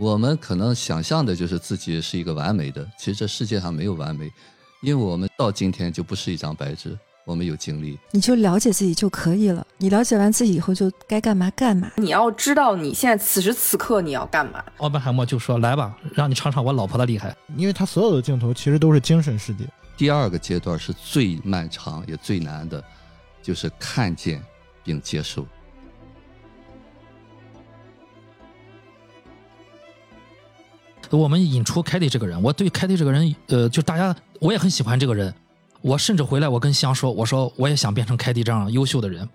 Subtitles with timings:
[0.00, 4.32] 我们可能想象的就是自己是一个完美的，其实这世界上没有完美，
[4.80, 7.98] 因为我们到今天就不是一张白纸，我们有经历。
[8.12, 11.90] 你就了解自己就可以了，你了解完自己以后就该干嘛干嘛。
[11.96, 14.64] 你要知道你现在此时此刻你要干嘛。
[14.76, 19.64] 奥本海默就说：“来吧，让你尝尝我老婆的厉害。”因为他所有的镜头其实都是精神世界。
[19.96, 22.80] 第二个阶段是最漫长也最难的，
[23.42, 24.40] 就是看见
[24.84, 25.44] 并接受。
[31.10, 35.32] 我们引出凯蒂这个人，我对凯蒂这个人，呃，就大家我也很喜欢这个人。
[35.80, 39.26] 我甚至回来，我跟香说，我说我也想变成凯蒂这样优秀的人，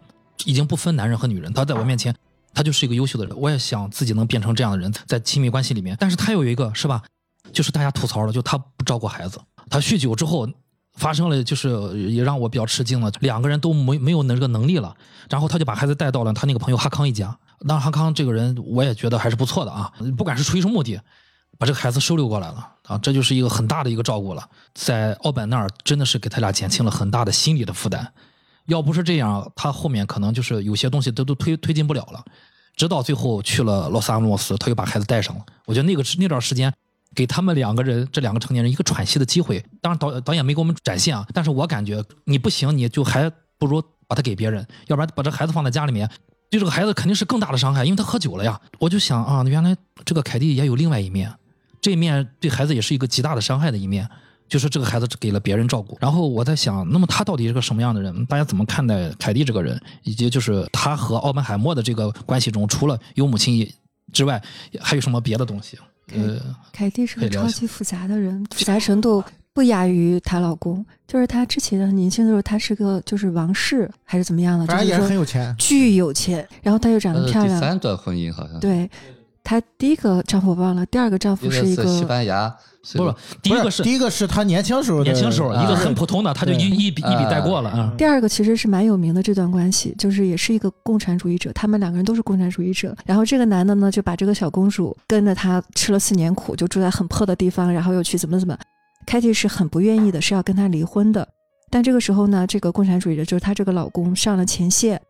[0.44, 1.52] 已经不分男人和女人。
[1.54, 2.14] 他在我面前，
[2.54, 3.34] 他就是一个优秀的人。
[3.40, 5.96] 我也想自己能变成这样的人，在亲密关系里面。
[5.98, 7.02] 但是他有一个是吧，
[7.54, 9.40] 就是大家吐槽了，就他不照顾孩子。
[9.70, 10.46] 他酗酒之后
[10.96, 14.94] 发生了，就是也让我比较吃惊了，两个人都没没有那个能力了。
[15.30, 17.36] 然后他就把孩子带到了他那个朋友哈康一家。
[17.62, 21.00] 那哈康这个人，我也觉得还是不错的啊，不管是出于什么目的。
[21.58, 24.48] 把这个孩子收留过来了啊，这就是一个很大的一个照顾了。
[24.74, 28.12] 在奥本那儿，真的是给他俩减轻了很大的心理的负担。
[28.66, 32.24] 要不是这样，他后面可能就是有些东西都都推推进不了了。
[32.76, 35.46] 直到最后去了洛萨诺斯，他又把孩子带上了。
[35.66, 36.74] 我觉得那个那段时间，
[37.14, 39.64] 给他们两个人这两个成年人一个喘息的机会。
[39.80, 46.10] 当然导导演没给我们展现啊，但是我感觉你不行，你就还不如把他给别人，要不然把这孩子放在家里面，
[46.50, 48.60] 对这个孩子肯定是更大的伤害，因为他喝酒了呀。
[48.80, 51.32] 我就想啊，原来这个凯蒂也有另外一面。
[51.84, 54.10] 这一面对孩子也是一个极大的伤害的一面，
[54.48, 55.98] 就是这个孩子给了别人照顾。
[56.00, 58.26] 然后我在想，那么他到底是个什么样的人？
[58.26, 59.78] 大家怎么看待凯蒂这个人？
[60.04, 63.70] 以及就是他和奥本海默的这个关系中，除了有母亲
[64.14, 64.42] 之外，
[64.80, 65.78] 还有什么别的东西？
[66.14, 66.40] 呃，
[66.72, 70.86] 凯蒂是个超级复杂的人，复杂程度不亚于她老公。
[71.06, 74.66] 就是她之前很年轻的时候，她是个就是王室还是怎么样的？
[74.68, 76.48] 反正也是很有钱，巨有钱。
[76.62, 77.60] 然后她又长得漂亮。
[77.60, 78.90] 第三段婚姻好像对。
[79.44, 82.54] 她第一个丈夫忘了，第二个丈夫是一个西班牙，
[82.96, 87.94] 不是第一个是第一个是她年轻时候年轻时候一个很普通的，她就一一笔一笔带过了啊。
[87.98, 92.96] 第二个其实是蛮有名的这段关系，就是也是一个共产主义者，他们两个人都是共产主义者。
[93.06, 98.58] 然后这个男的呢就把这个小公主跟着他吃了四年苦，就住在很破的地方，然后又去怎么怎么。
[99.06, 101.28] 凯蒂是很不愿意的，是要跟他离婚的。
[101.70, 105.02] 但这个时候呢，这个共产主义者就是她这个老公上了前线。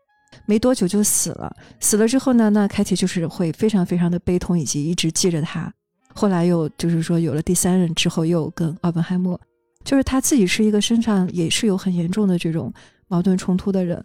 [0.46, 1.54] 没多久就死了。
[1.80, 5.72] 死了之后呢，那凯蒂就是会非常非常的悲痛，以及一直记着他。
[6.12, 9.40] 后来又就是说有了第三任之后，又跟奥本海默，
[9.84, 12.72] 就是他自己是一个身上也是有很严重的这种
[13.08, 14.04] 矛盾冲突的人。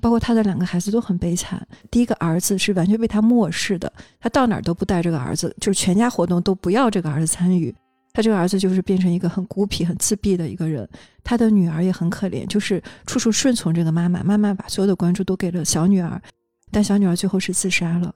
[0.00, 1.64] 包括他的两个孩子都很悲惨。
[1.92, 7.72] 第一个儿子是完全被他漠视的，他到哪儿都不带这个儿子，就是全家活动都不要这个儿子参与。
[8.16, 10.88] 他这个儿子就是变成一个很孤僻、很自闭的一个人。
[11.22, 14.22] 他的女儿也很可怜，就是处处顺从这个妈妈。
[14.22, 16.18] 妈妈把所有的关注都给了小女儿，
[16.70, 18.10] 但小女儿最后是自杀了，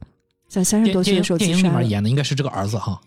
[0.49, 1.51] 在三十多岁的时候自杀。
[1.51, 2.99] 电影里面演的应该是这个儿子哈，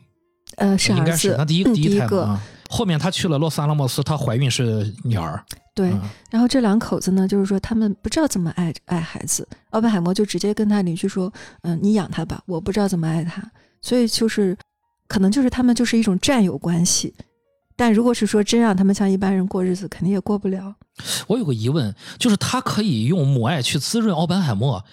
[0.57, 1.35] 呃，是儿子。
[1.35, 2.39] 他第一第一个。
[2.69, 5.43] 后面他去了洛斯阿拉莫斯，她怀孕是女儿。
[5.73, 5.91] 对，
[6.29, 9.47] 然后这两口子呢，就是说他们不知道怎么爱爱孩子。
[9.71, 11.33] 奥本海默就直接跟他邻居说
[11.63, 13.41] ：“嗯，你养他吧，我不知道怎么爱他。”
[13.81, 14.55] 所以就是。
[15.07, 17.13] 可能就是他们就是一种战友关系，
[17.75, 20.75] 但如果是说真让他们像一般人过日子，肯定也过不了。
[21.27, 24.83] 我有个疑问，就是他可以用母爱去滋润奥本海默，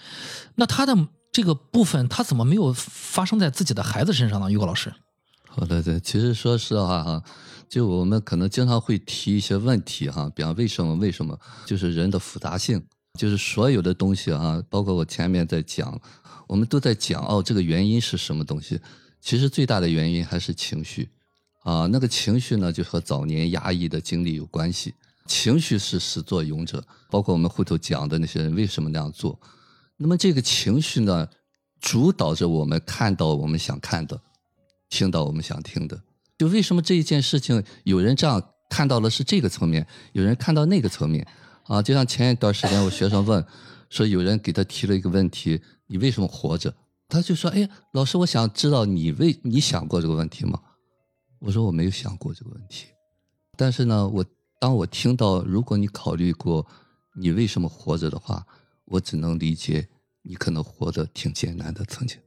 [0.55, 0.95] 那他的
[1.31, 4.51] 这个部分他怎么没有发生在自己的孩子身上呢？
[4.51, 4.93] 于果老师，
[5.47, 7.23] 好的，对，其实说实话哈，
[7.69, 12.83] 就我们可能经常会提一些问题哈，比方为什么为什么，就是人的复杂性，
[13.19, 15.99] 就是所有的东西啊，包括我前面在讲，
[16.47, 18.79] 我们都在讲哦，这个原因是什么东西。
[19.21, 21.07] 其实最大的原因还是情绪，
[21.61, 24.95] 啊，那个情绪呢，就和早年压抑的经历有关系。
[25.27, 29.39] 情绪是始作俑者，包括我们后头讲的那些人为什么那样做。
[29.97, 31.27] 那么这个情绪呢，
[31.79, 34.19] 主导着我们看到我们想看的，
[34.89, 36.01] 听到我们想听的。
[36.37, 41.25] 就为什么这一件事情，有人这样看到了是这个层面，有人看到那个层面，
[41.65, 43.45] 啊，就像前一段时间我学生问，
[43.89, 46.73] 说有人给他提了一个问题：你为什么活着？
[47.11, 50.57] 他就说：“哎，老师，我想知道你为你想过这个问题吗？”
[51.39, 52.85] 我说：“我没有想过这个问题。”
[53.57, 54.25] 但是呢，我
[54.61, 56.65] 当我听到如果你考虑过
[57.13, 58.47] 你为什么活着的话，
[58.85, 59.85] 我只能理解
[60.21, 62.17] 你可能活得挺艰难的曾经，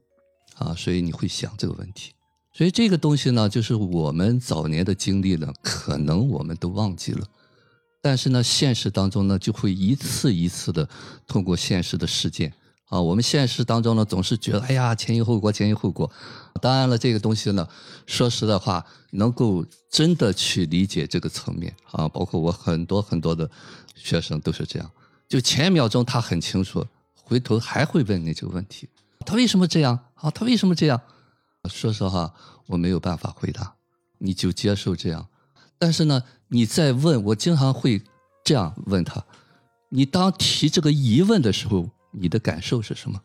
[0.57, 2.13] 啊，所以你会想这个问题。
[2.53, 7.27] 所以这个东西呢，就是我们早年的经历呢，可能我们都忘记了，
[8.03, 10.87] 但是呢，现实当中呢，就会一次一次的
[11.25, 12.53] 通过现实的事件。
[12.89, 16.09] 啊，我们现实当中呢，总是觉得，哎呀，前因后果，前因后果。
[16.61, 17.67] 当然了，这个东西呢，
[18.05, 23.49] 说实在话，能够真的去理解这个层面啊，包括我很多很多的
[23.95, 24.89] 学生都是这样。
[25.27, 26.85] 就前一秒钟他很清楚，
[27.15, 28.87] 回头还会问你这个问题：
[29.25, 29.99] 他为什么这样？
[30.13, 31.01] 啊，他为什么这样？
[31.67, 32.31] 说实话，
[32.67, 33.73] 我没有办法回答，
[34.19, 35.27] 你就接受这样。
[35.79, 38.01] 但是呢，你在问我经常会
[38.43, 39.25] 这样问他：
[39.89, 43.19] 你当提这个疑问的时候，你的感受是什么？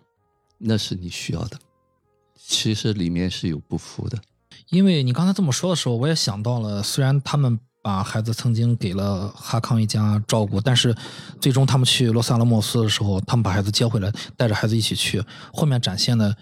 [0.59, 1.59] 那是你需要的。
[2.37, 4.19] 其实里面是有不服的。
[4.69, 10.95] 因为你刚才这么说的时候，我也想到了，虽然他们把孩子曾经给了哈康一家照顾，但是
[11.41, 15.23] 最终他们去罗萨勒莫斯的时候，他们把孩子接回来，带着孩子一起去，
[15.53, 16.37] 后面展现的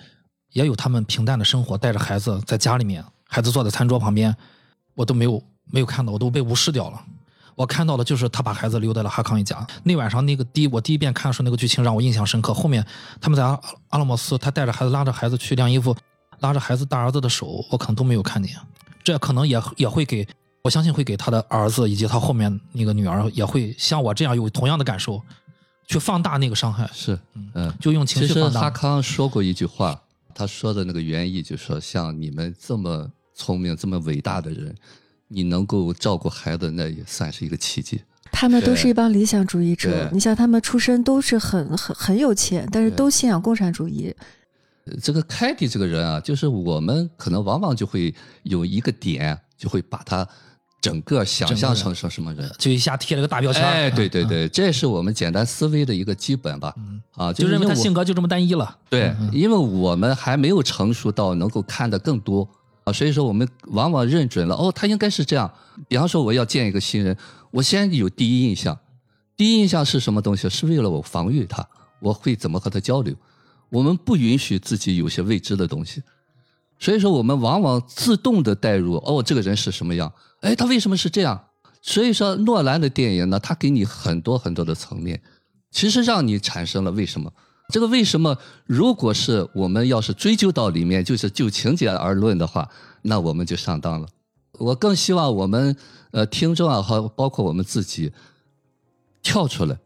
[0.53, 4.35] 也有他们平淡的生活，带着孩子在家里面，孩子坐在餐桌旁边，
[4.95, 7.05] 我都没有没有看到，我都被无视掉了。
[7.59, 9.67] 我看到的就是他把孩子留在了哈康一家。
[9.83, 12.55] 那晚上那个第我第一遍看的时候，那个剧情让我印象深刻。
[12.55, 12.87] 后面
[13.21, 15.95] 他们在阿阿拉莫斯，他带着孩子拉着孩子去晾衣服。
[16.41, 18.57] 拉着孩子大儿子的手，我可能都没有看见，
[19.03, 20.25] 这可能也也会给
[20.63, 25.21] 我相信会给他的儿子以及他后面那个女儿也会像我这样有同样的感受，
[25.89, 26.89] 去放大那个伤害。
[26.93, 27.19] 是，
[27.55, 28.61] 嗯，就用情绪放大。
[28.61, 30.01] 哈康说过一句话，
[30.33, 34.73] 他说的那个原意就是说，像你们这么聪明、这么伟大的人，
[35.29, 38.01] 你能够照顾孩子，那也算是一个奇迹。
[38.31, 44.15] 他们都是一帮理想主义者，你像他们出身都是很很很有钱，但是都信仰共产主义。
[45.03, 50.27] 这个凯蒂这个人啊，就是我们可能往往就会有一个点，就会把他
[50.81, 53.63] 整个想象成成什么人，就一下贴了个大标签。
[53.63, 56.75] 哎，对对对，这是我们简单思维的一个基本吧。
[57.13, 58.79] 啊，就认为他性格就这么单一了。
[58.89, 62.49] 对，因为我们还没有成熟到能够看得更多
[62.93, 65.53] 所以说我们往往认准了哦，他应该是这样。
[65.89, 67.17] 比方说我要见一个新人，
[67.51, 68.79] 我先有第一印象，
[69.37, 70.49] 第一印象是什么东西？
[70.49, 71.67] 是为了我防御他，
[72.01, 73.15] 我会怎么和他交流？
[73.71, 76.03] 我们不允许自己有些未知的东西，
[76.79, 80.13] 所以说我们往往自动的带入哦，这个人是什么样？
[80.41, 81.45] 哎，他为什么是这样？
[81.81, 85.23] 所以说诺兰的电影呢，他给你很多很多的层面，
[85.71, 87.33] 其实让你产生了为什么？
[87.71, 88.39] 这个为什么？
[88.65, 92.71] 如果是我们要是追究到里面，就是就情节而论的话，
[93.03, 94.09] 那我们就上当了。
[94.53, 95.77] 我更希望我们
[96.13, 98.11] 呃听众啊和包括我们自己
[99.23, 99.79] 跳出来，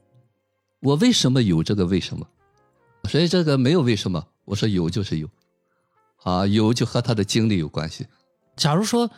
[0.81, 2.25] 我为什么有这个为什么？
[3.08, 5.29] 所以这个没有为什么，我说有就是有，
[6.23, 8.06] 啊有就和他的经历有关系。
[8.55, 9.11] 假如说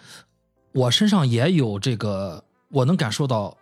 [0.72, 3.54] 我身上也有这个，我能感受到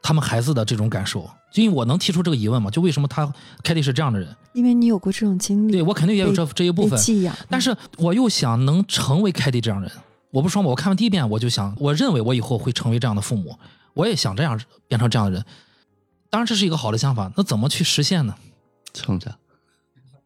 [0.00, 1.28] 他们孩子的这种感受，
[1.62, 2.70] 因为我能提出这个疑问嘛？
[2.70, 3.32] 就为什么他
[3.62, 4.28] 凯蒂是这样的人？
[4.52, 7.34] 因为你有过这种经历，对我肯定也有这这一部分寄养。
[7.48, 9.96] 但是我又想能成为凯蒂这样的人，
[10.30, 13.58] 我不说嘛，我看完第一遍我就想，我认为我以后会成为这样的父母，
[13.94, 15.44] 我也想这样变成这样的人。
[16.28, 18.34] 当然这是一个好的想法，那怎么去实现呢？
[18.92, 19.34] 成长。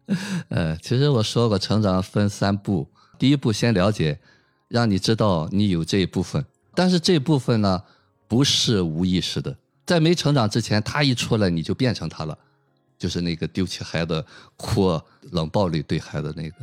[0.49, 2.87] 呃，其实我说过，成长分三步。
[3.17, 4.19] 第一步，先了解，
[4.67, 6.43] 让你知道你有这一部分。
[6.73, 7.83] 但是这部分呢，
[8.27, 9.55] 不是无意识的。
[9.91, 12.37] 在没成长之前，他一出来，你就变成他了，
[12.97, 14.97] 就是那个丢弃孩子、哭、
[15.31, 16.55] 冷暴力对孩子那个。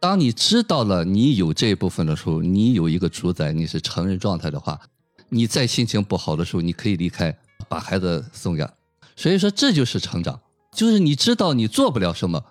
[0.00, 4.80] 当你知道了你有这一部分的时候，你有一个主宰，你是成人状态的话，
[5.28, 7.32] 你在心情不好的时候，你可以离开，
[7.68, 8.68] 把孩子送养。
[9.14, 10.40] 所以说，这就是成长，
[10.74, 12.44] 就是你知道你做不了什么。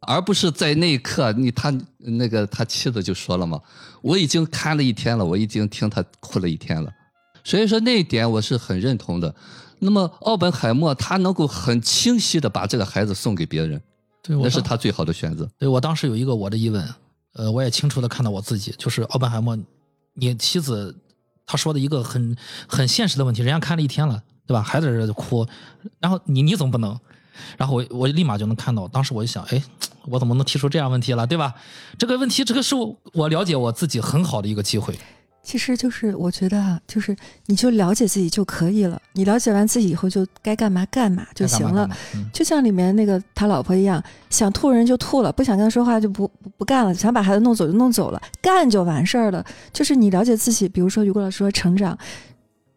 [0.00, 3.60] 而不是在那一刻，你他那个他妻子就说了嘛，
[4.00, 6.90] 我已经看了一天了，我已经听他哭了一天了，
[7.44, 9.34] 所以说那一点我是很认同的。
[9.80, 13.80] 那么奥本海默他能够很清晰的把这个孩子送给别人，
[14.22, 15.48] 对，那是他最好的选择。
[15.56, 16.94] 对我当时有一个我的疑问，
[17.34, 19.56] 呃，我也清楚的看到我自己，就是奥本海默，
[20.14, 20.96] 你妻子
[21.46, 24.60] 他说的一个很很现实的问题，人家看了一天了，对吧？
[24.60, 25.46] 孩子在这哭，
[26.00, 26.98] 然后你你怎么不能？
[27.56, 29.62] 然后我我立马就能看到，当时我就想，哎，
[30.06, 31.54] 我怎么能提出这样问题了，对吧？
[31.96, 32.74] 这个问题，这个是
[33.12, 34.98] 我了解我自己很好的一个机会。
[35.48, 39.00] 其实就是我觉得啊，就是你就了解自己就可以了。
[39.14, 41.88] 你了解完自己以后，就该干嘛干嘛就行了。
[42.34, 49.42] 就像里面那个他老婆一样，想吐人就吐了，不想跟他说话就不不干了，想把孩子弄走就弄走了，干就完事儿了。
[49.72, 51.96] 就是你了解自己，比如说于果老师说成长，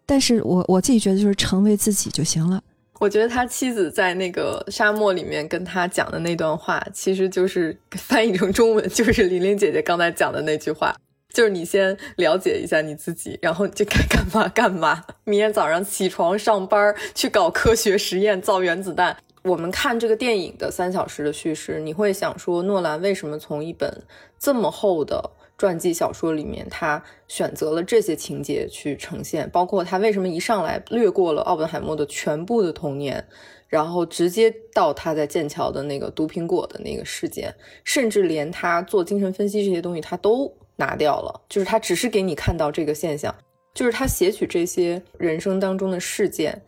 [0.06, 2.62] 但是我我自己觉得就是成为自己就行了。
[3.02, 10.96] 我觉得他妻子在那个沙漠里面跟他讲的那段话，其实就是翻译成中文，就是玲玲姐姐刚才讲的那句话，
[11.34, 15.04] 就是你先了解一下你自己，然后就该干嘛干嘛。
[15.24, 19.18] 明天早上起床上班去搞科学实验，造原子弹。
[19.44, 24.04] 我们看这个电影的三小时的叙事，你会想说，诺兰为什么从一本
[24.38, 25.32] 这么厚的？
[25.58, 33.24] 传记小说里面，他选择了这些情节去呈现，包括他为什么一上来略过了奥本海默的全部的童年，
[33.68, 43.34] 然后直接到他在剑桥的那个毒苹果的那个事件，甚至连他做精神分析这些东西他都拿掉了，就是他只是给你看到这个现象，
[43.74, 46.62] 就是他写取这些人生当中的事件，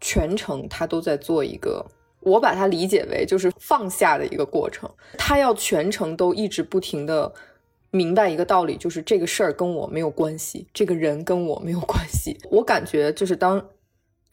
[0.00, 1.84] 全程他都在做一个，
[2.20, 7.32] 我把它理解为就是放下的一个过程，他要全程都一直不停的。
[7.94, 12.34] 明白一个道理，就是这个事儿跟我没有关系，这个人跟我没有关系。
[12.50, 13.62] 我感觉就是当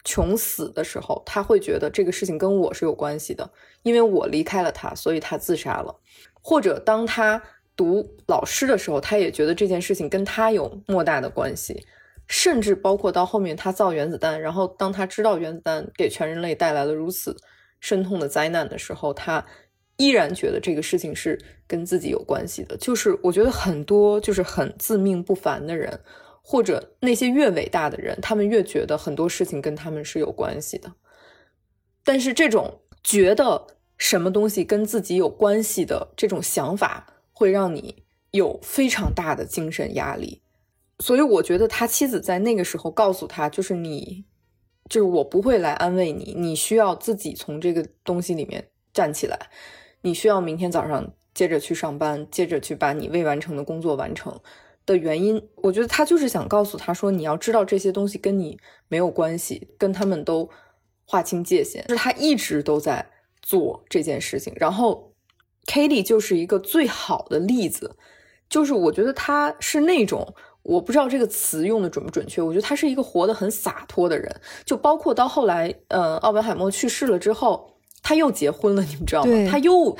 [0.02, 3.50] 穷死的时候，他会觉得这个事情跟我是有关系的，
[3.82, 5.94] 因为我离开了他，所以他自杀了。
[6.40, 7.42] 或者当他
[7.80, 11.86] 读老师的时候，他也觉得这件事情跟他有莫大的关系。
[12.28, 17.34] 甚至包括到后面他造原子弹，然后当他知道原子弹给全人类带来了如此
[17.80, 19.44] 深痛的灾难的时候，他
[19.96, 22.76] 依然觉得这个事情是跟自己有关系的。
[22.76, 25.98] 就是我觉得很多就是很自命不凡的人，
[26.40, 30.92] 或者那些越伟大的人，他们越觉得很多事情跟他们是有关系的。
[32.04, 33.66] 但是这种觉得
[33.98, 40.42] 什么东西跟自己有关系的这种想法，会让你有非常大的精神压力。
[40.98, 44.26] 所以我觉得他妻子在那个时候告诉他，就是你，
[44.90, 49.48] 就是我不会来安慰你，你需要自己从这个东西里面站起来，
[50.02, 54.38] 你需要明天早上接着去上班，接着去把你未完成的工作完成
[54.84, 55.42] 的原因。
[55.56, 60.50] 我觉得他就是想告诉他说，你要知道这些东西跟你没有关系，跟他们都
[61.06, 61.82] 划清界限。
[61.88, 65.09] 就是他一直都在做这件事情，然后
[65.70, 67.94] k a t i e 就是一个最好的例子，
[68.48, 70.34] 就是我觉得他是那种。
[70.62, 77.69] 我不知道这个词用的准不准确，我觉得他是一个活得很洒脱的人，就包括到后来，呃，奥本海默去世了之后，
[78.02, 79.48] 他又结婚了，你们知道吗？
[79.50, 79.96] 她又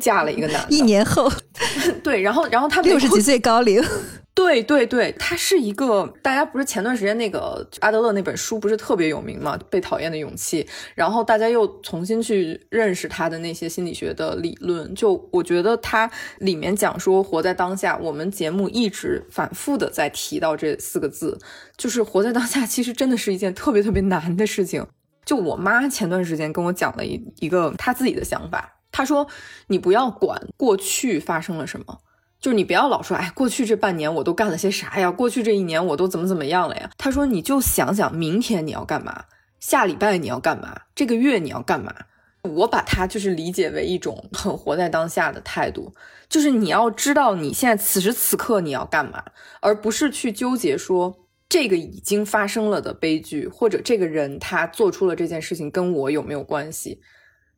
[0.00, 1.30] 嫁了一个男的， 一年后，
[2.02, 3.82] 对，然后，然后她六十几岁高龄。
[4.34, 21.38] 对对对，他是一个，大家不是前段时间那个阿德勒那本书不是特别有名嘛，《被讨厌的勇气》，然后大家又重新去认识他的那些心理学的理论，就我觉得他里面讲说活在当下，我们节目一直反复的在提到这四个字，
[21.76, 24.86] 就是活在当下，其实真的是一件特别特别难的事情。
[25.24, 29.26] 就我妈前段时间跟我讲了一一个她自己的想法，她说
[29.68, 31.98] 你不要管过去发生了什么。
[32.40, 35.12] 就是你不要老说，哎，过去这半年我都干了些啥呀？
[35.12, 36.90] 过去这一年我都怎么怎么样了呀？
[36.98, 39.26] 他说，你就想想明天你要干嘛，
[39.60, 41.94] 下礼拜你要干嘛，这个月你要干嘛。
[42.42, 45.94] 我把它就是理解为一种很活在当下的态度，
[46.28, 49.22] 就是你要知道你现在此时此刻你要干嘛，
[49.60, 51.16] 而不是去纠结说
[51.52, 57.02] 这个已经发生了的悲剧，或者这个人他做出了这件事情跟我有没有关系。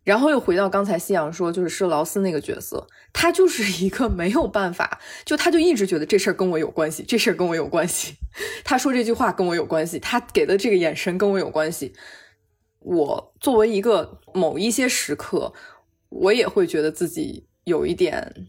[0.02, 8.16] 然后又回到刚才夕阳说，就是施劳斯那个角色，他就是一个没有办法，就他就一直觉得这事儿跟我有关系，这事儿跟我有关系，
[8.64, 11.92] 他说这句话跟我有关系，他给的这个眼神跟我有关系。
[12.80, 15.52] 我作为一个某一些时刻，
[16.08, 18.48] 我也会觉得自己有一点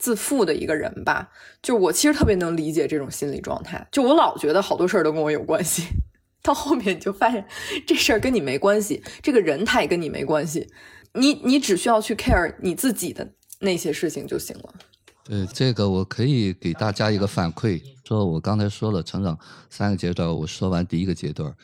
[0.00, 1.30] 自负的一个人吧。
[1.62, 5.84] 就我其实特别能理解这种心理状态，就我老觉得好多事儿都跟我有关系。
[6.42, 7.46] 到后面你就发现
[7.86, 10.66] 这事儿跟你没关系，这个人他也跟你没关系，
[11.12, 14.74] 你你只需要去 care 你自己的那些事情就行了。
[15.22, 19.38] 对这个，我可以给大家一个反馈，说我刚才说了成长
[19.68, 21.54] 三个阶段，我说完第一个阶段，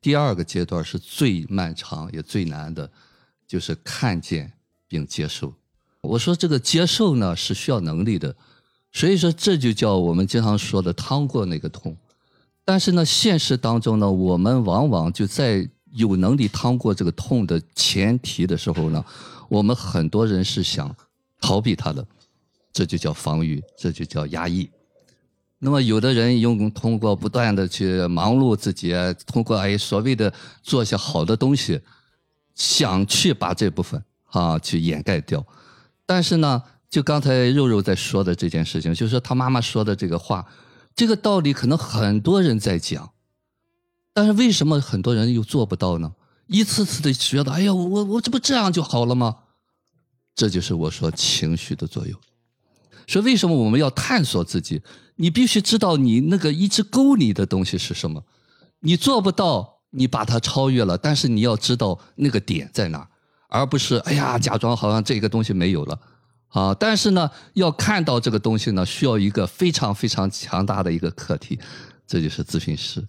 [0.00, 2.88] 第二个阶段是最漫长也最难的，
[3.48, 4.52] 就是看见
[4.86, 5.52] 并接受。
[6.02, 8.34] 我说这个接受呢是需要能力的，
[8.92, 11.96] 所以说这就叫我们经常说的趟过那个痛。
[12.64, 19.04] 但是呢，现实当中呢，我们往往就在有能力趟过这个痛的前提的时候呢，
[19.48, 20.94] 我们很多人是想
[21.40, 22.06] 逃避它的，
[22.72, 24.70] 这就叫防御，这就叫压抑。
[25.58, 28.94] 那么有的人用通过不断的去忙碌自己，
[29.26, 31.78] 通过哎所谓的做些好的东西，
[32.54, 35.44] 想去把这部分啊去掩盖掉。
[36.10, 40.44] 但是呢，就刚才肉肉在说的这件事情，就是说他妈妈说的这个话。
[40.96, 43.12] 这个道理可能很多人在讲，
[44.12, 46.12] 但是为什么很多人又做不到呢？
[46.48, 49.36] 一次次的觉得，哎呀，我我这不这样就好了吗？
[50.34, 52.18] 这就是我说情绪的作用。
[53.06, 54.82] 说为什么我们要探索自己？
[55.14, 58.24] 你必须知道你那个一直勾你的东西是什么。
[58.80, 63.08] 你做不到，你把它超越了，但是你要知道那个点在哪，
[63.50, 66.00] 而不是哎呀，假装好像这个东西没有了。
[66.48, 71.56] 啊，但是呢，要看到这个东西呢，需要一个非常非常强大的一个课题，
[72.06, 73.06] 这就是咨询师，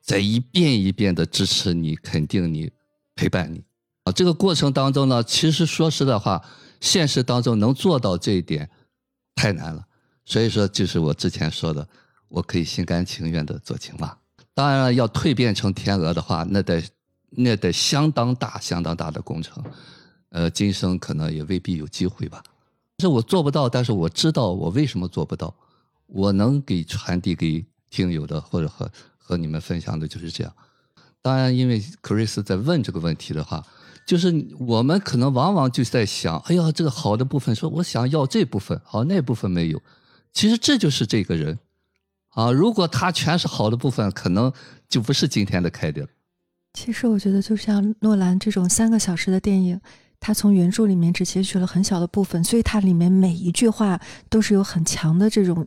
[0.00, 2.70] 在一遍一遍的支持你、肯定你、
[3.16, 3.64] 陪伴你。
[4.04, 6.40] 啊，这个过程当中呢，其实说实在话，
[6.80, 8.70] 现实当中能做到这一点
[9.34, 9.84] 太难了。
[10.24, 11.88] 所以说，就是我之前说的，
[12.28, 14.18] 我可以心甘情愿的做青蛙。
[14.54, 16.80] 当然了，要蜕变成天鹅的话，那得
[17.36, 19.62] 那得相当大、相当大的工程。
[20.30, 22.42] 呃，今生可能也未必有机会吧。
[22.98, 25.54] 是我做不到，但是我知道我为什么做不到。
[26.06, 30.52] 我能给传递给听友的，或者和和你们分享的就是这样。
[31.22, 33.64] 当然，因为 Chris 在问这个问题的话，
[34.06, 39.82] 就是我们可能往往就在想：哎呀，这个好的部分，说我想要这部分，好那部分没有。
[40.32, 41.58] 其实这就是这个人
[42.30, 42.52] 啊。
[42.52, 44.52] 如果他全是好的部分，可能
[44.88, 46.08] 就不是今天的凯迪了。
[46.74, 49.80] 其实我觉得，就像诺兰这种三个小时的电影，
[50.18, 55.64] 他从原著里面只截取了很小的部分，所以它里面每一句话都是有很强的这种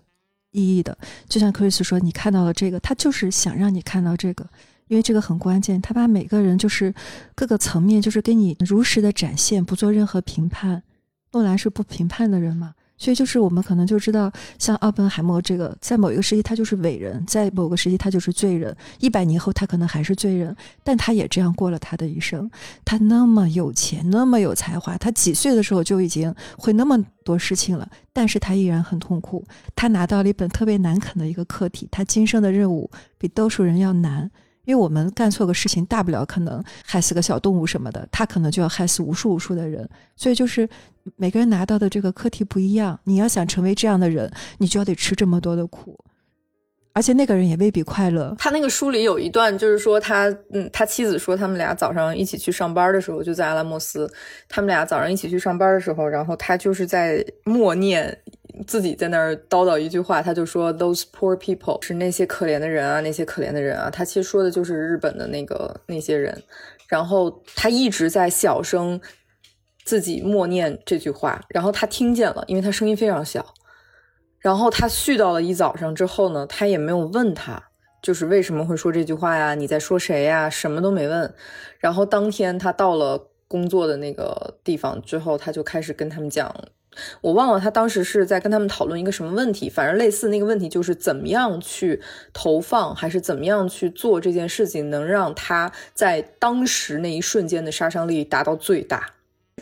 [0.52, 0.96] 意义的。
[1.30, 4.46] 就像克里斯说，你看到了这个，他就是想让你看到这个，
[4.90, 5.82] 因为这个很关键。
[5.82, 6.94] 他把每个人就是
[7.34, 10.84] 各个层面，就是给你如实的展现，不做任何评判。
[11.32, 12.74] 诺兰是不评判的人嘛？
[12.98, 22.50] 所以就是我们可能就知道，像奥本海默这个，在某一个时期他就是伟人，在某个时期他就是罪人，一百年后他可能还是罪人，但他也这样过了他的一生。
[22.84, 29.46] 他那么有钱，那么有才华，他几岁的时候就已经会那么多事情了，但是他依然很痛苦。
[29.76, 34.30] 他拿到了一本特别难啃的一个课题，他今生的任务比多数人要难。
[34.68, 39.90] 因为我们干错个事情，大不了可能害死个小动物什么的，他可能就要害死无数无数的人。
[40.18, 40.68] 所以就是
[41.16, 43.00] 每个人拿到的这个课题不一样。
[43.06, 45.98] 你要想成为这样的人，你就要得吃这么多的苦，
[46.92, 48.36] 而且那个人也未必快乐。
[48.38, 54.12] 他那个书里有一段，就是说他，嗯，他妻子说他们俩早上一起去上班的时候，就在阿拉莫斯，
[54.50, 58.18] 他们俩早上一起去上班的时候，然后他就是在默念。
[58.66, 63.90] 自己在那儿叨叨一句话，他就说 “those poor people” 是那些可怜的人啊，那些可怜的人啊。
[63.90, 66.42] 他其实说的就是日本的那个那些人。
[66.88, 69.02] 然后他一直在小声
[69.84, 73.54] 自己默念这句话，然后他听见了，因为他声音非常小。
[74.40, 77.62] 然后他絮叨了一早上之后呢，他也没有问他，
[78.02, 79.54] 就是为什么会说这句话呀？
[79.56, 80.50] 你在说谁呀？
[80.50, 81.34] 什么都没问。
[81.80, 86.56] 然后当天他到了工作的那个地方之后，他就开始跟他们讲。
[87.22, 92.02] 我忘了他当时是在跟他们讨论一个什么问题，反正类似那个问题就是怎么样去
[92.34, 99.14] 投放，还是怎么样去做这件事情，能让他在当时那一瞬间的杀伤力达到最大。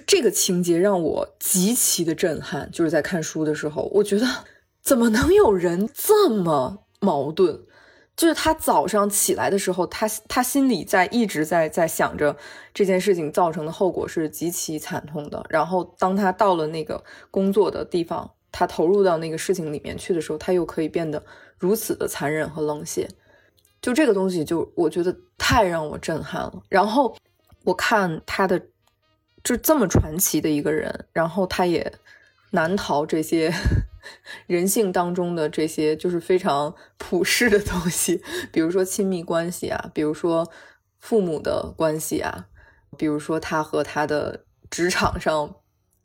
[0.05, 4.27] 这个情节让我极其的震撼，就是在看书的时候，我觉得
[4.81, 7.59] 怎么能有人这么矛盾？
[8.15, 12.35] 就是他早上起来的时候，他他心里在一直在在想着
[12.73, 15.45] 这件事情造成的后果是极其惨痛的。
[15.49, 21.21] 然后当他到了那个工作的地方，他投入到那个事情里面去的时候，他又可以变得
[21.57, 23.09] 如此的残忍和冷血。
[23.81, 26.63] 就这个东西，就我觉得太让我震撼了。
[26.69, 27.15] 然后
[27.65, 28.59] 我看他的，
[29.43, 31.91] 就这么传奇的一个人，然后他也
[32.51, 33.53] 难逃这些。
[34.47, 40.51] 人性当中的这些就是非常普世的东西，比如说亲密关系啊，比如说
[40.99, 42.47] 父母的关系啊，
[42.97, 45.55] 比如说他和他的职场上，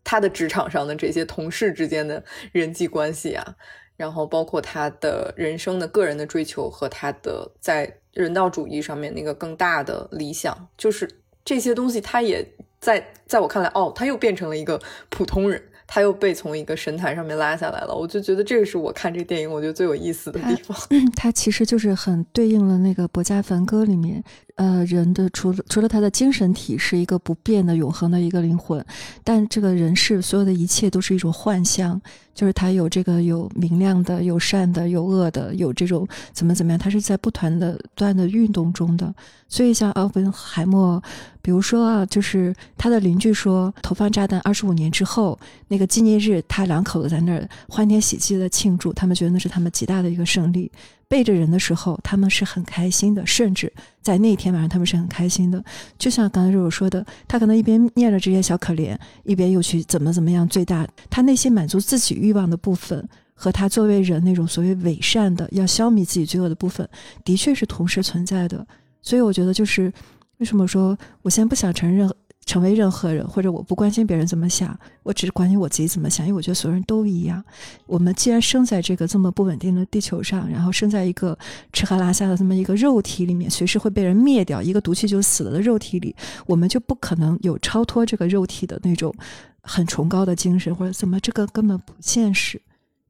[0.04, 3.56] 他的职场上的这些同事之间的人际关系啊，
[3.96, 11.08] 然后包括他的人生的个人的追求和他的在人道主义上面那个更大的理想，就是
[11.44, 15.69] 这些东西，他也在在我看来，哦，他又变成了一个普通人。
[15.92, 20.76] 他又被从一个神坛上面拉下来了，我就觉得这个是我看这个电影我觉得最有意思的地方。
[21.16, 24.22] 他其实就是很对应了那个《博家梵歌》里面，
[24.56, 28.84] 呃，人的除了除了他的精神体是一个不变的永恒的一个灵魂，
[29.24, 32.00] 但这个人世所有的一切都是一种幻象。
[32.32, 39.12] 就是他有这个有明亮的，有善的，有恶的，有这种怎么怎么样，他是在不断的、不断的运动中的。
[39.46, 41.02] 所以像奥本海默，
[41.42, 50.70] 比如说啊，就是他的邻居说，投放炸弹二十五年之后，那个纪念日，他两口子在那儿欢天喜地的庆祝，他们觉得那是他们极大的一个胜利。
[51.10, 53.70] 背着人的时候，他们是很开心的，甚至
[54.00, 55.62] 在那天晚上，他们是很开心的。
[55.98, 60.86] 就像刚才肉肉说的，他可能一边念着这些小可怜，一边又去怎么怎么样最大。
[61.10, 66.88] 他内心满足自己欲望的部分，和他作为人那种所谓伪善的要消弭自己罪恶的部分，
[67.24, 68.64] 的确是同时存在的。
[69.02, 69.92] 所以我觉得，就是
[70.38, 72.08] 为什么说我现在不想承认。
[72.46, 77.42] 成为任何人，或者我不关心别人怎么想，我只是关心我自己怎么想，因为我觉得所有人都一样。
[77.86, 81.38] 我们既然生在这个这么不稳定的地球上，然后生在一个
[81.72, 86.14] 吃喝拉撒的这么一个肉体里面，随时会被人灭掉，一个毒气就死了的肉体里，
[86.46, 89.14] 我们就不可能有超脱这个肉体的那种
[89.62, 92.60] 很崇高的精神，或者怎么这个根本不现实。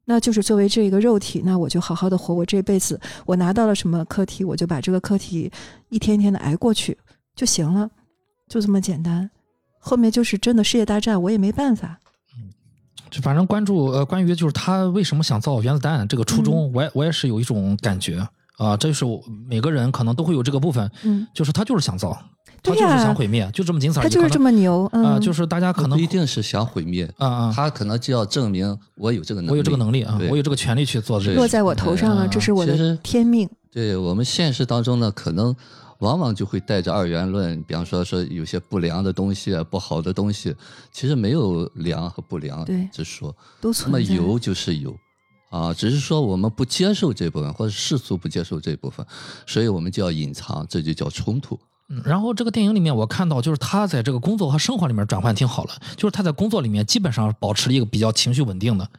[0.05, 5.49] 那就是作为这一个肉体，那我就好好的活，我这辈子我拿到了什么课题，我就把这个课题
[5.89, 6.97] 一天天的挨过去
[7.35, 7.89] 就行了。
[8.51, 9.29] 就这么简单，
[9.79, 11.97] 后面就是真的世界大战，我也没办法。
[12.35, 12.51] 嗯，
[13.09, 22.11] 就反正关注呃，关于就是他为什么想造原子弹这个初衷，我也我也是有一种感觉啊，这是我每个人可能都会有这个部分，嗯，就是他就是想造，
[22.61, 24.03] 他就是想毁灭，就这么仅此而已。
[24.03, 33.49] 他就是这么牛啊，就是大家可能不一定是想毁灭啊啊，他可能就要证明我有这个能力，我有这个能力啊，我有这个权利去做这个，落在我头上了，这是我的天命。
[33.71, 35.55] 对我们现实当中呢，可能。
[36.01, 40.55] 往往就会带着二元论，比方说说有些不良的东西啊，不好的东西，
[40.91, 44.95] 其实没有良和不良之说，都那么有就是有，
[45.49, 49.05] 啊，只是说我们不接受这部分，或者世俗不接受这部分，
[49.45, 51.57] 所以我们就要隐藏，这就叫冲突。
[51.89, 58.89] 嗯然后这个电影里面，我看到就是他在这个工作和生活里面转换挺好了，就是他在工作里面基本上保持了一个比较情绪稳定的，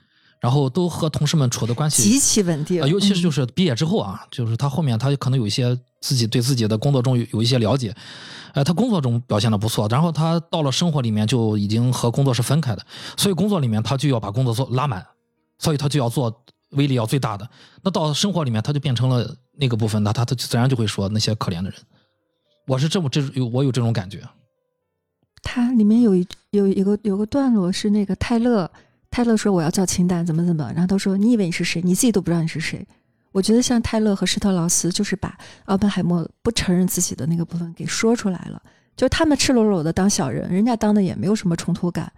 [0.42, 7.94] 然后都和同事们处的关系极其稳定啊，，尤其是就嗯是毕业之后啊，就是他后面他可能有一些自己对自己的工作中有有一些了解，
[8.52, 12.84] 呃，他工作中表现的不错，然后他到了生活里面就已经和工作是分开的，
[13.16, 15.06] 所以工作里面他就要把工作做拉满，
[15.60, 17.48] 所以他就要做威力要最大的。
[17.84, 21.78] 那到生活里面他就变成了那个部分，那他他自然就会说那些可怜的人。
[22.66, 24.20] 我是这么这有我有这种感觉，
[25.40, 28.68] 它里面有一有一个有个段落是那个泰勒，
[29.12, 31.80] 泰勒说我要叫清淡怎么怎么，然后他说你以为你是谁？
[31.82, 32.84] 你自己都不知道你是谁。
[33.30, 38.60] 我觉得像泰勒和施特劳斯，就是把奥本海默不承认自己的那个部分给说出来了，
[38.96, 42.12] 就是他们赤裸裸的当小人，人家当的也没有什么冲突感，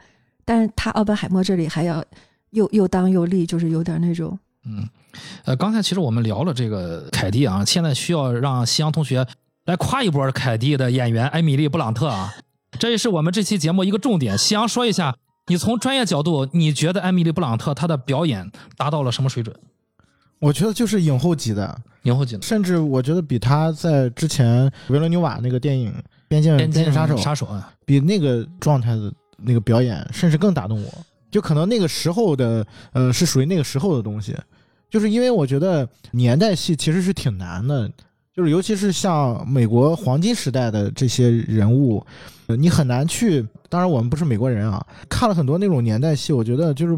[0.45, 2.05] 但是他奥本海默这里还要
[2.51, 4.89] 又又当又立，就是有点那种嗯，
[5.45, 9.27] 呃，刚才其实我们聊了这个凯蒂啊，现在需要让夕阳同学
[9.67, 12.35] 来夸一波凯蒂的演员艾米丽·布朗特啊，
[12.79, 14.37] 这也是我们这期节目一个重点。
[14.37, 19.55] 夕阳说一下，你从专业角度，你觉得艾米丽·布朗特她的表演达到了什么水准？
[20.39, 25.91] 我觉得就是影后级的，影后级的甚至我觉得比她在之前维伦纽瓦那个电影
[26.29, 30.91] 《边境边境杀手》杀手啊，比那个状态的那个表演，甚至更打动我。
[31.31, 34.37] 就可能那个时候的，呃，是属于那个时候的东西，
[34.89, 37.91] 就是因为我觉得年代戏其实是挺难的，
[38.33, 42.07] 就是尤其是像美国黄金时代的这些人物，呃
[42.47, 43.47] 你很难去。
[43.69, 46.97] 当然，我们不是美国人啊，看了很多那种年代戏，我觉得就是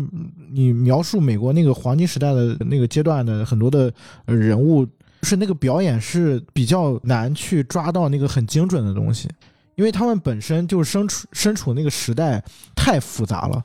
[0.51, 3.93] 你描述美国那个黄金时代的那个阶段的很多的
[4.27, 4.87] 人物，
[5.23, 9.29] 是那个表演是比较难去抓到那个很精准的东西。
[9.77, 12.43] 因为他们本身就身处身处那个时代
[12.75, 13.63] 太复杂了。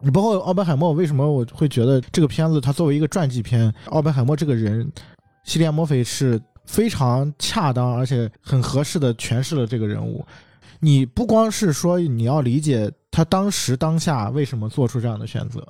[0.00, 4.90] 你包括奥本海默，为什么我会觉得这个片子它作为一个传记片，奥本海默这个人，
[5.44, 10.24] 西利亚·墨菲是非常恰当而且很合适的诠释了这个人物。
[10.80, 15.62] 你不光是说你要理解他当时当下为什么做出这样的选择，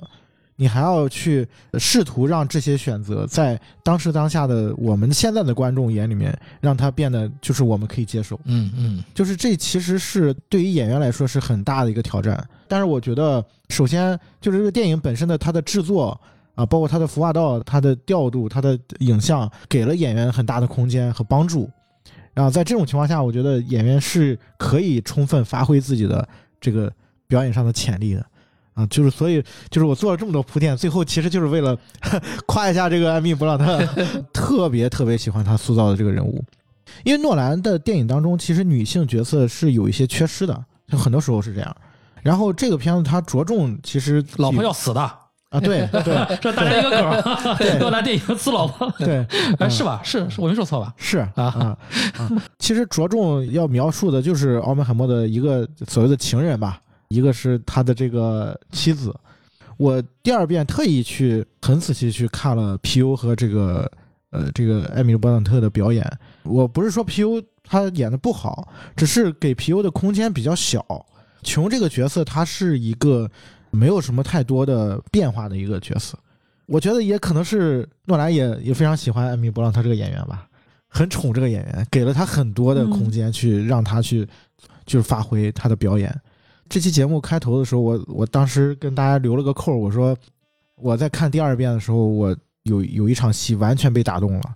[0.55, 1.47] 你还要去
[1.79, 8.39] 试图让这些选择在当时当下的我们现在的观众眼里面，让它变得就是我们可以接受。
[8.45, 12.47] 嗯嗯就是这其实是对于演员来说是很大的一个挑战。
[12.67, 16.17] 但是我觉得，首先就是这个电影本身的它的制作
[16.55, 21.69] 啊，包括它的服化道、它的调度、它的影像，给了演员很大的空间和帮助。
[22.33, 26.27] 然后在这种情况下，我觉得演员是可以充分发挥自己的
[26.59, 26.91] 这个
[27.27, 28.25] 表演上的潜力的。
[28.73, 31.77] 啊，就是所以，就是我做了这么多铺垫，最后其实就是为了
[32.47, 33.85] 夸一下这个艾米·布朗特，
[34.31, 36.41] 特别特别喜欢他塑造的这个人物。
[37.03, 41.75] 因为诺兰的电影当中，其实女性角色是有一些缺失的，就很多时候是这样。
[42.23, 45.11] 然后这个片子它着重其实老婆要死的，
[45.51, 49.25] 啊，对 对这大家一个梗儿，对 诺兰电影刺老婆，对，
[49.59, 49.99] 哎，是吧？
[50.03, 50.93] 是是我没说错吧？
[50.97, 51.43] 是啊啊
[52.17, 59.13] 啊，其实着重要描述的就是奥本海默的一个所谓的情人吧，一个是他的这个妻子。
[59.77, 63.91] 我第二遍特意去很仔细去看了 P.U 和这个
[64.29, 66.05] 呃这个艾米丽·布朗特的表演。
[66.43, 70.85] 我不是说 P.U 他演的不好，只是给 P.U 的空间比较小。
[71.43, 73.27] 琼这个角色他是一个
[73.71, 76.17] 没有什么太多的变化的一个角色。
[76.67, 80.47] 我觉得也可能是诺兰也也非常喜欢艾米·布朗特这个演员吧。
[80.93, 84.27] 很宠这个演员，给了他很多的空间去让他去，
[84.85, 86.13] 就是发挥他的表演。
[86.67, 90.13] 这期节目开头的时候，我我当时跟大家留了个扣，我说
[90.75, 94.55] 我在看第二遍的时候，我有有一场戏完全被打动了，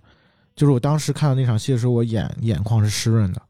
[0.54, 3.40] 就是我当时看到那场戏的时候，我眼眼眶是湿润的。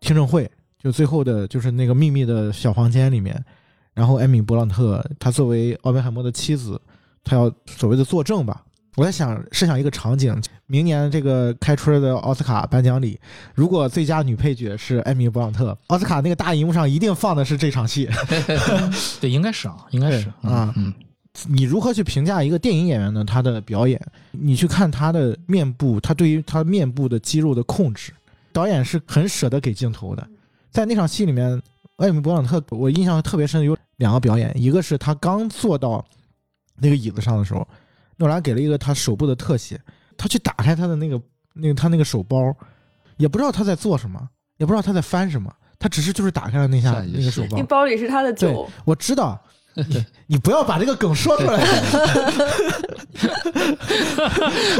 [0.00, 3.42] 听证会就最后的就是那个秘密的小房间里面，
[3.96, 6.78] 然后艾米·布朗特她作为奥本海默的妻子，
[7.24, 8.62] 她要所谓的作证吧。
[8.94, 13.18] 我在想，设想一个场景，明年这个开春的奥斯卡颁奖礼，
[13.54, 18.08] 如果最佳女配角是艾米·布朗特，奥斯卡那个大荧幕上一定放的是这场戏。
[19.20, 20.92] 对，应该是啊，应该是啊嗯，
[21.46, 23.24] 你如何去评价一个电影演员呢？
[23.24, 28.12] 他的表演，你去看他的面部，他对于他面部的肌肉的控制，
[28.52, 30.26] 导演是很舍得给镜头的。
[30.70, 31.60] 在那场戏里面，
[31.96, 36.04] 艾米·博朗特，我印象特别深的有两个表演，一个是他刚坐到
[36.76, 37.66] 那个椅子上的时候，
[38.16, 39.80] 诺兰给了一个他手部的特写，
[40.16, 41.20] 他去打开他的那个
[41.54, 42.54] 那个他那个手包，
[43.16, 44.28] 也不知道他在做什么，
[44.58, 47.62] 也不知道他在翻什么，他只是就是打开了那下那个手包那。
[47.64, 49.42] 包里是他的酒，我知道，
[49.76, 51.62] 你 你不要把这个梗说出来。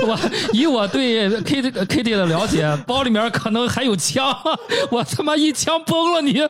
[0.06, 0.18] 我
[0.52, 4.34] 以我对 K T K T 的了解，包里面可能还有枪，
[4.90, 6.40] 我他妈一枪崩了你！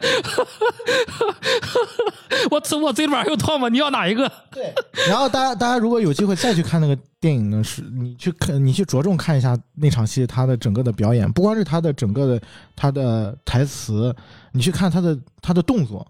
[2.50, 4.30] 我我嘴里边还有唾沫，你要哪一个？
[4.50, 4.72] 对。
[5.08, 12.40] 然后大家大家如果有机会再去看那个电影呢，是你去看你去着重看一下那场戏他的整个的表演，不光是他的整个的
[12.74, 14.14] 他的台词，
[14.52, 16.06] 你去看他的他的动作，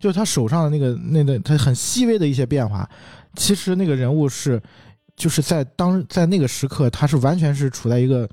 [0.00, 2.90] 就是他手上的那个那个他很细微的一些变化，
[3.36, 4.60] 其实那个人物是。
[5.16, 8.26] 就是在当在那个时刻，他是完全是处在一个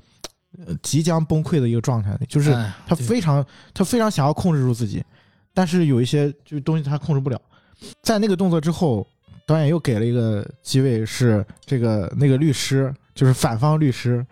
[0.64, 2.50] 呃即将崩溃的一个状态，就是
[2.86, 5.04] 他非常他非常想要控制住自己，
[5.52, 7.38] 但是有一些就是东西他控制不了。
[8.02, 9.06] 在那个动作之后，
[9.46, 14.24] 导演又给了一个机位，是这个那个律师，就是反方律师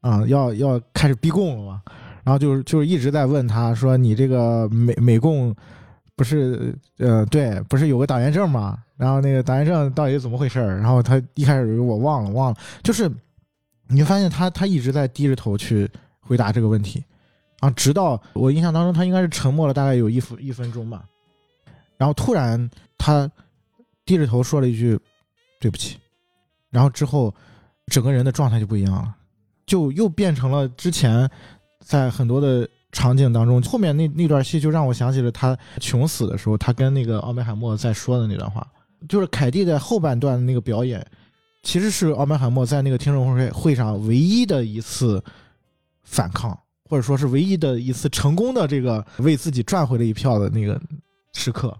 [0.00, 1.82] 啊，要要开始逼供了嘛，
[2.22, 5.52] 然后就是就是一直在问他说：“你这个美美共
[6.16, 13.10] 不是呃对，不是有个党员证吗？”然后那个党员证到底怎么回事然后他一开始我忘了忘了，就是
[13.88, 17.04] 你就发现他他一直在低着头去回答这个问题，
[17.58, 21.04] 啊，直到我印象当中他应该是沉默了大概有一分一分钟吧，
[21.96, 23.28] 然后突然他
[24.06, 24.98] 低着头说了一句
[25.60, 25.98] 对不起，
[26.70, 27.34] 然后之后
[27.86, 29.16] 整个人的状态就不一样了，
[29.66, 31.28] 就又变成了之前
[31.80, 38.66] 在很多的场景当中，后面那那段戏就让我想起了他穷死的时候，他跟那个奥本海默在说的那段话。
[39.06, 41.04] 就是凯蒂在后半段的那个表演，
[41.62, 45.22] 其实是奥本海默在那个听证会会上唯一的一次
[46.04, 50.80] 反抗，或者说是唯一的一次成功的这个为自己赚回了一票的那个
[51.34, 51.76] 时刻。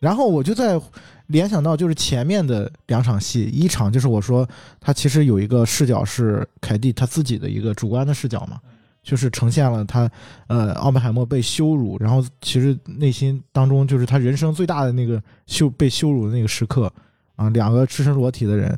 [0.00, 0.80] 然后我就在
[1.28, 4.48] 联想到，就是前面的两场戏，一场就是我说
[4.80, 8.58] 他其实有一个视角是凯蒂他自己的一个主观的视角嘛。
[9.06, 10.10] 就是呈现了他，
[10.48, 16.92] 呃，奥本海默被羞辱，然后其实内心当中就是他人生最大的那个羞被羞辱的那个时刻，
[17.36, 18.76] 啊，两个赤身裸体的人，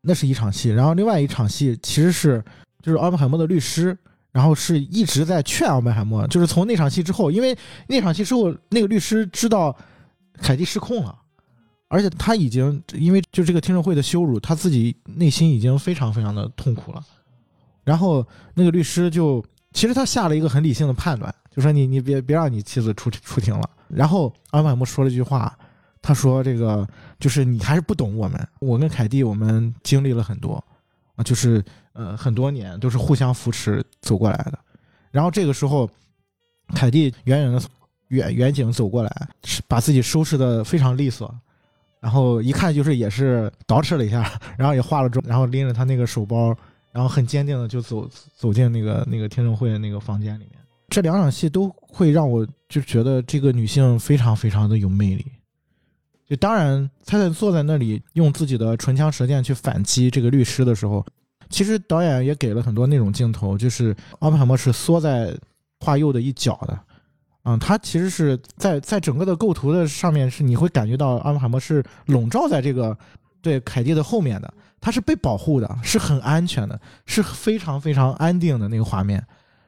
[0.00, 0.70] 那是一场戏。
[0.70, 2.40] 然后另外一场戏其实是
[2.80, 3.98] 就是奥本海默的律师，
[4.30, 9.76] 然后是一直在劝奥本海默，就是从那场戏之后，因为那场戏之后，那个律师知道
[10.34, 11.18] 凯蒂失控了，
[11.88, 17.04] 而且他已经因为就这个听证会的羞辱，他自己内心已经非常非常的痛苦了。
[17.86, 19.40] 然后那个律师就，
[19.72, 23.70] 其实他下了一个很理性的判断，就说你你别别让你妻子出出庭了。
[23.86, 25.56] 然后阿马姆说了一句话，
[26.02, 26.84] 他说这个
[27.20, 30.62] 就是你还是不懂我们，我跟凯蒂我们经历了很多，
[31.14, 34.58] 啊，就是呃很多年都是互相扶持走过来的。
[35.12, 35.88] 然后这个时候，
[36.74, 37.62] 凯蒂远远的
[38.08, 39.28] 远远景走过来，
[39.68, 41.32] 把自己收拾的非常利索，
[42.00, 46.52] 然后一看就是也是捯饬了一下，然后也化了妆，然后拎着他那个手包。
[46.96, 50.52] 然后很坚定的就走走进那个那个听证会的那个房间里面，
[50.88, 55.26] 这两场戏都会让我就觉得这个女性非常非常的有魅力。
[56.26, 61.04] 就当然她在坐在那里用自己的唇枪舌剑去反击这个律师的时候，
[61.50, 65.36] 其实导演也给了很多那种镜头，就是奥本海默是缩在
[65.80, 66.80] 画右的一角的，
[67.42, 72.96] 嗯，他其实是在在整个的构图的上面是你会感觉到奥本海默是笼罩在这个
[73.42, 74.54] 对凯蒂的后面的。
[74.80, 79.24] 他是被保护的，是很安全的，是非常非常安定的那个画面，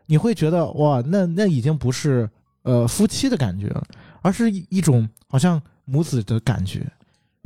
[0.07, 2.29] 你会觉得哇，那那已经不是
[2.63, 3.85] 呃夫妻的感觉了，
[4.23, 6.87] 而是一种好像母子的感觉，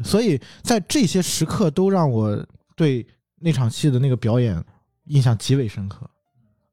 [0.04, 2.46] 所以在这些时刻都让我
[2.76, 3.06] 对
[3.38, 4.62] 那场戏的那个表演
[5.04, 6.08] 印象极为深刻，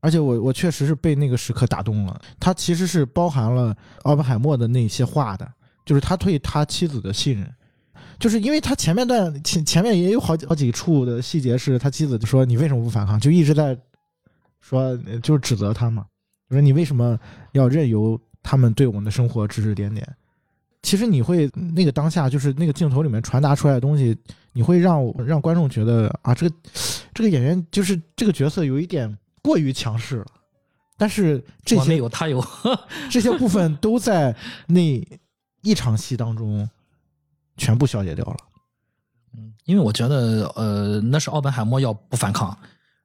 [0.01, 2.21] 而且我我确实是被那个时刻打动了。
[2.39, 5.49] 他其实是包含了奥本海默的那些话的，
[5.85, 7.55] 就是他对他妻子的信任。
[8.19, 13.77] 就是因为他前面段前前面也有好几好几处的细节，是他妻子就说你为什么不反抗，就一直在
[14.59, 16.05] 说就是指责他嘛，
[16.49, 17.17] 就说你为什么
[17.53, 20.05] 要任由他们对我们的生活指指点点？
[20.81, 24.17] 其实你会那个当下就是那个镜头里面传达出来的东西，
[24.51, 26.55] 你会让让观众觉得啊，这个
[27.13, 30.25] 这个演员就是这个角色有一点过于强势了。
[30.97, 32.45] 但是这些有他有
[33.09, 34.35] 这些部分都在
[34.67, 34.81] 那
[35.61, 36.69] 一场戏当中。
[37.59, 38.37] 全部消解掉了，
[39.37, 42.57] 嗯，因为我觉得，呃，那是奥本海默要不反抗，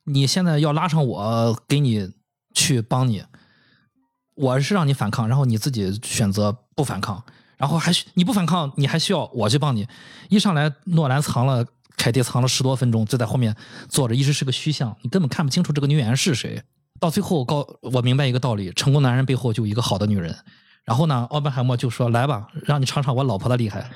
[0.04, 2.10] 你现在要拉上我给你
[2.54, 3.22] 去帮你，
[4.34, 7.22] 我是让你反抗，然后你自己选择不反抗，
[7.56, 9.86] 然后还需你不反抗，你还需要我去帮你。
[10.30, 13.54] 一上来，诺兰藏了凯蒂藏了十多分钟，就在后面
[13.88, 16.62] 坐着，一直是个虚像，你根本看不清楚这个女演员是谁。
[17.00, 20.34] 到最后，告我明白一个道理：成功男人背后就有一个好的女人。
[20.84, 23.90] 然后呢，奥本海默就说：“来吧，让你尝尝我老婆的厉害。”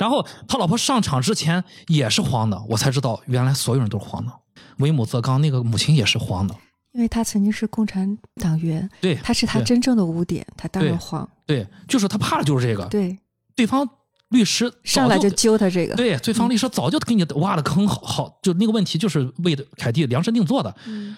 [0.00, 4.32] 然后他老婆上场之前也是慌的，我才知道原来所有人都是慌的。
[4.78, 6.54] 为母则刚那个母亲也是慌的，
[6.92, 11.28] 因为他曾经是共产党员，对，他是他真正的污点，他当然慌。
[11.46, 12.86] 对，就是他怕的就是这个。
[12.86, 13.16] 对，
[13.54, 13.86] 对方
[14.30, 20.74] 律师上来就揪他这个，对，对方律师早就给你挖的坑好好，就那个问题就是为凯蒂量身定做的。
[20.86, 21.14] 嗯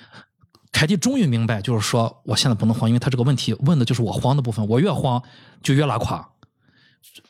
[0.75, 5.23] 凯蒂终于明白，就是说我现在不能慌，因为他这个问题问的就是我慌的部分，我越慌
[5.63, 6.29] 就越拉垮。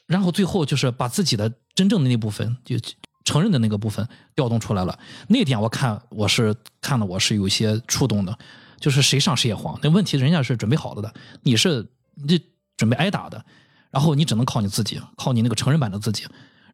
[0.06, 2.76] 然后最后就是把自己的真正的那部分，就
[3.22, 4.98] 承认的那个部分调动出来了。
[5.28, 8.38] 那点我看我是看了我是有些触动的，
[8.80, 9.78] 就是谁上谁也慌。
[9.82, 12.40] 那问题人家是准备好了的，你是你
[12.78, 13.44] 准备挨打的，
[13.90, 16.24] 然后你只能靠你自己，靠你那个成人版的自己。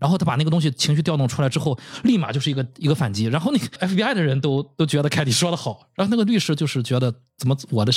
[0.00, 3.26] 然后他把那个东西情绪调动出来之后，立马就是一个一个反击。
[3.26, 7.92] 然后那个 FBI 的人都都觉得凯蒂说的好，然后那个律师就是觉得怎么我的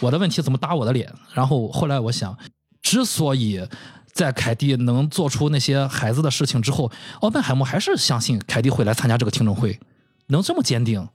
[0.00, 1.10] 我的问题怎么打我的脸。
[1.32, 2.36] 然后后来我想，
[2.82, 3.66] 之所以
[4.12, 6.90] 在凯蒂能做出那些孩子的事情之后，
[7.20, 9.78] 奥本海默还是相信凯蒂会来参加这个听证会，
[10.26, 11.08] 能这么坚定，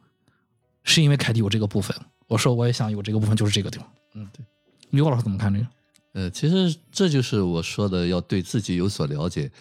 [0.83, 1.95] 是因为凯蒂有这个部分。
[2.27, 3.87] 我说我也想有这个部分，就是这个地方。
[4.13, 4.45] 嗯，对。
[4.91, 5.67] 刘老师怎么看这个？
[6.13, 9.51] 呃，其实这就是我说的，要对自己有所了解。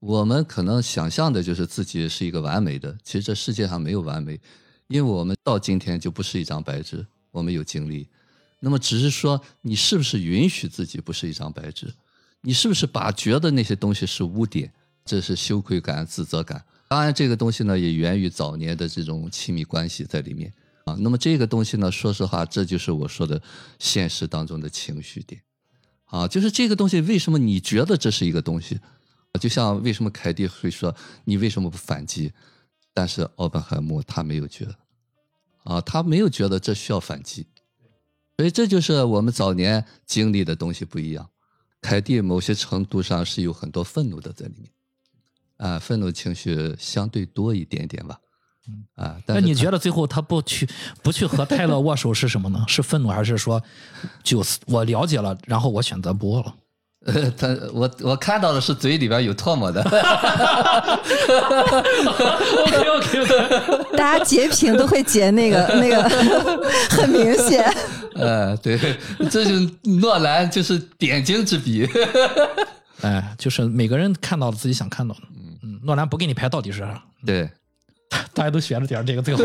[0.00, 4.38] 我们可能想象的就是自己是一个完美的，其实这世界上没有完美，
[4.88, 8.06] 因为我们到今天就不是一张白纸，我们有经历。
[8.60, 11.92] 那么只是说，你是不是允许自己不是一张白纸？
[12.42, 14.72] 你是不是把觉得那些东西是污点？
[15.04, 16.64] 这是羞愧感、自责感。
[16.88, 20.52] 当然，这个东西呢也源于早年的这种亲密关系在里面
[20.84, 20.96] 啊。
[21.00, 23.40] 那么这个东西呢，说实话，这就是我说的
[23.78, 25.40] 现实当中的情绪点
[26.04, 28.78] 啊，就是这个东西为什么你觉得这是一个东西？
[29.36, 30.94] 就像为什么凯蒂会说
[31.24, 32.32] 你为什么不反击？
[32.94, 34.74] 但是奥本海默他没有觉得，
[35.64, 37.46] 啊，他没有觉得这需要反击，
[38.38, 41.28] 所以这就是我们早年经历的东西不一样。
[41.82, 44.70] 凯蒂某些程度上是有很多愤怒的在里面，
[45.58, 48.18] 啊，愤怒情绪相对多一点点吧，
[48.94, 50.66] 啊，但你觉得最后他不去
[51.02, 52.64] 不去和泰勒握手是什么呢？
[52.66, 53.62] 是愤怒，还是说
[54.24, 56.56] 就是我了解了，然后我选择不握了？
[57.06, 59.80] 呃，他我我看到的是嘴里边有唾沫的，
[62.62, 66.02] OK OK OK，大家截屏都会截那个 那个，
[66.90, 67.64] 很明显。
[68.14, 68.78] 呃，对，
[69.30, 71.88] 这就是诺兰就是点睛之笔，
[73.02, 75.20] 哎，就是每个人看到了自己想看到的。
[75.62, 77.48] 嗯，诺兰不给你拍到底是啥，对，
[78.34, 79.42] 大家都学着点这个最好。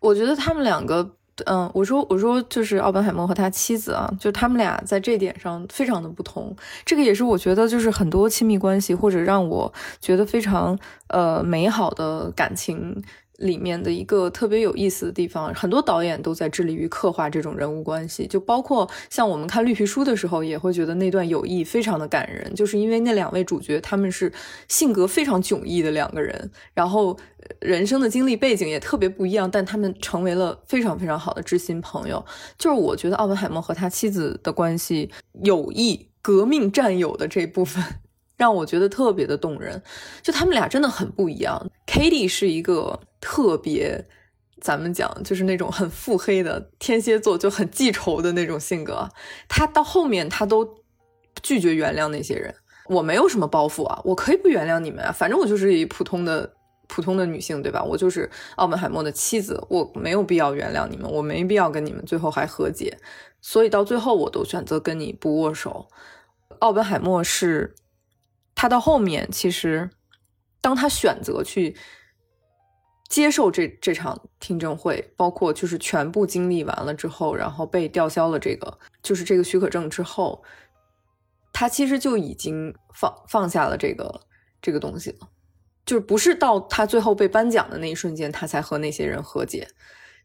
[0.00, 1.08] 我觉得他们两个，
[1.46, 6.54] 嗯，我说我说就是奥本海默和他妻子啊，就他们俩在这点上非常的不同。
[6.84, 13.02] 这个也是我觉得就是很多亲密关系或者让我觉得非常呃美好的感情
[13.38, 15.52] 里面的一个特别有意思的地方。
[15.54, 24.32] 很多导演都在致力于刻画这种人物关系，就包括像我们看《绿皮书》的时候，也会觉得那段友谊非常的感人，就是因为那两位主角他们是
[24.68, 27.16] 性格非常迥异的两个人，然后
[27.60, 32.24] 人生的经历背景也特别不一样，但他们成为了非常非常好的知心朋友。
[32.58, 35.10] 就是我觉得奥本海默和他妻子的关系，
[35.44, 37.82] 友谊、革命战友的这部分。
[38.38, 39.82] 让我觉得特别的动人，
[40.22, 41.70] 就他们俩真的很不一样。
[41.86, 44.06] Katie 是一个特别，
[44.60, 49.08] 咱们讲就是那种很腹黑的天蝎座，就很记仇的那种性格。
[49.48, 50.76] 他到后面他都
[51.42, 52.54] 拒绝原谅那些人。
[52.86, 56.54] 我没有什么包袱啊，我可以不原谅你们啊，反正我就是一普通的
[56.86, 57.82] 普通的女性，对吧？
[57.82, 62.96] 我就是奥本海默的妻子，我没有必要原谅你们，我没必要跟你们最后还和解。
[63.40, 65.88] 所以到最后，我都选择跟你不握手。
[66.60, 67.74] 奥本海默是。
[68.60, 69.88] 他到后面，其实
[70.60, 71.76] 当他选择去
[73.08, 80.42] 接受这这场听证会，包括就是全部经历完了之后，然后被吊销了这个就是这个许可证之后，
[81.52, 84.22] 他其实就已经放放下了这个
[84.60, 85.28] 这个东西了，
[85.86, 89.68] 就是不是到他最后被颁奖的那一瞬间，他才和那些人和解，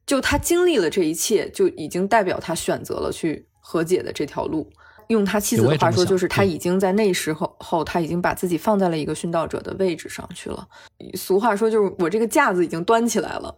[0.07, 4.71] 就他经历了这一切，就已经代表他选择了去和解的这条路。
[5.07, 10.67] 用他妻子的话说，就是他已经在那时候后，他已经把自己放在了一个殉道者的位置上去了。
[11.15, 13.55] 俗话说，就是我这个架子已经端起来了，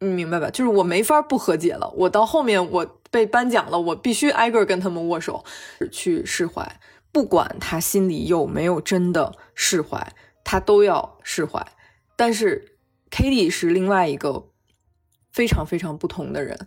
[0.00, 0.50] 你明白吧？
[0.50, 1.90] 就是我没法不和解了。
[1.96, 5.44] 我到后面我被颁奖了，我必须挨个跟他们握手，
[5.90, 6.80] 去释怀。
[7.12, 10.12] 不管他心里有没有真的释怀，
[10.44, 11.66] 他都要释怀。
[12.16, 12.76] 但是
[13.10, 14.48] Katie 是另外一个
[15.32, 16.58] 非常非常不同的人。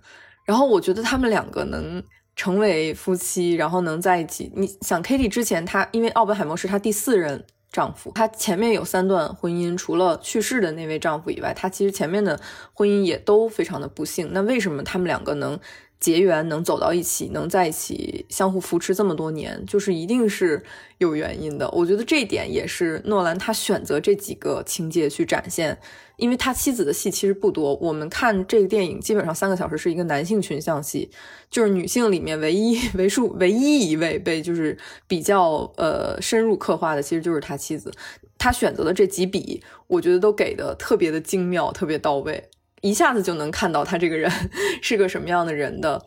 [0.45, 2.03] 然后我觉得他们两个能。
[2.39, 4.49] 成为夫妻，然后能在一起。
[4.55, 12.39] 你想，Katie 之前她因为奥本海默是她第四任丈夫，她前面有三段婚姻，除了去世的那位丈夫以外，她其实前面的
[12.71, 14.29] 婚姻也都非常的不幸。
[14.31, 15.59] 那为什么他们两个能
[15.99, 20.63] 结缘，能走到一起，能在一起相互扶持这么多年，就是一定是
[20.97, 21.69] 有原因的。
[21.71, 25.77] 我觉得这一点也是诺兰他选择这几个情节去展现。
[26.15, 31.09] 因为他妻子的戏其实不多，我们看这个电影基本上三个小时是一个男性群像戏，
[31.49, 34.77] 就是女性里面唯一为数唯一一位被就是
[35.07, 37.89] 比较呃深入刻画的，其实就是他妻子。
[38.37, 42.49] 他选择的这几笔，我觉得都给的特别的精妙，特别到位，
[42.81, 44.31] 一下子就能看到他这个人
[44.81, 46.03] 是个什么样的人的。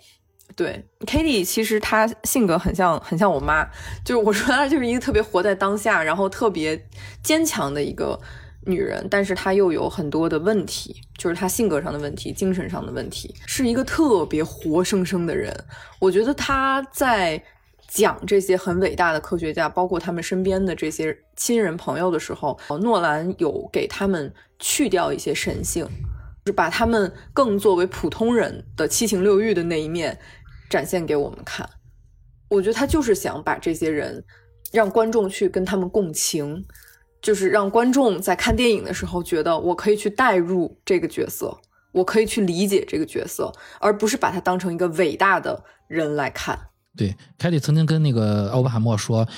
[0.54, 3.64] 对 k a t i e 其实她性格很像很像我妈，
[4.04, 6.78] 就是我说她就是一个特别活在当下，然后特别
[7.22, 8.18] 坚强的一个。
[8.64, 15.52] 女人，但是她又有很多的问题，就是她性格上的问题、精神上的问题，是一个特别活生生的人。
[15.98, 17.42] 我觉得她在
[17.88, 25.84] 讲这些很伟大的科学家，包括他们身边的这些亲人朋友的时候，诺兰有给他们去掉一些神性，
[26.44, 30.18] 就是把他们更作为普通人的七情六欲的那一面
[30.68, 31.68] 展现给我们看。
[32.48, 34.24] 我觉得他就是想把这些人
[34.72, 36.64] 让观众去跟他们共情。
[37.20, 41.56] 就是让观众在看电影的时候觉得我可以去代入这个角色，
[41.92, 46.58] 我可以去理解这个角色，而不是把他当成一个伟大的人来看。
[46.96, 49.28] 对，凯蒂曾经跟那个奥本海默说：“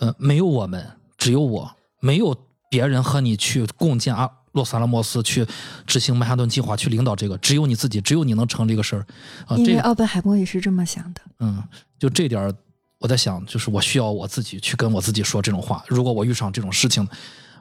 [0.00, 0.84] 呃，没有我们，
[1.16, 2.36] 只有我，没有
[2.68, 5.46] 别人和你去共建二洛斯阿拉莫斯，去
[5.86, 9.06] 执行曼哈顿计划，去领导这个，只有你自己，只有你能成这个事儿。”
[9.46, 11.20] 啊，因为奥本海默也是这么想的。
[11.40, 11.62] 嗯，
[11.98, 12.54] 就这点儿。
[12.98, 15.82] 我在想，就是我需要我自己去跟我自己说这种话。
[15.88, 17.08] 如果我遇上这种事情，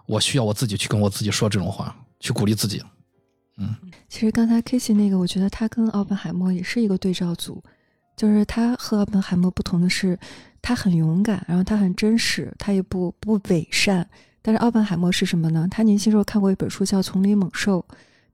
[0.05, 2.83] 我需要我自己去跟我自己说这种话，去鼓励自己。
[3.55, 3.73] 嗯，
[4.09, 7.63] 其实刚才 k i s s y 那个，我觉得他跟奥本海默也是一个对照组，
[8.17, 10.19] 就是他和奥本海默不同的是，
[10.61, 14.05] 他很勇敢，然后他很真实，他也不不伪善。
[14.41, 15.67] 但是奥本海默是什么呢？
[15.69, 17.85] 他年轻时候看过一本书叫《丛林猛兽》。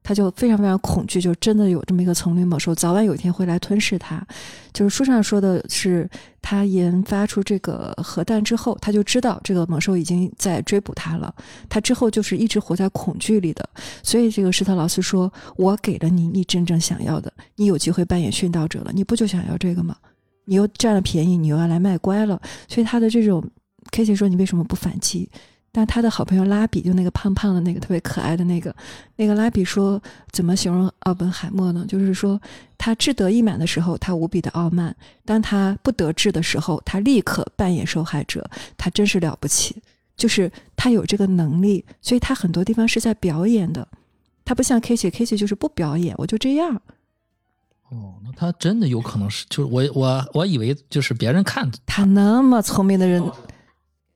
[0.08, 4.24] 他就非常非常恐惧，就真的有这么一个丛林猛兽，早晚有一天会来吞噬他。
[4.72, 6.08] 就是书上说的是，
[6.40, 11.34] 他研发出这个核弹之后，他就知道这个猛兽已经在追捕他了。
[11.68, 13.68] 他之后就是一直活在恐惧里的。
[14.04, 19.96] 所以这个施特劳斯说：“我给了你你真正想要的，你有机会扮演殉道者了，你不就想要这个吗？
[20.44, 22.40] 你又占了便宜，你又要来卖乖了。”
[22.70, 23.44] 所以他的这种
[23.90, 25.28] ，K K 说：“你为什么不反击？”
[25.76, 28.74] 但他的好朋友拉比，就那个胖胖的那个特别可爱的那个，
[29.16, 30.00] 那个拉比说，
[30.30, 31.84] 怎么形容奥本海默呢？
[31.86, 32.40] 就是说，
[32.78, 34.90] 他志得意满的时候，他无比的傲慢；
[35.26, 38.48] 当他不得志的时候，他立刻扮演受害者。
[38.78, 39.76] 他真是了不起，
[40.16, 43.86] 就是他有这个能力，所以他很多地方是在表演的。
[44.46, 46.80] 他不像 K 姐，K 姐就是不表演，我就这样。
[47.90, 53.22] 哦，那他真的有可能是，就是我我我以为就是别人看他那么聪明的人。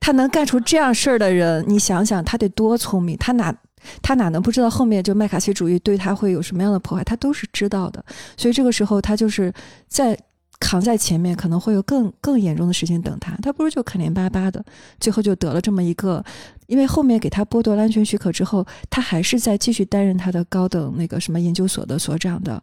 [0.01, 3.15] 他能干出这样事儿的人，你想想他得多聪明？
[3.17, 3.55] 他哪
[4.01, 7.03] 他哪能不知道后面就麦卡锡主义对他会有什么样的破坏？
[7.03, 8.03] 他都是知道的。
[8.35, 9.53] 所以这个时候他就是
[9.87, 10.17] 在
[10.59, 13.35] 扛在前面，可能会有更更严重的事情等他。
[13.41, 14.63] 他不如就可怜巴巴的，
[14.99, 16.23] 最后就得了这么一个。
[16.67, 22.61] 因为后面给他剥夺了安全许可之后，他还是在继续担任他的高等那个什么研究所的所长的。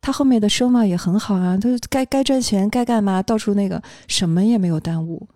[0.00, 5.28] 他后面的声望也很好啊，他该该赚钱该干嘛，到处那个什么也没有耽误。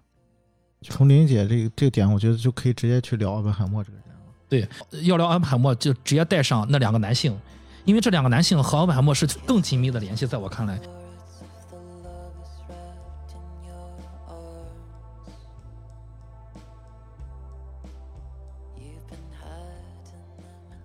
[0.91, 4.14] 从玲姐这个这个点，我觉得就可以直接去聊奥本海默这个人了。
[4.49, 4.68] 对，
[5.05, 7.37] 要聊奥本海默，就直接带上那两个男性，
[7.85, 10.26] 因为这两个男性和奥本海默是更紧密的联系。
[10.26, 10.78] 在我看来，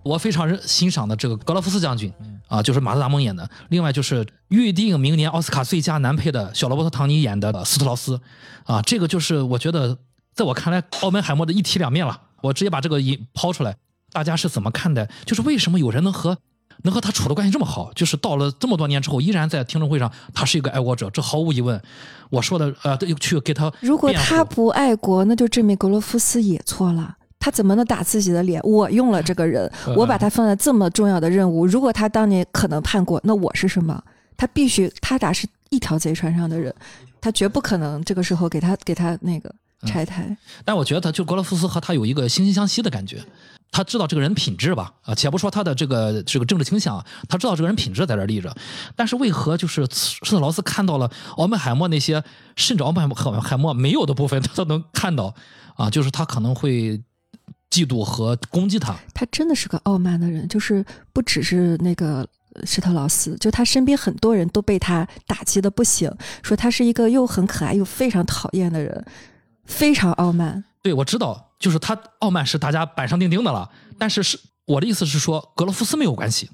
[0.01, 2.11] 我非常欣赏的这个格拉夫斯将军。
[2.49, 8.19] 啊，就是马特·达蒙演的，另外就是预定明年奥斯卡最佳男配的小罗伯特·唐尼演的斯特劳斯，
[8.65, 9.97] 啊，这个就是我觉得
[10.33, 12.23] 在我看来，奥本海默的一体两面了。
[12.41, 13.75] 我直接把这个一抛出来，
[14.13, 15.09] 大家是怎么看待？
[15.25, 16.37] 就是为什么有人能和
[16.83, 17.91] 能和他处的关系这么好？
[17.93, 21.81] 就是到了这么多年之后，依然在听证会上，他是一个爱国者，这毫无疑问。
[22.29, 27.17] 我说的呃，去给他如果他不爱国，那就证明格罗夫斯也错了。
[27.39, 28.61] 他怎么能打自己的脸？
[28.63, 31.65] 我用了这个人，我把他放在这么重要的任务。
[31.65, 34.03] 如果他当年可能叛国，那我是什么？
[34.35, 36.73] 他必须，他打是一条贼船上的人，
[37.21, 39.53] 他绝不可能这个时候给他给他那个
[39.85, 40.35] 拆台。
[40.65, 43.23] 但我觉得他就格罗夫斯和他有一个惺惺相惜的感觉。
[43.71, 44.93] 他知道这个人品质吧？
[45.03, 48.53] 啊，且不说他的这个这个政治倾向，他知道这个人品质在这立着。
[48.95, 52.23] 但是为何就是施特劳斯看到了奥本海默那些
[52.55, 53.07] 甚至奥本
[53.41, 55.33] 海默没有的部分，他都能看到
[55.75, 55.89] 啊？
[55.89, 57.01] 就是他可能会。
[57.70, 62.28] 嫉妒和攻击他，他真的是个傲慢的人，就是不只是那个
[62.65, 66.11] 施特劳斯，就他身边很多人都被他打击的不行，
[66.41, 69.05] 说他是一个又很可爱又非常讨厌的人，
[69.65, 70.63] 非常傲慢。
[70.82, 76.49] 对，我知道，就是他傲慢是大家板上钉钉的了，但是是我的意思是说，格罗夫斯没有关系，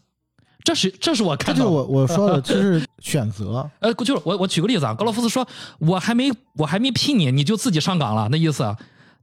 [0.63, 1.71] 这是这是我看到的。
[1.71, 3.69] 我我说的，就是选择。
[3.79, 5.47] 呃，就是我我举个例子啊，格罗夫斯说，
[5.79, 8.77] 我还没我还没聘你，你就自己上岗了，那意思，啊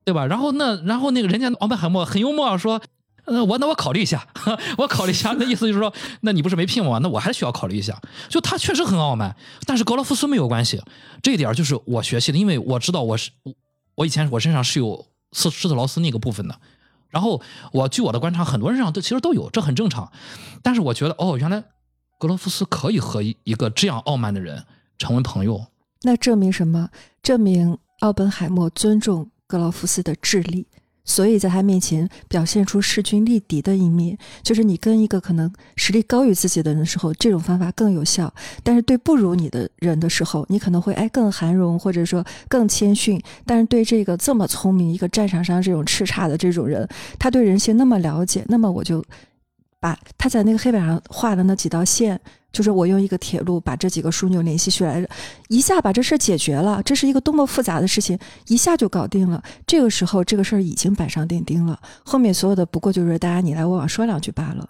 [0.05, 0.27] 对吧？
[0.27, 2.81] 然后那然后那个人家奥本海默很幽默啊说，
[3.25, 4.27] 呃，我那我考虑一下，
[4.79, 5.93] 我考虑一下，那意思就是说，
[6.23, 8.01] 那你不是没聘我，那我还需要考虑一下。
[8.29, 9.37] 就他确实很傲慢，
[9.67, 10.83] 但是格罗夫斯没有关系，
[11.23, 13.31] 这一点就是我学习的，因为我知道我是
[13.95, 16.57] 我以前我身上是有斯施特劳斯那个部分的。
[17.11, 17.43] 然后
[17.73, 20.11] 我据我的观察，很多人身上都其实都有，这很正常。
[20.63, 21.63] 但是我觉得，哦，原来
[22.19, 24.65] 格罗夫斯可以和一一个这样傲慢的人
[24.97, 25.67] 成为朋友。
[26.05, 26.89] 那证明什么？
[27.23, 30.67] 证明奥本海默尊重格劳夫斯的智力，
[31.05, 34.17] 所以在他面前表现出势均力敌的一面。
[34.43, 38.33] 就是你跟一个可能实力高于自己的人的时候，这种方法更有效；
[38.63, 43.21] 但是对不如你的人的时候，你可能会哎更含容，或者说更谦逊。
[43.45, 46.89] 但是对这个这么聪明、一个战场上这种叱咤的这种人，
[47.19, 49.05] 他对人性那么了解，那么我就
[49.79, 52.19] 把他在那个黑板上画的那几道线。
[52.53, 55.05] 就是我用一个铁路把这几个枢纽联系起来，
[55.49, 56.83] 一下把这事儿解决了。
[56.85, 59.43] 这是一个多么复杂的事情，一下就搞定了。
[59.67, 61.79] 这个时候，这个事儿已经板上钉钉了。
[62.05, 64.69] 后面所有的不过就是大家你来我往说两句罢了。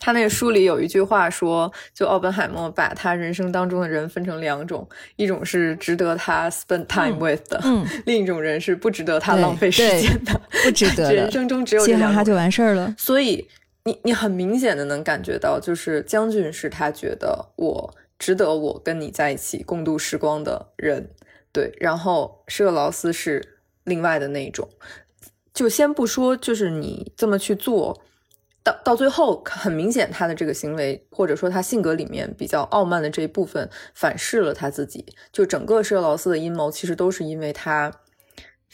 [0.00, 12.94] 他那个书里有一句话说，就奥本海默把他人生当中的人分成两种，一种是值得他 spend time with 的，嗯，另一种人是不值得他浪费时间的，不值得的 人生中只有这两种哈哈就完事儿了。
[12.98, 13.48] 所以
[13.86, 21.10] 你你很明显的能感觉到，就是将军是他觉得我值得我跟你在一起共度时光的人，
[21.52, 21.70] 对。
[21.78, 24.66] 然后施特劳斯是另外的那一种，
[25.52, 28.00] 就先不说，就是你这么去做，
[28.62, 35.14] 到到最后很明显他的这个行为，或者说他性格里面比较傲慢的这一部分，反噬了他自己。
[35.30, 37.92] 就整个施特劳斯的阴谋，其实都是因为他。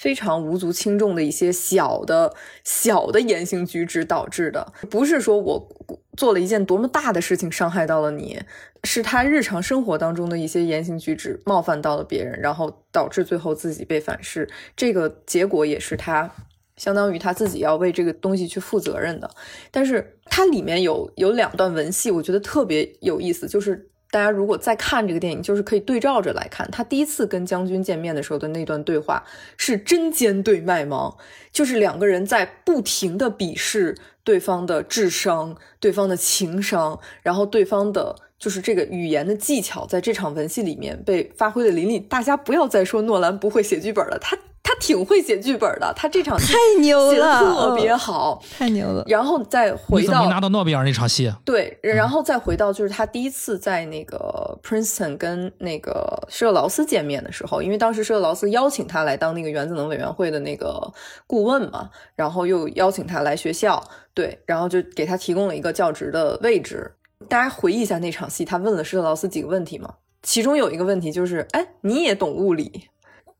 [0.01, 2.35] 非常无足轻重的一些小的
[2.65, 5.69] 小的言行举止导致的，不是说我
[6.17, 8.41] 做了一件多么大的事情伤害到了你，
[8.83, 16.33] 是他日常生活当中的一些言行举止冒犯到了别人，然后导致最后自己被反噬，这个结果也是他
[16.79, 19.31] 相当于他自己要为这个东西去负责任的。
[19.71, 23.91] 但是它里面有有两段文戏，我觉得特别有意思，就是。
[24.11, 26.69] 大家如果再看这个电影，就是可以对照着来看。
[26.71, 29.25] 他第一次跟将军见面的时候的那段对话
[29.57, 31.17] 是针尖对麦芒，
[31.53, 42.07] 就是两个人在不停的鄙视对方的智商、对方的情商，然后对方的就是这个语言的技巧，在这场文戏里面被发挥的淋漓。
[42.09, 44.37] 大家不要再说诺兰不会写剧本了，他
[44.71, 48.41] 他挺会写剧本的，他这场戏太牛了特别好。
[48.57, 49.03] 太牛了！
[49.09, 51.33] 然后再回你怎么到没拿到诺贝尔那场戏？
[51.45, 60.81] 对，然后再回到就是他第一次在那个 Princeton 跟那个施特劳斯见面的时候，因为当时施特劳斯邀请他来当那个原子能委员会的那个
[61.27, 63.83] 顾问嘛，然后又邀请他来学校，
[64.15, 66.95] 对，然后就给他提供了一个教职的位置。
[67.29, 72.89] 大家回忆一下那场戏，他问了施特劳斯几个问题嘛，其中有一个问题就是，哎，你也懂物理？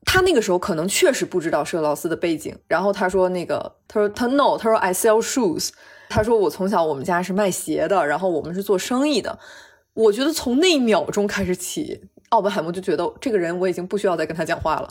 [0.05, 5.69] 他那个时候可能确实不知道施特劳斯的背景，然后他说那个，他说他 no，他说 I sell shoes，
[6.09, 9.39] 他说我从小我们家是卖鞋的，然后我们是做生意的。
[9.93, 14.87] 我觉得从那一秒钟开始起，奥本海默就觉得这个人我已经不需要再跟他讲话了，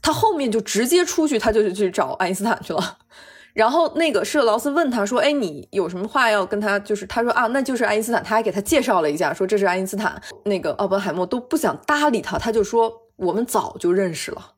[0.00, 2.98] 他后面就直接出去，他就去找爱因斯坦去了。
[3.54, 8.24] 然后那个施特劳斯问他说：“哎，你有什么话要跟他？”就是他说啊，那就是爱因斯坦。
[8.24, 10.18] 他还给他介绍了一下，说这是爱因斯坦。
[10.46, 14.52] 那个奥本海默都不想搭理他，他就说我们早就认识了。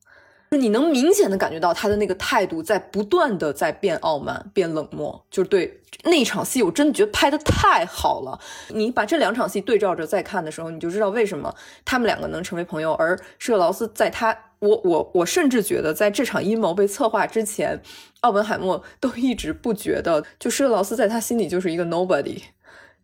[0.50, 5.26] 你能明显的感觉到他的那个态度在不断的在变傲慢、变冷漠。
[5.28, 8.38] 就是对那场戏，我真的觉得拍的太好了。
[8.68, 11.52] 你把这两场戏对照着再看的时候，你就知道为什么
[11.84, 12.92] 他们两个能成为朋友。
[12.92, 17.82] 而施特劳斯在他，我我我甚至觉得在这场阴谋被策划之前，
[18.20, 22.40] 奥本海默都一直不觉得，就施特劳斯在他心里就是一个 nobody。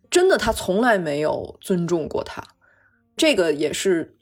[0.09, 2.45] 真的，他从来没有尊重过他。
[3.17, 4.19] 这个也是。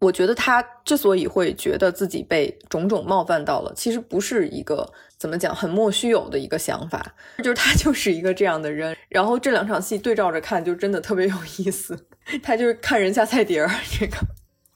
[0.00, 4.88] 我觉得他之所以会觉得自己被种种冒犯到了，其实不是一个
[5.18, 7.04] 怎么讲很莫须有的一个想法，
[7.38, 8.96] 就是他就是一个这样的人。
[9.08, 12.06] 然后这两场戏对照着看，就真的特别有意思。
[12.42, 14.16] 他就是看人下菜碟儿，这个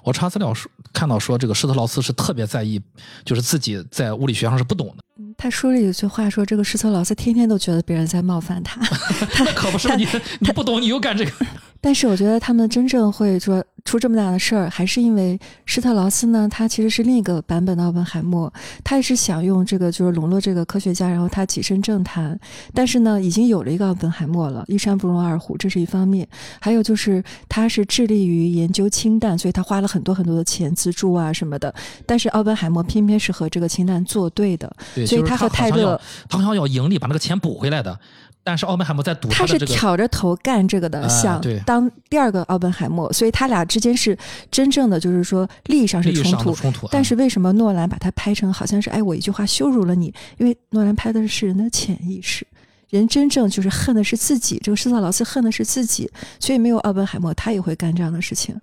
[0.04, 2.80] 我查资料说看到说这个施特劳斯是特别在意，
[3.24, 5.04] 就是自己在物理学上是不懂的。
[5.38, 8.80] 他书里有句话说，这个施特劳斯天天都觉得别人在冒犯他。
[9.32, 10.06] 他可不是你，
[10.40, 11.30] 你不懂，你又干这个。
[11.82, 18.50] 但是我觉得他们真正会说出这么大的事儿，还是因为施特劳斯呢，他其实是另一个版本的奥本海默，
[18.84, 22.38] 他也是想用这个就是笼络这个科学家，然后他跻身政坛。
[22.72, 26.26] 但是呢，已经有了一个奥本海默了，一山不容二虎，这是一方面。
[26.60, 31.74] 还有就是他是致力于研究氢弹，所以他花了很多很多的钱资助啊什么的。
[32.06, 37.98] 但是奥本海默偏偏是和这个氢弹作对的，对，所以他和泰勒他好像要，他好像要盈利把那个钱补回来的。
[38.44, 44.18] 但是奥本海默在赌他是挑着头干这个的，啊想对当第二个奥本海默，所以他俩之间是
[44.50, 46.52] 真正的就是说利益上是冲突。
[46.52, 50.12] 冲突，但嗯是为什么诺兰把它拍成好像是哎我一句话羞辱了你？
[50.38, 52.44] 因为诺兰拍的是人的潜意识，
[52.88, 54.58] 人真正就是恨的是自己。
[54.62, 58.58] 这个施特劳斯恨的是自己，所以没有奥本海默，他也会干这样的事情。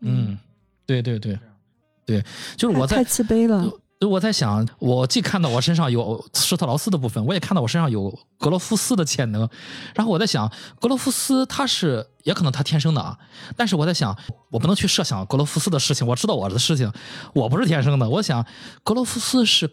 [0.00, 0.36] 嗯，
[0.84, 1.38] 对对对
[2.04, 2.22] 对，
[2.56, 3.66] 就是我在太自卑了。
[4.02, 9.48] 所以我在想，我既看到我身上有施特劳斯的部分，我也看到我身上有格罗夫斯的潜能。
[9.94, 10.50] 然后我在想，
[10.80, 13.16] 格罗夫斯他是也可能他天生的啊，
[13.56, 14.18] 但是我在想，
[14.50, 16.90] 我不能去设想格罗夫斯的事情，我知道我的事情，
[17.32, 18.08] 我不是天生的。
[18.08, 18.44] 我想，
[18.82, 19.70] 格罗夫斯是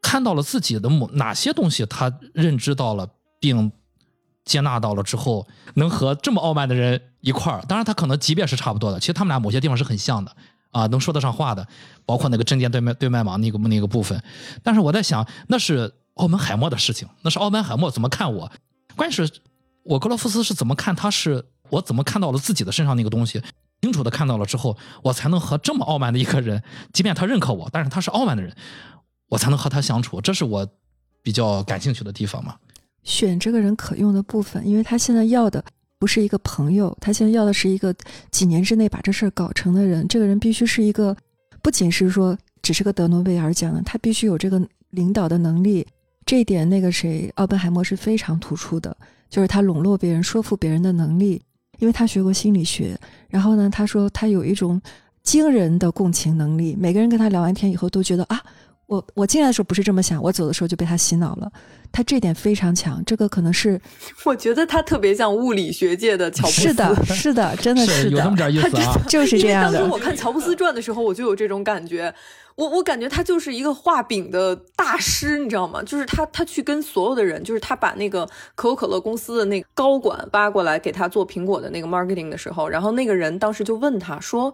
[0.00, 3.08] 看到了自己的某哪些东西，他认知到了
[3.40, 3.72] 并
[4.44, 7.64] 接纳到了之后，能和这么傲慢的人一块儿。
[7.66, 10.36] 当然，他可能级别是差不多的，其实他们俩某些地方是很像的。
[10.74, 11.66] 啊，能说得上话的，
[12.04, 14.20] 包括那个针尖对麦对麦芒那个那个部分。
[14.62, 18.50] 但是我在想，那是奥本海默的事情，那是奥本海默怎么看我。
[18.96, 19.32] 关键是，
[19.84, 23.40] 我格罗夫斯是怎么看他是，我怎么看到了自己的身上那个东西，
[23.82, 26.60] 清楚的看到了之后，我才能和这么傲慢的一个人，
[26.92, 28.54] 即便他认可我，但是他是傲慢的人，
[29.28, 30.20] 我才能和他相处。
[30.20, 30.66] 这是我
[31.22, 32.56] 比较感兴趣的地方嘛。
[33.04, 35.64] 选这个人可用的部分，因为他现在要的
[35.98, 37.94] 不是一个朋友，他现在要的是一个
[38.30, 40.06] 几年之内把这事儿搞成的人。
[40.08, 41.16] 这个人必须是一个，
[41.62, 45.86] 不仅是说只是个得诺贝尔奖的，他必须有这个领导的能力。
[46.26, 48.96] 这一点，那个谁，奥本海默是非常突出的，
[49.28, 51.40] 就是他笼络别人、说服别人的能力。
[51.78, 52.96] 因为他学过心理学，
[53.28, 54.80] 然后呢，他说他有一种
[55.24, 56.76] 惊人的共情能力。
[56.78, 58.40] 每个人跟他聊完天以后都觉得啊，
[58.86, 61.50] 我我进来的时候不是这么想，我走的时候就被他洗脑了。
[61.90, 63.80] 他这点非常强，这个可能是
[64.26, 66.62] 我觉得他特别像物理学界的乔布斯。
[66.62, 69.00] 是的，是的，真的是有那么的，点意思啊。
[69.08, 69.92] 就是这样的当时。
[69.92, 72.12] 我看乔布斯传的时候，我就有这种感觉。
[72.56, 75.82] 我我感觉他就是一个画饼的大师，你知道吗？
[75.84, 78.26] 就是他他去跟所有的人，就是他把那个
[78.56, 84.52] 可口可乐公司的那个高管挖过来给他做苹果的那个 marketing 的时候，然后那个人当时就问他说。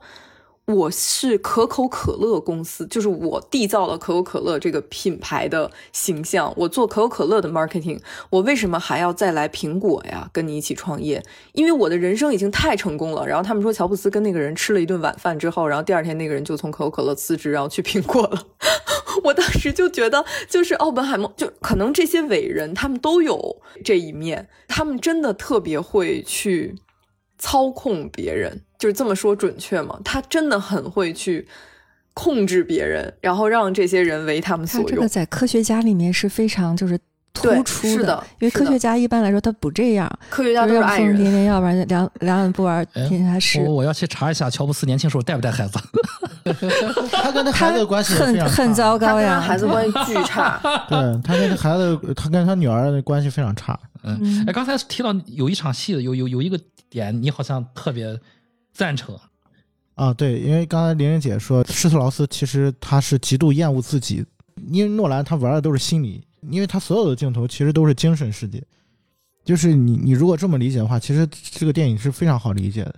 [0.74, 6.52] 我是可口可乐公司，就是我缔造了可口可乐这个品牌的形象。
[6.56, 8.00] 我做可口可乐的 marketing，
[8.30, 10.28] 我为什么还要再来苹果呀？
[10.32, 11.22] 跟你一起创业？
[11.52, 13.26] 因为我的人生已经太成功了。
[13.26, 18.46] 然后他们说，乔布斯跟那个人吃了一顿晚饭之后，然后第二天那个人就从可口可乐辞职，然后去苹果了。
[19.24, 26.76] 我当时就觉得，就是奥本海默，就可能这些伟人他们都有这一面，他们真的特别会去
[27.36, 29.97] 操控别人，就是这么说准确吗？
[30.03, 31.47] 他真的很会去
[32.14, 35.09] 控制别人，然后让这些人为他们所用他这个。
[35.09, 36.99] 在科学家里面是非常就是
[37.33, 43.74] 突出是的是的因为科学家一般来说他不这样，科学家都是要爱人，疯癫癫，要不然两两眼不玩哎天下事我。
[43.74, 45.78] 我要去查一下乔布斯年轻时候带不带孩子。
[47.12, 50.59] 他跟他孩子的关系很很糟糕呀，孩子关系巨差。
[50.89, 53.78] 对他跟他孩子，他跟他女儿的关系非常差。
[54.03, 56.59] 嗯哎，刚才提到有一场戏，有有有一个
[56.89, 58.18] 点，你好像特别
[58.72, 59.18] 赞成。
[59.94, 64.24] 啊，对，因为刚才玲玲姐说施特劳斯其实他是极度厌恶自己，
[64.70, 68.62] 因为诺兰他玩的都是心理，因为他所有的镜头其实都是精神世界。
[69.44, 72.94] 就是你你如果这么理解的话，其实这个电影是非常好理解的。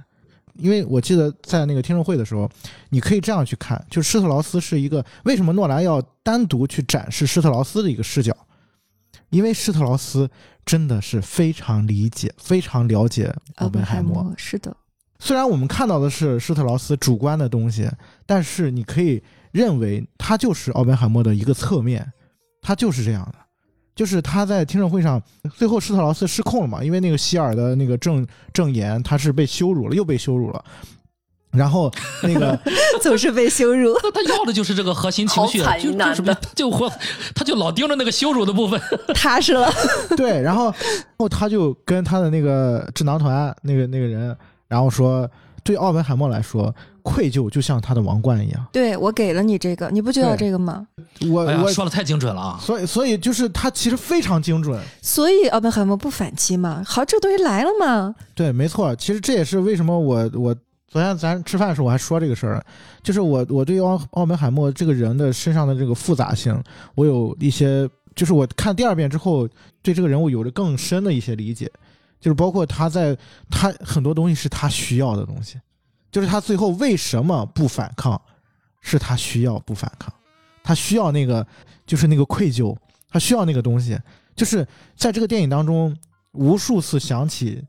[0.55, 2.51] 因为我记得在那个听证会的时候，
[2.91, 8.37] 你可以这样去看，就施特劳斯是一个为什么诺兰要单独去展示施特劳斯的一个视角，
[9.31, 10.29] 因为施特劳斯
[10.67, 14.03] 真的是非常理解、非常了解奥奥本海。
[14.03, 14.77] 默是的，
[15.25, 17.89] 虽然我们看到的是施特劳斯主观的东西，
[18.27, 22.05] 但是你可以认为他就是奥本海默的一个侧面，
[22.61, 23.39] 他就是这样的。
[23.95, 25.23] 就是他在听证会上，
[25.55, 30.65] 最后施特劳斯失控了嘛，因为那个希尔的那个证证言，他是被羞辱了，又被羞辱了。
[31.53, 31.89] 然后
[32.25, 32.59] 那个
[33.01, 33.95] 总是被羞辱。
[34.03, 36.91] 那他要的就是这个核心情绪，就就是一男的就活，
[37.33, 38.81] 他就老盯着那个羞辱的部分。
[39.15, 39.71] 踏实了，
[40.17, 40.75] 对，然后然
[41.19, 44.37] 后他就跟他的那个智囊团那个那个人，
[44.73, 45.31] 然后说，
[45.63, 48.67] 对奥本海默来说，愧疚就像他的王冠一样。
[48.73, 50.87] 对我给了你这个，你不就要这个吗？
[51.31, 52.59] 我哎，我说的太精准了啊！
[52.59, 54.81] 所以所以就是他其实非常精准。
[55.03, 60.57] 所以奥本海默不反击嘛，好，这东西来了嘛，对，没错，其实这也是为什么我我
[60.89, 62.65] 昨天咱吃饭的时候我还说这个事儿，
[63.03, 66.59] 就是我我对奥奥本海默这个人的身上的这个复杂性，
[66.95, 69.47] 我有一些，就是我看第二遍之后，
[69.83, 71.71] 对这个人物有着更深的一些理解，
[72.23, 73.19] 就是包括他在
[73.51, 75.61] 他很多东西是他需要的东西，
[76.13, 78.19] 就是他最后为什么不反抗，
[78.81, 80.15] 是他需要不反抗，
[80.63, 81.45] 他需要那个
[81.85, 82.77] 就是那个愧疚，
[83.11, 83.99] 他需要那个东西，
[84.37, 84.65] 就是
[84.97, 85.95] 在这个电影当中
[86.31, 87.61] 无数次想起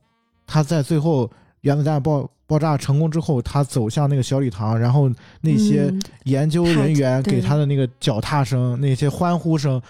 [0.45, 1.27] 他在最后
[1.61, 5.09] 原子弹爆爆炸成功之后，他走向那个小礼堂，然后
[5.41, 9.81] 那些嗯研究人员给他的那个脚踏声、那些欢呼声，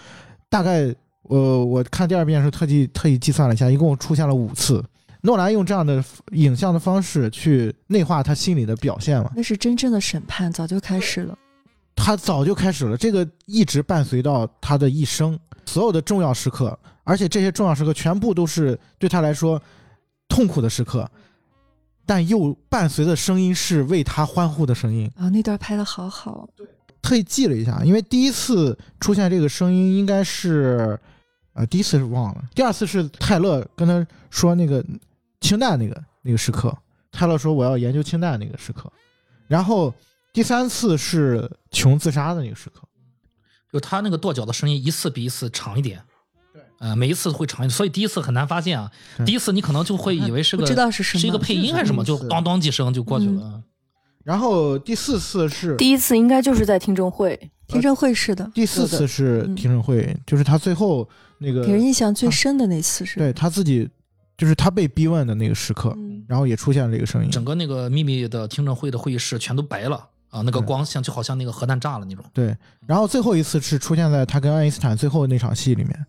[0.48, 0.94] 大概
[1.24, 4.84] 我我看第二遍的时候特地特意计算了一下，一共出现了五次。
[5.22, 9.30] 诺兰用这样的影像的方式去内化他心里的表现嘛？
[9.34, 11.36] 那是真正的审判，早就开始了。
[11.96, 19.62] 他早就开始了，这个一直伴随到他的一生，所有的重要时刻，而且这些重要时刻全部都是对他来说
[20.28, 21.10] 痛苦的时刻，
[22.04, 25.10] 但又伴随的声音是为他欢呼的声音。
[25.16, 26.46] 啊、那段拍的好好，
[27.00, 31.00] 特意记了一下，因为第一次出现这个声音应该是，
[31.54, 34.84] 呃，第一次是忘了，第二次是泰勒跟他说那个
[35.40, 36.76] 氢弹那个那个时刻，
[37.10, 38.92] 泰勒说我要研究氢弹那个时刻，
[39.46, 39.94] 然后
[40.32, 42.82] 第三次是琼自杀的那个时刻，
[43.72, 46.02] 就他那个跺脚的声音一次比一次长一点。
[46.80, 48.90] 呃，每一次会长一点，所以第一次很难发现啊。
[49.24, 53.62] 第一次你可能就会以为是个不知道是什么是一个配音还是什么，就是咣当几声就过去了。
[54.22, 61.08] 然后第四次是第一次应该就是在听证会，听证会是的，第四次是嗯听证会，就是他最后
[61.44, 63.18] 那个给人印象最深的那次是。
[63.18, 63.88] 对他自己
[64.36, 72.24] 就是他被逼问的那个时刻，嗯，然后也出现了这个声音，整个那个秘密的听证会的会议室全都白了啊，那个光像就好像那个核弹炸了那种。
[72.32, 76.06] 对，然后最后一次是出现在他跟爱因斯坦最后那场戏里面，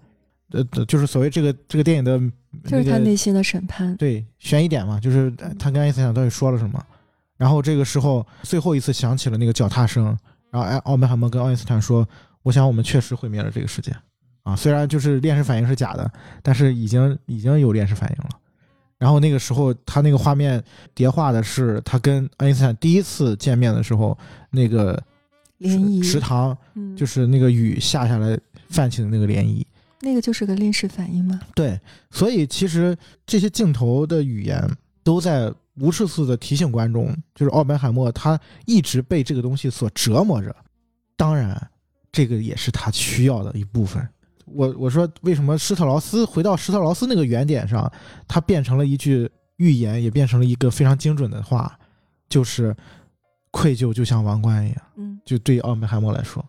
[0.51, 2.17] 呃，就是所谓这个这个电影的、
[2.63, 3.95] 那个，就是他内心的审判。
[3.97, 6.83] 对悬疑点嘛，就是呃他跟爱因斯坦到底说了什么。
[7.37, 10.05] 然后这个时候最后一次响起了那个脚踏声，
[10.49, 12.07] 然后爱奥本海默跟爱因斯坦说
[12.41, 13.93] ：“我想我们确实毁灭了这个世界
[14.45, 16.09] 啊，虽然就是链式反应是假的，
[16.43, 18.29] 但是已经已经有链式反应了。”
[18.97, 24.17] 然后那个时候他那个画面叠画的是他跟爱因斯坦第一次见面的时候
[24.51, 24.95] 那个
[25.59, 26.55] 涟漪池塘。
[26.75, 28.39] 嗯，就是那个雨下下来
[28.69, 29.65] 泛起的那个涟漪。
[29.99, 31.39] 那个就是个链式反应吗。
[31.55, 31.79] 对，
[32.11, 34.63] 所以其实这些镜头的语言
[35.03, 40.55] 都在无数次的提醒观众，就是奥本海默他一直被这个东西所折磨着。
[41.17, 41.69] 当然，
[42.11, 44.07] 这个也是他需要的一部分。
[44.45, 47.91] 我我说为什么施特劳斯回到施特劳斯那个原点上，
[48.27, 51.77] 他变成了一句预言，也变成了一个非常精准的话，
[52.29, 52.75] 就是
[53.51, 54.77] 愧疚就像王冠一样。
[54.97, 56.43] 嗯，就对奥本海默来说，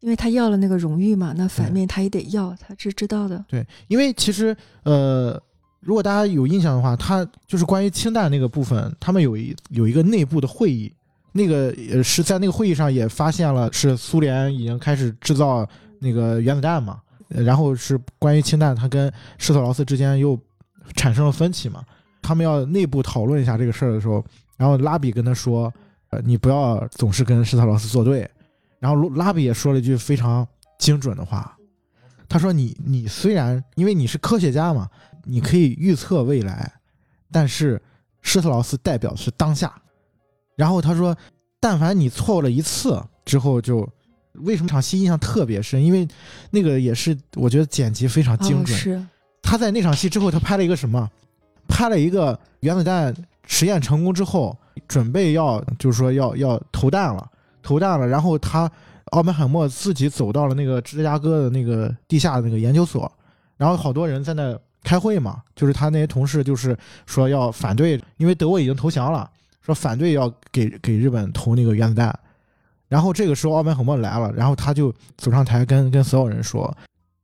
[0.00, 3.44] 因为他要了那个荣誉嘛，那反面他也得要，他是知道的。
[3.48, 5.40] 对，因为其实呃，
[5.80, 10.92] 如果大家有印象的话，他就是关于氢弹那个部分，他们有一有一个内部的会议，
[11.32, 15.66] 那个呃是在那个会议上也发现了，是苏联已经开始制造
[16.00, 17.01] 那个原子弹嘛，呃
[17.34, 20.38] 然后是关于氢弹，他跟施特劳斯之间又
[20.94, 21.84] 产生了分歧嘛，
[22.20, 24.24] 他们要内部讨论一下这个事儿的时候，
[24.56, 25.72] 然后拉比跟他说，
[26.10, 28.28] 呃，你不要总是跟施特劳斯作对，
[28.78, 30.46] 然后拉比也说了一句非常
[30.78, 31.56] 精准的话，
[32.28, 34.88] 他说你你虽然因为你是科学家嘛，
[35.24, 36.72] 你可以预测未来，
[37.30, 37.80] 但是
[38.20, 39.72] 施特劳斯代表的是当下。
[40.54, 41.16] 然后他说，
[41.58, 43.88] 但凡你错了一次之后就，
[44.34, 45.82] 为什么场戏印象特别深？
[45.82, 46.06] 因为
[46.50, 48.78] 那个也是我觉得剪辑非常精哦，准。
[48.78, 49.06] 是
[49.42, 51.10] 他在那场戏之后，他拍了一个什么？
[51.68, 53.14] 拍了一个原子弹
[53.46, 54.56] 实验成功之后，
[54.88, 57.30] 准备要就是说要要投弹了，
[57.62, 58.06] 投弹了。
[58.06, 58.70] 然后他
[59.12, 63.10] 奥本海默自己走到了那个芝加哥的那个地下的那个研究所，
[63.56, 66.76] 然后好多人在那开会嘛，就是他那些同事就是
[67.06, 69.28] 说要反对，因为德国已经投降了，
[69.60, 72.18] 说反对要给给日本投那个原子弹。
[72.92, 76.76] 然后这个时候奥本海默来了，然后他就走上台跟跟所有人说，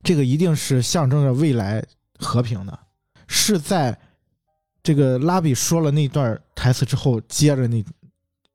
[0.02, 1.84] 这个一定是象征着未来
[2.18, 2.78] 和平的，
[3.26, 3.94] 是在
[4.82, 7.84] 这个拉比说了那段台词之后，接着那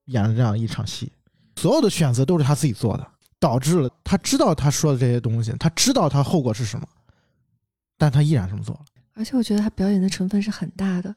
[0.05, 1.11] 演了这样一场戏，
[1.55, 3.07] 所有的选择都是他自己做的，
[3.39, 6.87] 导致了他知道他说的这些东西，他知道他后果是什么，
[7.95, 8.81] 但他依然这么做了。
[9.13, 11.15] 而且我觉得他表演的成分是很大的。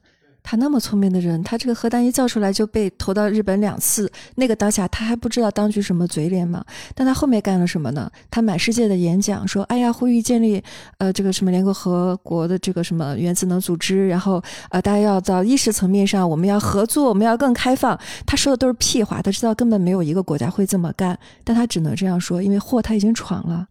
[0.49, 6.63] 他那么聪明的人，他这个核弹一造出来就被投到日本两次，那个当下他还不知道当局什么嘴脸嘛？
[6.95, 8.09] 但他后面干了什么呢？
[8.31, 10.63] 他满世界的演讲说：“哎呀，呼吁建立
[10.99, 23.67] 呃这个什么联合国的这个什么原子能组织，然后呃大家要到意识层面上，我们要合作，我们要更开放。”他说的都是屁话，他知道根本没有一个国家会这么干，但他只能这样说，因为祸他已经闯了。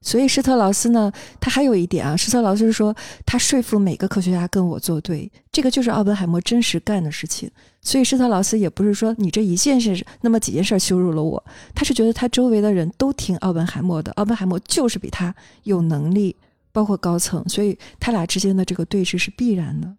[0.00, 2.94] 所以施特劳斯呢，他还有一点啊，施特劳斯说
[3.24, 7.50] 他说服每个科学家跟我作对，这个就是奥本海默真实干的事情。
[7.82, 11.42] 所以施特劳斯也不是说你这一件事那么几件事羞辱了我，
[11.74, 16.34] 他是觉得他周围的人都听奥本海默的，奥本海默就是比他有能力，
[16.72, 19.96] 包括高层，所以他俩之间的这个对峙是必然的。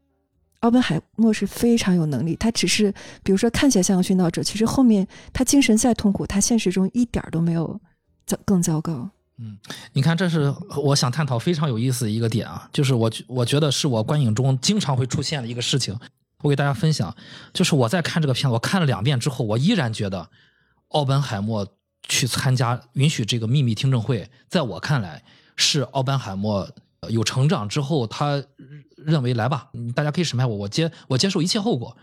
[0.61, 2.93] 奥本海默是非常有能力，他只是
[3.23, 7.79] 比如说看起来像个殉道者，其实后面他精神再痛苦，他现实中一点都没有
[8.25, 9.09] 糟更糟糕。
[9.39, 9.57] 嗯
[9.93, 15.97] 你看，这是我想探讨非常有意思的一个点啊，就是我我觉得是我观影中经常会出现的一个事情。
[16.43, 17.15] 我给大家分享，
[17.53, 20.29] 就是我在看这个片子，我看了两遍之后，我依然觉得
[20.89, 21.67] 奥本海默
[22.07, 25.23] 去参加允许这个秘密听证会，在我看来
[25.55, 26.69] 是奥本海默
[27.09, 28.43] 有成长之后，他
[28.95, 31.97] 认为来吧，大家可以审判我，我接我接受一切后果。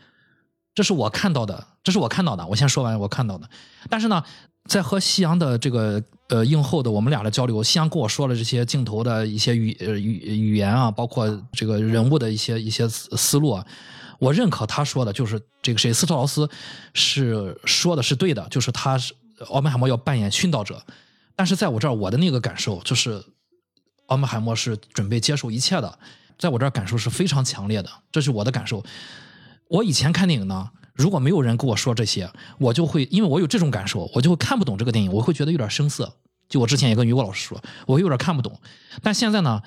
[0.74, 2.44] 这是我看到的，这是我看到的。
[2.48, 3.48] 我先说完我看到的。
[3.88, 4.24] 但是呢，
[4.68, 13.66] 在和夕阳的这个呃映后的我们俩的交流，先跟我说了这些镜头的一些语语语言啊，包括这个人物的一些一些思路啊，
[14.18, 16.48] 我认可他说的，就是这个谁斯特劳斯
[16.94, 19.14] 是说的是对的，就是他是
[19.50, 20.82] 奥本海默要扮演殉道者。
[21.36, 23.22] 但是在我这儿，我的那个感受就是，
[24.06, 25.98] 奥本海默是准备接受一切的，
[26.38, 28.82] 在我这儿感受是非常强烈的，这是我的感受。
[29.68, 36.14] 我以前看电影呢，如果没有人跟我说这些，我就会因为我有这种感受，我就会看不懂这个电影，我会觉得有点生涩。
[36.48, 38.60] 就我之前也跟于果老师说，我有点看不懂。
[39.02, 39.60] 但现在呢，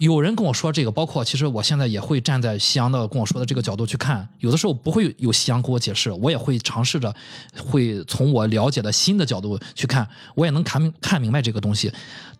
[0.00, 7.14] 有人跟我说这个，包括其实我现在也会站在夕阳的跟我说的这个角度去看，有的时候不会有夕阳给我解释，我也会尝试着
[7.58, 11.92] 会从我了解的新的角度去看，我也能看明看明白这个东西。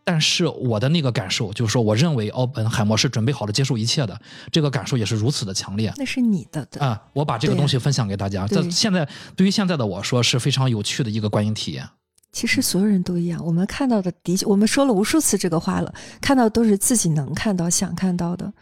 [0.02, 4.18] 但是我的那个感受就是说，我认为奥本海默是准备好了接受一切的，
[4.50, 5.92] 这个感受也是如此的强烈。
[5.98, 6.98] 那是你的啊！
[7.12, 8.46] 我把这个东西分享给大家。
[8.46, 9.06] 在现在
[9.36, 11.86] 对于现在的我说是非常有趣的一个观影体验。
[12.32, 18.52] 其实所有人都一样，我们看到的的确，我们说了无数次这个话了，看到都是自己能看到、想看到的。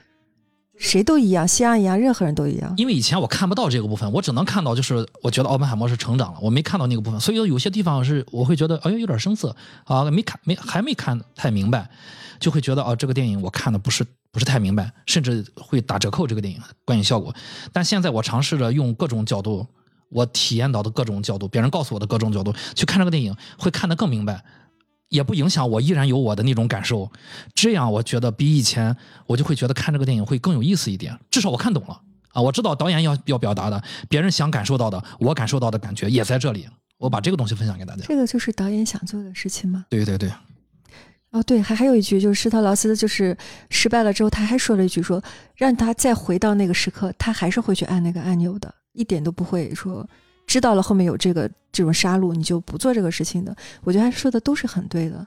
[0.78, 2.72] 谁都一样，西安一样，任何人都一样。
[2.76, 9.54] 因为以前我看不到这个部分，我只能看到就是我觉得奥本海默是成长了，我没看到那个部分，所以有些地方是我会觉得哎有点生涩
[9.84, 11.90] 啊，没看没还没看太明白，
[12.38, 17.34] 就会觉得哦这个电影我看的不是不是太明白，甚至会打折扣这个电影观影效果。
[17.72, 19.66] 但现在我尝试着用各种角度，
[20.09, 24.42] 我体验到的各种角度，别人告诉我的各种角度去看这个电影，会看得更明白。
[25.09, 27.11] 也不影响我，依然有我的那种感受。
[27.54, 28.94] 这样我觉得比以前，
[29.26, 31.18] 我就会觉得看这个电影会更有意思一点。
[31.30, 31.98] 至少我看懂了
[32.34, 36.68] 啊，我知道导演要要表达的，别人想感受到的，我感受到的感觉也在这里。
[36.98, 38.02] 我把这个东西分享给大家。
[38.06, 39.86] 这个就是导演想做的事情吗？
[39.88, 40.30] 对对对。
[41.30, 43.36] 哦，对，还还有一句，就是施特劳斯，就是
[43.68, 45.22] 失败了之后，他还说了一句，说
[45.56, 50.08] 让他再回到那个时刻，他还是会去按那个按钮的，一点都不会说。
[50.46, 53.54] 知道了后面有这个这种杀戮，你就不做这个事情的。
[53.82, 55.26] 我觉得他说的都是很对的，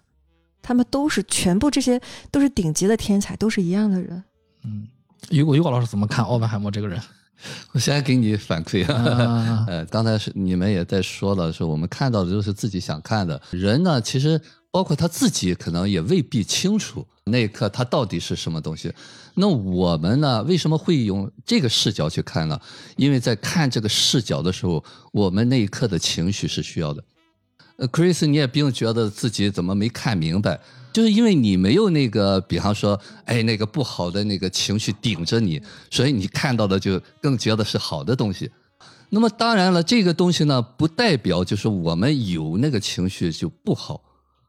[0.63, 4.23] 他们都是全部这些都是顶级的天才，都是一样的人。
[4.63, 4.87] 嗯，
[5.29, 6.99] 于果于果老师怎么看奥本海默这个人？
[7.73, 14.41] 我先给你反馈啊， 呃，刚才是你们也在说了，说我们看到的都是自己想看的人呢，其实。
[14.71, 18.91] 包括他自己可能也未必清楚那一刻他到底是什么东西。
[19.35, 20.43] 那我们呢？
[20.43, 22.59] 为什么会用这个视角去看呢？
[22.95, 27.03] 因为在看这个视角的时候，我们那一刻的情绪是需要的。
[27.77, 30.59] 呃，Chris，你也不用觉得自己怎么没看明白，
[30.91, 38.51] 就是因为你没有那个，比方说，哎，那个不好的那个情绪顶着你，所以你看到的就更觉得是好的东西。
[39.09, 44.01] 那么当然了，这个东西呢，不代表就是我们有那个情绪就不好。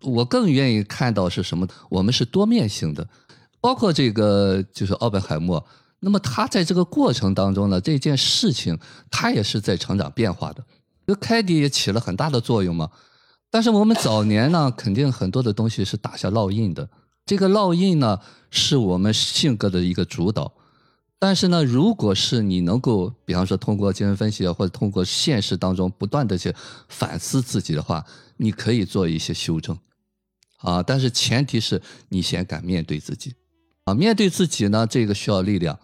[0.02, 1.66] 我更愿意看到是什么？
[1.88, 3.08] 我们是多面性的，
[3.60, 5.64] 包括这个就是奥本海默。
[6.00, 8.78] 那么他在这个过程当中呢，这件事情
[9.10, 10.64] 他也是在成长变化的。
[11.06, 12.90] 就凯迪也起了很大的作用嘛。
[13.50, 16.88] 但是我们早年呢，肯定很多的东西是打下烙印的。
[17.26, 18.18] 这个烙印呢，
[18.50, 20.52] 是我们性格的一个主导。
[21.18, 26.52] 但是呢，如果是你能够，比方说通过精神分析或者通过现实当中不断的去
[26.88, 28.04] 反思自己的话，
[28.38, 29.78] 你可以做一些修正。
[30.62, 30.82] 啊！
[30.82, 33.34] 但是前提是你先敢面对自己，
[33.84, 35.78] 啊，面对自己呢，这个需要力量，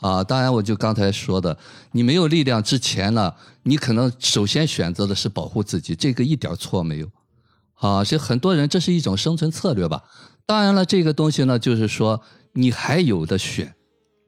[0.00, 1.56] 啊，当然我就刚才说的，
[1.92, 7.10] 你没有力量之前呢，你可能首先选择的是保护自己，这个一点错没有，
[7.74, 10.02] 啊，所以很多人这是一种生存策略吧。
[10.46, 12.20] 当然了，这个东西呢，就是说
[12.54, 13.74] 你还有的选，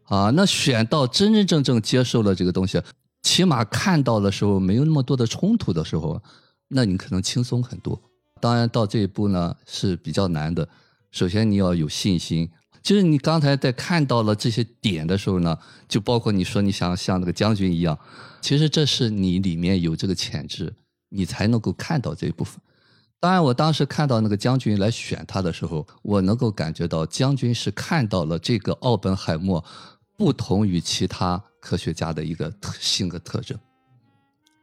[0.05, 2.81] 啊，那选到真真正正接受了这个东西，
[3.23, 6.23] 起码看到的时候没有那么多的冲突的时候，
[6.69, 8.01] 那你可能轻松很多。
[8.45, 10.69] 当然，到这一步呢是比较难的。
[11.11, 12.51] 首先，你要有信心。
[12.83, 17.99] 就是你刚才在看到了这些点的时候呢，就包括你说你想像那个将军一样，
[18.43, 20.71] 其实这是你里面有这个潜质，
[21.09, 22.61] 你才能够看到这一部分。
[23.19, 29.65] 当然，我当时看到那个将军来选他的时候，我能够感觉到将军是看到了这个奥本海默
[30.19, 33.59] 不同于其他科学家的一个特性格特征，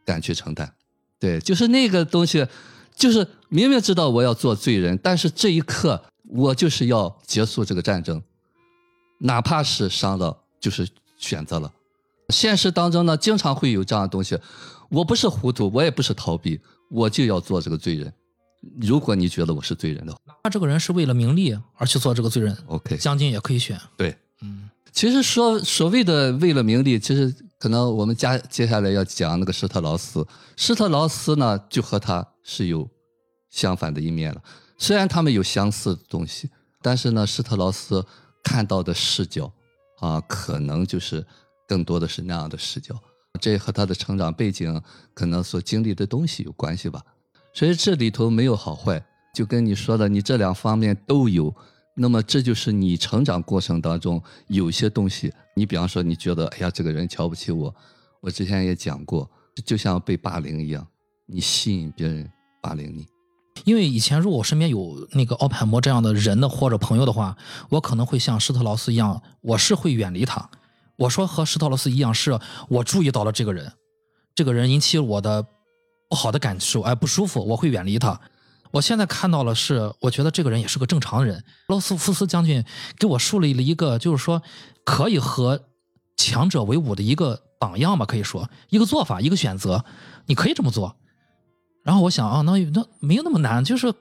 [0.06, 0.72] 敢去承担。
[1.20, 2.46] 对，就是那个东西。
[2.94, 8.24] 就是明明知道我要做罪人，但是这一刻我就是要结束这个战争，
[9.20, 10.88] 哪怕是伤了，就是
[11.18, 11.70] 选择了。
[12.30, 14.40] 现实当中呢，经常会有这样的东西。
[14.90, 16.58] 我不是糊涂，我也不是逃避，
[16.90, 18.12] 我就要做这个罪人。
[18.80, 22.58] 如果你觉得我是罪人的话，那这个人是为了名利而去做这个罪人。
[22.68, 23.78] OK，将军也可以选。
[23.98, 27.36] 对，嗯，其实说所谓的为了名利，其实。
[27.62, 30.26] 可能我们家接下来要讲那个施特劳斯，
[30.58, 32.90] 施特劳斯呢就和他是有
[33.52, 34.42] 相反的一面了。
[34.80, 36.50] 虽然他们有相似的东西
[36.82, 38.04] 但是呢，施特劳斯
[38.44, 39.54] 看到的视角
[40.00, 41.24] 啊，可能就是
[41.68, 43.00] 更多的是那样的视角。
[43.40, 44.82] 这和他的成长背景
[45.14, 47.04] 可能所经历的东西有关系吧。
[47.54, 51.54] 所以这里头没有好坏，就跟你说的，你这两方面都有。
[51.94, 57.74] 那么这就是你成长过程当中有些东西，你比方说你觉得，哎呀，这个人瞧不起我。
[58.22, 59.30] 我之前也讲过，
[59.66, 60.88] 就像被霸凌一样，
[61.26, 62.32] 你吸引别人
[62.62, 63.06] 霸凌你。
[63.66, 67.36] 因为以前如果我身边有那个奥本海默这样的人的或者朋友的话，
[67.70, 70.50] 我可能会像施特劳斯一样，我是会远离他。
[70.98, 72.40] 我说和施特劳斯一样，是
[72.70, 73.72] 我注意到了这个人，
[74.34, 75.46] 这个人引起我的
[76.10, 78.20] 不好的感受，哎，不舒服，我会远离他。
[78.72, 81.44] 我现在看到了是，我觉得这个人也是个正常人。
[81.68, 82.64] 罗斯福斯将军
[82.98, 84.42] 给我树立了一个，就是说
[84.86, 85.62] 可以和
[86.16, 89.84] 强者为伍的一个榜样吧，可以说一个做法，一个选择，
[90.28, 90.96] 你可以这么做。
[91.84, 93.94] 然后我想啊，那那没有那么难，就是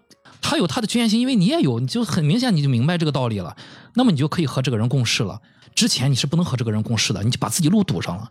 [0.42, 3.56] 他有他的局限性，因为你也有，你就很明显你就明白这个道理了。
[3.94, 5.40] 那么你就可以和这个人共事了。
[5.74, 8.30] 之前你是不能和这个人共事的，你就把自己路堵上了。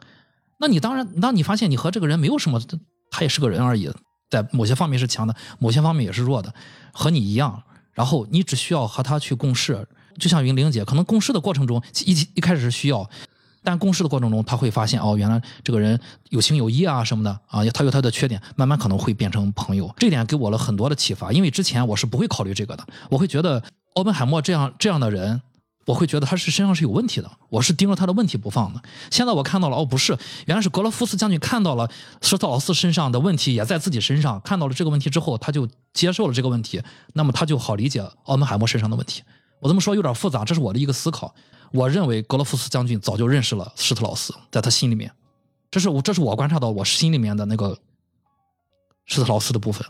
[0.59, 2.61] 那你当然，当你发现你和这个人没有什么，
[3.09, 3.89] 他也是个人而已。
[4.29, 6.53] 在某些方面是强的，某些方面也是弱的，
[6.93, 7.63] 和你一样。
[7.93, 9.87] 然后你只需要和他去共事，
[10.19, 13.09] 就像云玲姐，可能共事的过程中一一开始是需要，
[13.63, 15.99] 但共事的过程中他会发现哦，原来这个人
[16.29, 19.93] 有情有义啊什么的啊，他有他的缺点，慢慢可能会变成朋友。
[19.97, 23.63] 这点给我了很多的启发，因为之前我是不会考虑这个的，我会觉得
[23.95, 25.41] 奥本海默这样这样的人。
[25.85, 28.81] 我会觉得他是身上是有问题的，我是盯着他的问题不放的。
[29.09, 31.89] 现在我看到了，哦，不是，原来是格罗夫斯将军看到了
[32.21, 36.79] 施特劳斯身上的问题也在自己身上，看到了这个问题之后，他就接受了这个问题，
[37.13, 39.23] 那么他就好理解奥本海默身上的问题。
[39.61, 41.33] 我这么说有点复杂，这是我的一个思考。
[41.71, 45.11] 我认为格罗夫斯将军早就认识了施特劳斯，在他心里面，
[45.69, 47.77] 这是我这是我观察到我心里面的那个
[49.05, 49.85] 施特劳斯的部分。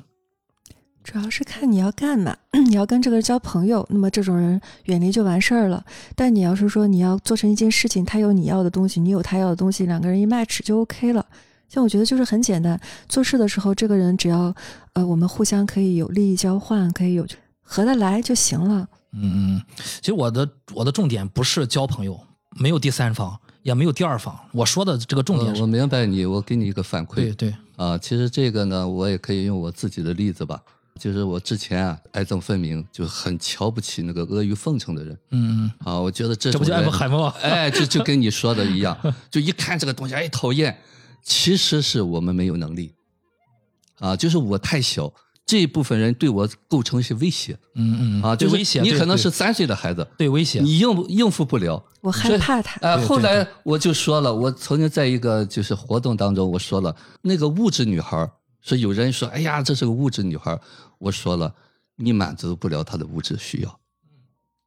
[1.01, 5.83] 主要是看你要干嘛， 你要跟这个人交朋友，那么这种人远离就完事儿了。
[6.15, 11.25] 但你要是说你要做成一件事情，他有你要的东西，你有他要的东西，两个人一 match 就 OK 了。
[11.69, 14.53] 像我觉得就是很简单，做事的时候，这个人只要
[14.93, 17.25] 呃我们互相可以有利益交换，可以有
[17.61, 18.87] 合得来就行了。
[19.13, 19.61] 嗯嗯，
[19.99, 22.19] 其实我的我的重点不是交朋友，
[22.57, 24.37] 没有第三方，也没有第二方。
[24.51, 27.15] 我说的这个重点是，我明白你，我给你一个反馈。
[27.15, 30.61] 对对啊，其实这个呢，我也可以用我自己的例子吧。
[30.99, 35.17] 就是我之前啊，爱憎分明，就很瞧不起那个阿谀奉承的人。
[35.31, 37.29] 嗯啊，我觉得这这不就爱不海默？
[37.41, 38.97] 哎，就就跟你说的一样，
[39.31, 40.77] 就一看这个东西，哎，讨厌。
[41.23, 42.93] 其实是我们没有能力，
[43.99, 45.13] 啊，就是我太小，
[45.49, 47.57] 这一部分人对我构成一些威胁。
[47.73, 51.83] 嗯嗯啊，就威胁你可能是三岁的孩子，对威胁，你应应付不了。
[52.01, 52.79] 我害怕他。
[52.81, 58.29] 哎，后来我就说了，我曾经在一个就是活动当中，我说了，那个物质女孩。
[58.61, 60.59] 说有人说，哎呀，这是个物质女孩。
[60.99, 61.55] 我说了，
[61.95, 63.79] 你满足不了她的物质需要。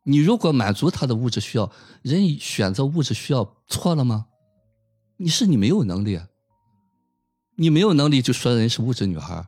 [0.05, 1.71] 你如果满足她的物质需要，
[2.03, 4.27] 人选择物质需要错了吗？
[5.19, 6.21] 你是你没有能力，
[7.55, 9.47] 你没有能力就说人是物质女孩。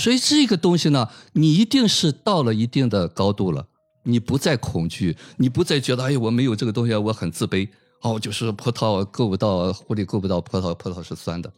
[0.00, 3.66] 所以这个东西呢，你一定是到了一定的高度了，
[4.04, 7.68] 你不再恐惧，你不再觉得，哎，我没有这个东西，我很自卑。
[8.02, 11.50] 哦，就是葡萄够不到，狐狸够不到葡萄，葡萄是酸的。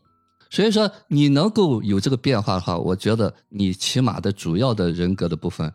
[0.49, 5.71] 所以说，你能够有这个变化的话，我觉得你起码的主要的人格的部分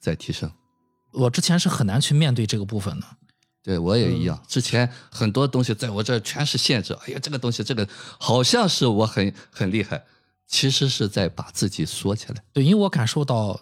[0.00, 0.50] 在提升。
[1.12, 3.06] 我之前是很难去面对这个部分的，
[3.62, 4.42] 对我也一样。
[4.46, 6.92] 之前很多东西在我这全是限制。
[7.06, 7.88] 哎呀，这个东西，这个
[8.18, 10.04] 好像是我很很厉害，
[10.48, 12.42] 其实是在把自己缩起来。
[12.52, 13.60] 对，因为我感受到，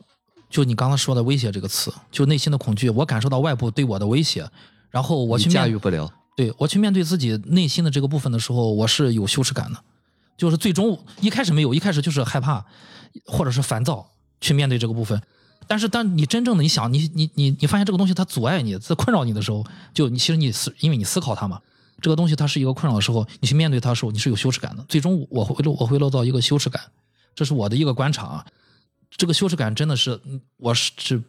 [0.49, 4.49] 就你刚刚说的“威胁”这个词，就内心的恐惧，我感受到外部对我的威胁，
[4.89, 6.11] 然后我去驾驭不了。
[6.37, 9.78] 对我去面对自己内心的这个部分的时候，我是有羞耻感的。
[10.37, 12.64] 就是最终一开始没有，一开始就是害怕，
[13.24, 14.07] 或者是烦躁
[14.41, 15.20] 去面对这个部分。
[15.66, 19.64] 但是当你真正的你想你你你你发现这个东西它阻碍你、在困扰你的时候，
[19.95, 21.61] 就你其实你思因为你思考它嘛，
[22.01, 24.84] 这个东西它是一个困扰的时候，你去面对它的时候，你是有羞耻感的。
[24.88, 26.82] 最终我会落我会落到一个羞耻感，
[27.34, 28.47] 这是我的一个观察啊。
[29.11, 30.20] 这个羞耻感真的是
[30.57, 31.22] 我是是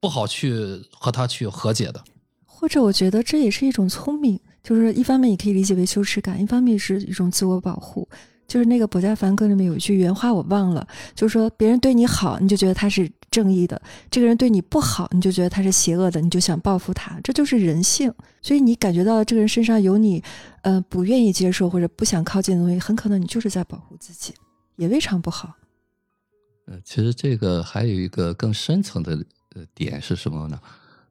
[0.00, 2.02] 不好去和他去和解的。
[2.44, 4.40] 或者我觉得这也是一种聪明。
[4.62, 8.08] 就是一方面也可以理解为羞耻感，一方面是一种自我保护。
[8.46, 13.76] 就是那个《保加梵歌》里面有一句原话我忘了，就是说别人对你好，你就觉得他是正义的；
[14.10, 17.18] 这个人对你不好，你就觉得他是邪恶的，你就想报复他。
[17.24, 18.12] 这就是人性。
[18.42, 20.22] 所以你感觉到这个人身上有你，
[20.62, 24.34] 呃，不愿意接受或者不想靠近的东西，很可能你就是在保护自己，
[24.76, 25.54] 也未尝不好。
[26.66, 29.12] 呃，其实这个还有一个更深层的
[29.54, 30.60] 呃点是什么呢？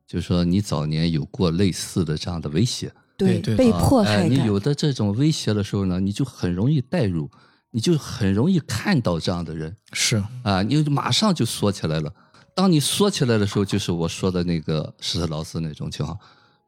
[0.06, 2.92] 就是说你早年有过类似的这样的威胁。
[3.16, 7.30] 对，被迫害你有的这种威胁的时候呢，你就很容易代入，
[7.72, 12.12] 你就很容易看到这样的人，是啊，你马上就缩起来了。
[12.56, 16.18] 当你缩起来的时候，就是我说的那个施特劳斯那种情况，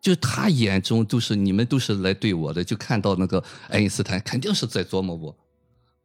[0.02, 5.36] 就是他眼中都是你们都是来对我的，就看到那个爱因斯坦肯定是在琢磨我，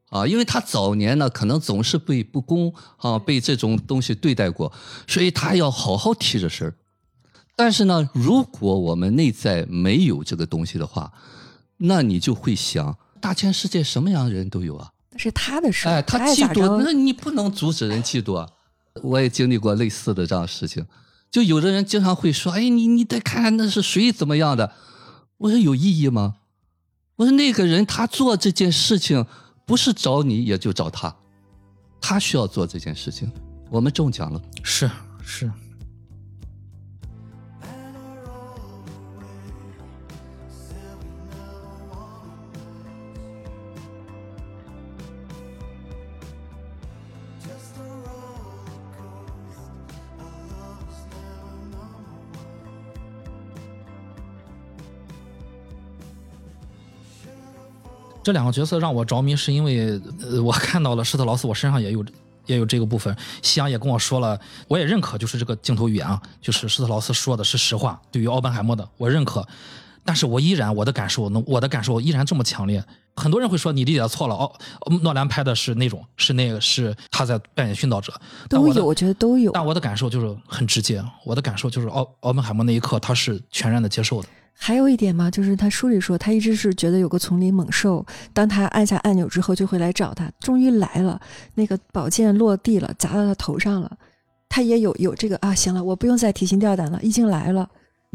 [0.08, 4.72] 啊，因为他早年呢可能总是被不公啊，被这种东西对待过，
[5.06, 6.74] 所以他要好好提这事儿。
[7.56, 11.12] 但是呢，如果我们内在没有这个东西的话，
[11.76, 14.90] 那你就会想，大千世界什么样的人都有啊。
[15.10, 18.48] 那是他的事儿，哎，他嫉妒，那你不能阻止人嫉妒啊。
[19.02, 20.84] 我也经历过类似的这样的事情，
[21.30, 24.72] 就有的人经常会说：“哎，你你得看那是谁怎么样的。”
[25.38, 26.36] 我说有意义吗？
[27.16, 29.24] 我说那个人他做这件事情
[29.64, 31.14] 不是找你也就找他，
[32.00, 33.30] 他需要做这件事情，
[33.70, 34.42] 我们中奖了。
[34.62, 34.90] 是
[35.22, 35.50] 是，
[58.22, 62.04] 这两个角色让我着迷，是因为呃，我看到了施特劳斯，我身上也有
[62.46, 63.14] 也有这个部分。
[63.42, 69.46] 夕阳也跟我说了，我也认可，就是这个镜头语言啊，就是施特劳斯说的是实话，对于奥本海默的，我认可。
[70.02, 72.82] 但是我依然我的感受，能我的感受依然这么强烈。
[73.16, 74.50] 很多人会说你理解错了，哦，
[75.02, 78.12] 诺兰拍的是那种，是那个是他在扮演殉道者，
[78.48, 79.52] 都有，我觉得都有。
[79.52, 84.28] 但我的感受就是很直接，我的感受就是奥奥本海默那一刻他是全然的接受的。
[84.62, 88.04] 还有一点嘛，就是他书里说，他一直是觉得有个丛林猛兽，
[88.34, 90.30] 当他按下按钮之后就会来找他。
[90.38, 91.18] 终于来了，
[91.54, 93.90] 那个宝剑落地了，砸到他头上了。
[94.50, 97.66] 他也有有这个啊，行了，我不用再提心吊胆了，已经来了，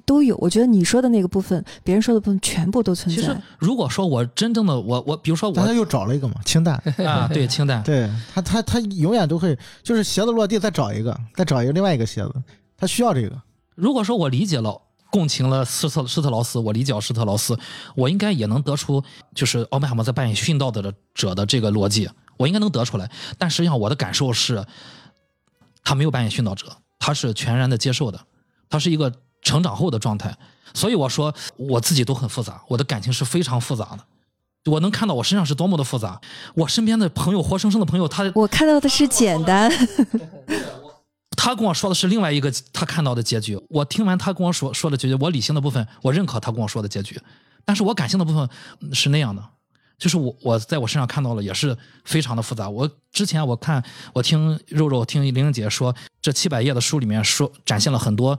[0.06, 0.38] 都有。
[0.38, 3.42] 我觉得你说的那个部分，别人说的部分，全部都存其实在。
[3.58, 6.76] 如果说我真正的我我，比如说我但他又找了一个嘛，氢弹。
[7.04, 12.34] 啊，对氢弹， 对他，他他永远都会就是鞋子落地再找一个，再找一个另外一个鞋子，
[12.78, 13.42] 他需要这个。
[13.74, 14.80] 如果说我理解了、
[15.16, 17.58] 共情了施特施特劳斯，我理解了施特劳斯，
[17.96, 19.02] 我应该也能得出
[19.34, 23.10] 就是奥本海默在扮演殉道的者的这个逻辑，我应该能得出来。
[23.38, 24.66] 但实际上我的感受是，
[25.86, 26.68] 他没有扮演殉道者，
[27.00, 28.20] 他是全然的接受的，
[28.70, 29.10] 他是一个
[29.42, 30.38] 成长后的状态。
[30.74, 34.00] 所以我说我自己都很复杂，我的感情是非常复杂的。
[34.70, 36.20] 我能看到我身上是多么的复杂，
[36.56, 39.72] 我身边的朋友，活生生的朋友，他我看到的是简单，
[41.36, 43.60] 他跟我说的是另外一个他看到的结局。
[43.70, 47.20] 我听完他跟我说说的结局，我理性的部分我认可他跟我说的结局，
[47.64, 48.50] 但是我感性的部分
[48.94, 49.44] 是那样的，
[49.98, 52.70] 就是我我在我身上看到了也是非常的复杂。
[52.70, 53.84] 我之前我看
[54.14, 58.38] 我听肉肉听玲玲姐说，这七百页的书里面说展现了很多。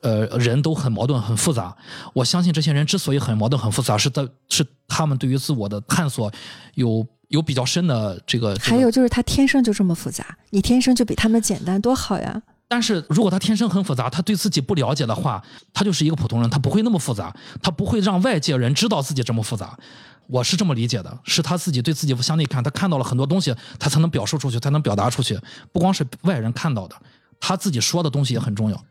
[0.00, 1.76] 呃，人都很矛盾、很复杂。
[2.14, 6.32] 我相信这些人之所以很矛盾、很复杂，是在，是他们对于自我的探索
[6.74, 8.54] 有有比较深的这个。
[8.54, 12.42] 这个还有就是他天生就这么复杂，你天生就比他们简单，多好呀！
[12.70, 19.78] 但是如果他天生很复杂，他对自己不了解的话，他就是一个普通人，他不会那么复杂，他不会让外界人知道自己这么复杂。
[20.26, 25.40] 我是这么理解的，是他自己对自己向内看，他看到了很多东西，他才能表述出去，才能表达出去，
[25.72, 26.94] 不光是外人看到的，
[27.40, 28.84] 他自己说的东西也很重要。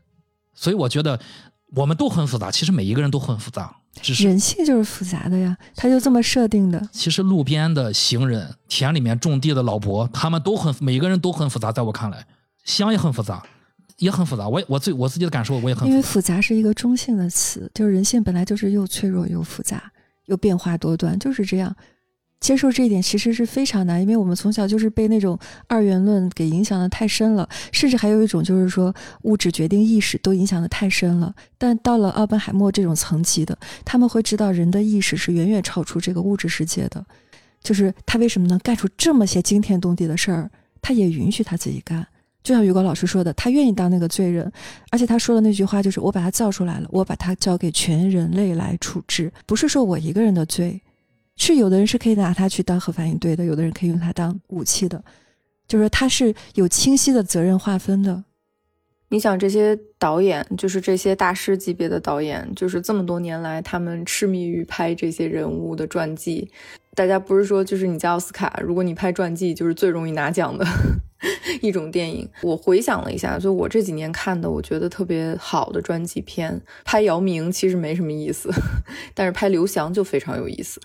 [0.55, 1.19] 所以我觉得
[1.75, 6.89] 我们都很复杂，其实每一个人都很复杂，只是人性就是复杂的呀，他就这么设定的。
[6.91, 12.25] 其实路边的行人、田里面种地的老伯，他们都很每个人都很复杂，在我看来，
[12.63, 13.43] 乡也很复杂，
[13.97, 14.47] 也很复杂。
[14.47, 16.01] 我也我最我自己的感受，我也很因为。
[16.01, 19.91] 复杂是一个中性的词，就是人性本来就是又脆弱又复杂，
[20.25, 21.75] 又变化多端，就是这样。
[22.39, 31.33] 接受这一点其实是非常难，因为我们从小就是被那种二元论给影响的太深了，甚至还有一种就是说物质决定意识都影响的太深了。
[31.57, 37.03] 但到了奥本海默这种层级的，他们会知道人的意识是远远超出这个物质世界的，
[37.61, 42.05] 就是他为什么能干出这么些惊天动地的事儿，他也允许他自己干。
[42.43, 44.49] 就像雨果老师说的，他愿意当那个罪人，
[44.91, 50.79] 而且他说的那句话就是：“我把他造出来了，我把他交给全人类来处置，不是说我一个人的罪。”
[51.37, 55.01] 是有的人是可以拿它去当核反应堆的，有的人可以用它当武器的，
[55.67, 58.23] 就是它是有清晰的责任划分的。
[59.09, 66.51] 你想这些导演，就是这些大师级别的导演，就是这么多年来，他们痴迷于拍这些人物的传记。
[66.93, 70.65] 大家不是说，就是你在奥斯卡，如果你拍传记，就是最容易拿奖的
[71.61, 72.27] 一种电影。
[72.41, 78.49] 我回想了一下，就我这几年看的，我觉得特别好的传记片，拍姚明其实没什么意思，
[79.13, 80.81] 但是拍刘翔就非常有意思。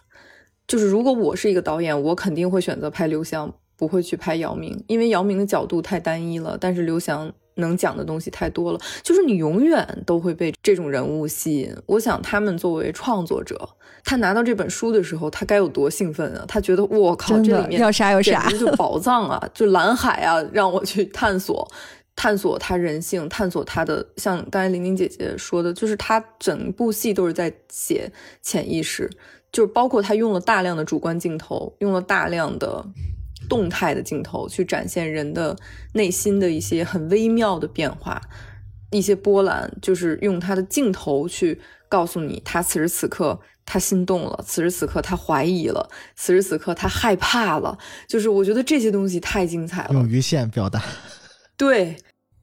[0.66, 8.80] 就是如果我是一个导演，我肯定会选择拍刘翔，不会去拍姚明，因为姚明的角度太单一了，但是刘翔能讲的东西太多了。
[9.02, 11.74] 就是你永远都会被这种人物吸引。
[11.86, 13.68] 我想他们作为创作者，
[14.04, 16.44] 他拿到这本书的时候，他该有多兴奋啊！
[16.48, 21.68] 他觉得我靠，这里面要啥有啥就 宝藏啊，就蓝海啊，让我去探索。
[22.14, 28.12] 探索他人性，探索他的，像刚才玲玲姐姐说的，就是他整部戏都是在写
[28.42, 29.10] 潜意识，
[29.52, 32.84] 就是包括他用了大量的主观镜头，用了大量的
[33.48, 35.54] 动态的镜头去展现人的
[35.92, 38.20] 内心的一些很微妙的变化，
[38.90, 47.76] 一些波澜，就是用他的镜头去告诉你，他此时此刻他心动了，此时此刻他怀疑了，此时此刻他害怕了，
[48.08, 50.82] 就是我觉得这些东西太精彩了，用鱼线表达。
[51.58, 51.94] 对，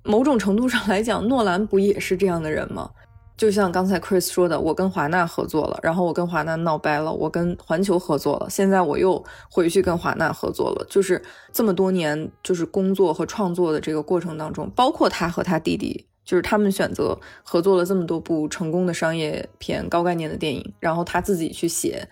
[0.03, 2.91] 某种程度上来讲，诺兰不也是这样的人吗？
[3.39, 10.85] 就像刚才 Chris 说的，我跟华纳合作了，然后我跟华纳闹掰了，我跟环球合作了，现在我又回去跟华纳合作了。
[10.89, 22.05] 就是这么多年，就是工作和创作的这个过程当中，包括他和他弟弟，就是他们选择合作了这么多部成功的商业片、高概念的电影，然后他自己去写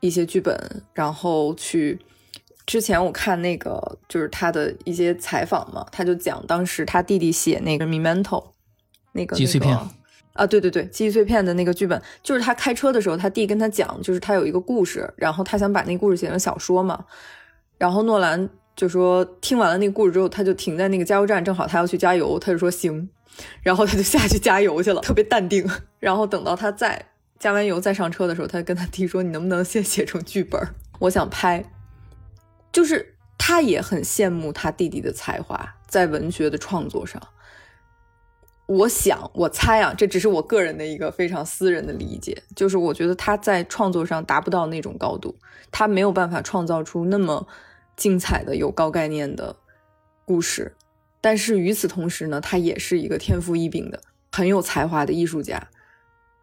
[0.00, 2.00] 一些剧本，然后去。
[2.64, 8.22] 之前我看那个就是他的一些采访嘛，他就讲当时他弟弟写那个《Memento》，
[9.10, 9.76] 那个记忆碎片
[10.34, 17.04] 啊，对对对，记忆碎片的那个剧本，就是他开车的时候，他弟跟他讲，就是他有一个故事，然后他想把那个故事写成小说嘛，
[17.78, 23.08] 然后诺兰就说听完了那个故事之后，他就停在那个加油站，正好他要去加油，他就说行，
[23.62, 25.68] 然后他就下去加油去了，特别淡定，
[25.98, 27.06] 然后等到他再
[27.38, 30.60] 加完油再上车的时候，他跟他弟说：“你能不能先写成剧本？
[31.00, 31.64] 我想拍。”
[32.72, 37.20] 就是他也很羡慕他弟弟的才华，在文学的创作上。
[38.72, 45.36] 我想，我猜啊，这只是我个人的一个非常私人的理解，就是我觉得他在创作上达不到那种高度，
[45.70, 47.46] 他没有办法创造出那么
[47.96, 49.54] 精彩的、有高概念的
[50.24, 50.74] 故事。
[51.20, 54.00] 但是与此同时呢，他也是一个天赋异禀的、
[54.32, 55.68] 很有才华的艺术家。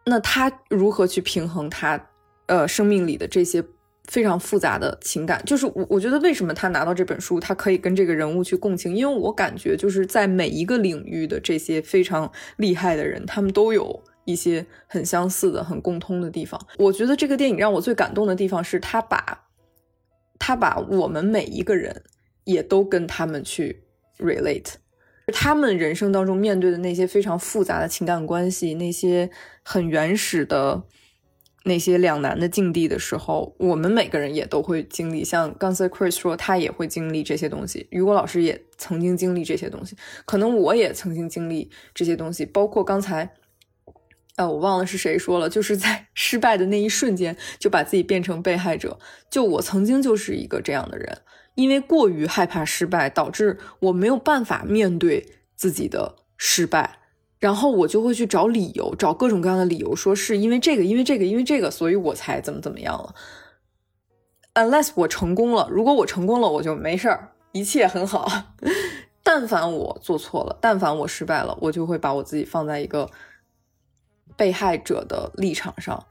[0.04, 2.08] 那他如何去平衡他
[2.46, 3.64] 呃生命里的这些？
[4.08, 16.60] 非常复杂的情感，就是我我觉得为什么他拿到这本书，他可以跟这个人物去共情，因为我感觉就是在每一个领域的这些非常厉害的人，他们都有一些很相似的、很共通的地方。
[16.78, 19.44] 我觉得这个电影让我最感动的地方是他把，
[20.40, 22.02] 他把我们每一个人
[22.42, 23.84] 也都跟他们去
[24.18, 24.72] relate，
[25.32, 29.30] 他们人生当中面对的那些非常复杂的情感关系，那些
[29.62, 30.82] 很原始的。
[31.64, 35.22] 那些两难的境地的时候，我们每个人也都会经历。
[35.22, 37.86] 像刚才 Chris 说，他也会经历这些东西。
[37.90, 42.46] 雨果老师也曾经经历这些东西，可能我也曾经经历这些东西。
[42.46, 43.34] 包括刚才，
[44.36, 48.98] 呃，我忘了是谁说了，就是在失败的那一瞬间就把自己变成被害者。
[49.30, 51.18] 就我曾经就是一个这样的人，
[51.56, 55.26] 因为过于害怕失败，导致我没有办法面对
[55.56, 56.99] 自己的失败。
[57.40, 63.14] 然后我就会去找理由，找各种各样的理由，说是因为这个，因为这个，因为这个，所以我才怎么怎么样了。
[64.54, 68.30] Unless 我成功了，如果我成功了，我就没事儿，一切很好。
[69.22, 73.08] 但凡我做错了，但凡我失败了，我就会把我自己放在一个
[74.36, 76.06] 被害者的立场上，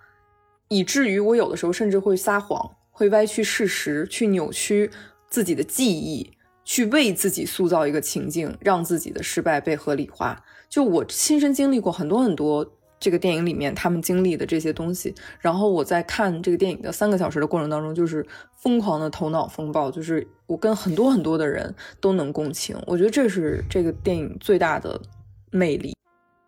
[0.69, 4.89] 以至于我有的时候甚至会撒谎，会歪曲事实，去扭曲
[5.29, 6.31] 自己的记忆，
[6.63, 10.43] 去为自己塑造一个情境，让自己的失败被合理化。
[10.69, 12.65] 就我亲身经历过很多很多
[12.99, 18.25] 这个电影里面他们经历的这些东西，然后我在看这个电影的三个小时的过程当中，就是
[18.57, 25.01] 疯狂的头脑风暴，就是我跟很多很多的人都能共情，我觉得这是这个电影最大的
[25.49, 25.95] 魅力。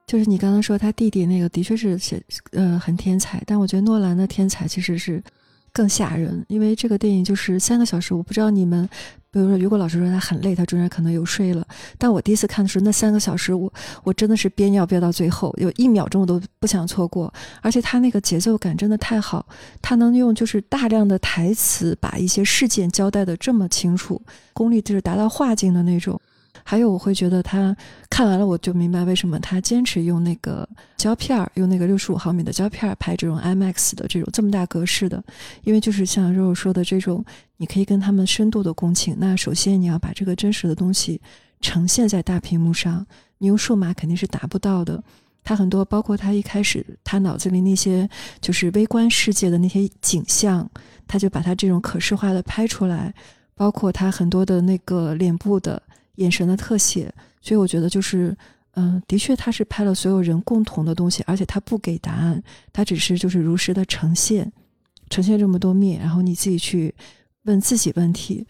[0.05, 2.21] 就是你刚刚说他弟弟那个的确是是
[2.51, 5.23] 呃很天才，但我觉得诺兰的天才其实是
[5.71, 8.87] 更吓人，因为这个电影就是三个小时，我不知道你们。
[9.31, 11.65] 比如说，如果老师说他很累，他中间可能有睡了。
[11.97, 13.71] 但我第一次看的时候，那三个小时，我
[14.03, 17.33] 我真的是憋尿憋到最后，有一秒钟我都不想错过。
[17.61, 19.45] 而且他那个节奏感真的太好，
[19.81, 24.21] 他能用就是大量的台词把一些事件交代的这么清楚，
[24.51, 26.19] 功力就是达到画境的那种。
[26.63, 27.75] 还有，我会觉得他
[28.09, 30.67] 看完了，我就明白为什么他坚持用那个
[30.97, 35.23] 胶片儿用那个六十五毫米的胶片儿拍这种 IMAX 的这种这么大格式的，
[35.63, 37.23] 因为就是像肉肉说的这种，
[37.61, 39.15] 你可以跟他们深度的共情。
[39.19, 41.21] 那首先你要把这个真实的东西
[41.59, 43.05] 呈现在大屏幕上，
[43.37, 45.03] 你用数码肯定是达不到的。
[45.43, 48.09] 他很多，包括他一开始他脑子里那些
[48.39, 50.67] 就是微观世界的那些景象，
[51.07, 53.13] 他就把它这种可视化的拍出来，
[53.53, 55.79] 包括他很多的那个脸部的。
[56.15, 57.11] 眼神的特写，
[57.41, 58.35] 所以我觉得就是，
[58.73, 62.43] 嗯，的确他是拍了所有人共同的东西，而且他不给答案，
[62.73, 64.51] 他只是就是如实的呈现，
[65.09, 66.93] 呈现这么多面，然后你自己去
[67.43, 68.45] 问自己问题，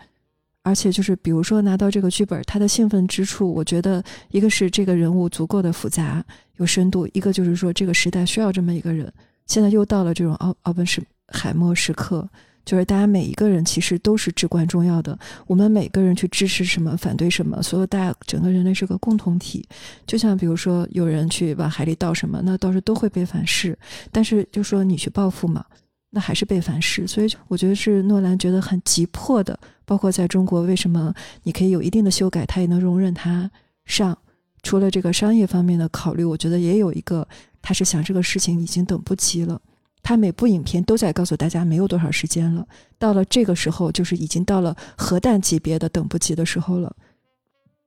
[0.64, 6.24] 而且就是比如说拿到这个剧本，他的兴奋之处，我觉得一个是这个人物足够的复杂
[6.58, 9.12] 有深度，一个就是说这个时代需要这么一个人，
[9.48, 12.30] 现在又到了这种奥奥本是海默时刻，
[12.64, 15.18] 就是大家每一个人其实都是至关重要的。
[15.48, 19.68] 我们每个人去支持什么，反对什么，所有大家整个人类是个共同体。
[20.06, 23.78] 就像比如说有人去往海里倒什么，那倒是都会被反噬。
[24.12, 25.66] 但是就说你去报复嘛，
[26.12, 27.08] 那还是被反噬。
[27.08, 29.60] 所以我觉得是诺兰觉得很急迫的。
[29.84, 31.14] 包括在中国，为什么
[31.44, 33.52] 你可以有一定的修改，他也能容忍他
[33.84, 34.18] 上？
[34.64, 37.28] 除了这个商业方面的考虑，我觉得也有一个，
[37.62, 39.60] 他是想这个事情已经等不及了。
[40.04, 42.66] 他每部影片都在告诉大家没有多少时间了，
[42.98, 46.96] 到了这个时候，就是已经到了核弹级别的等不及的时候了。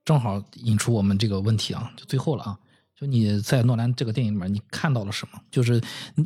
[0.03, 2.59] 正好引出我们这个问题啊，就最后了啊，
[2.99, 5.39] 就你在诺兰这个电影里面，你看到了什么？
[5.49, 5.81] 就是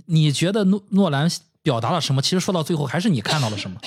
[0.05, 1.29] 你觉得诺诺兰
[1.61, 2.21] 表达了什么？
[2.21, 3.77] 其实说到最后，还是你看到了什么？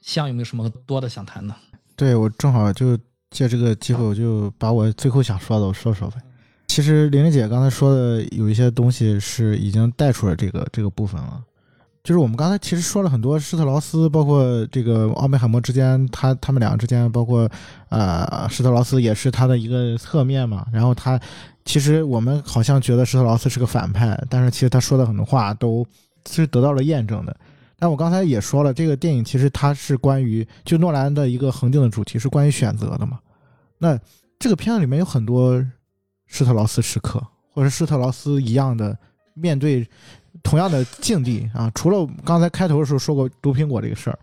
[0.00, 1.54] 像有没有什么多的想谈的？
[1.94, 2.96] 对我正好就
[3.30, 6.16] 借这个机会，我就把我最后想说的我说说呗。
[6.66, 11.42] 其实玲玲姐刚才说的有一些东西是已经带出了这个这个部分了，
[12.04, 17.50] 就是我们刚才其实说了很多施特劳斯，包括这个奥本海默之间，他他们两个之间，包括
[17.88, 20.64] 呃施特劳斯也是他的一个侧面嘛。
[20.72, 21.20] 然后他
[21.64, 25.84] 其实我们好像觉得施特劳斯是个反派，但是其实他说的很多话都
[26.28, 27.36] 是得到了验证的。
[27.78, 33.18] 但我刚才也说了，这个电影其实它是关于就诺兰的一个恒定的主题是关于选择的嘛。
[33.78, 33.98] 那
[34.38, 35.64] 这个片子里面有很多。
[36.32, 37.20] 施特劳斯时刻，
[37.52, 38.96] 或者施特劳斯一样的
[39.34, 39.84] 面对
[40.44, 41.68] 同样的境地啊！
[41.74, 44.18] 除了刚才开头的时候说过毒苹果这个事儿，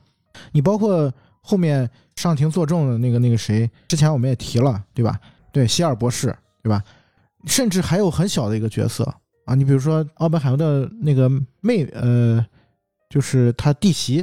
[0.54, 5.20] 你包括后面上庭作证的那个那个谁，之前我们也提了，对吧？
[5.52, 6.34] 对，希尔博士，
[6.64, 6.82] 对吧？
[7.46, 9.14] 甚至还有很小的一个角色
[9.48, 11.28] 啊，你比如说奥本海默的那个
[11.62, 12.46] 妹，呃，
[13.10, 14.22] 就是他弟媳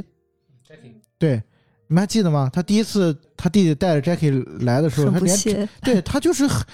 [0.65, 1.43] ，Jackie，对，
[1.87, 2.49] 你们还记得吗？
[2.53, 6.65] 他第一次他弟弟带着 Jackie 来的时候，他连对他就是很。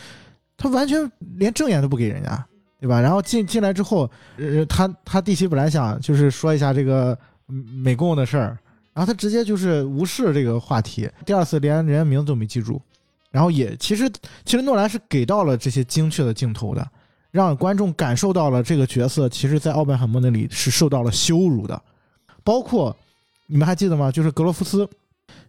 [0.57, 2.45] 他完全连正眼都不给人家，
[2.79, 3.01] 对吧？
[3.01, 4.07] 然后进进来之后，
[4.37, 7.17] 呃，他他弟媳本来想就是说一下这个
[7.47, 8.59] 美工的事儿，
[8.93, 11.09] 然后他直接就是无视这个话题。
[11.25, 12.79] 第二次连人家名字都没记住，
[13.31, 14.07] 然后也其实
[14.45, 16.87] 其实诺兰是给到了这些精确的镜头的，
[17.31, 21.81] 让观众感受到了这个角色其实在奥本海默那里是受到了羞辱的。
[22.43, 22.95] 包括
[23.47, 24.11] 你们还记得吗？
[24.11, 24.87] 就是格罗夫斯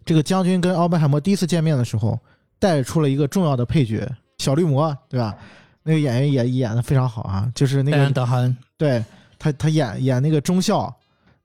[0.05, 2.19] 这个将军跟奥本海默第一次见面的时候，
[2.57, 4.09] 带出了一个重要的配角。
[4.39, 5.35] 小绿魔对吧？
[5.83, 9.03] 那个演员也演的非常好啊，就是那个德汉，对
[9.37, 10.93] 他他演演那个中校，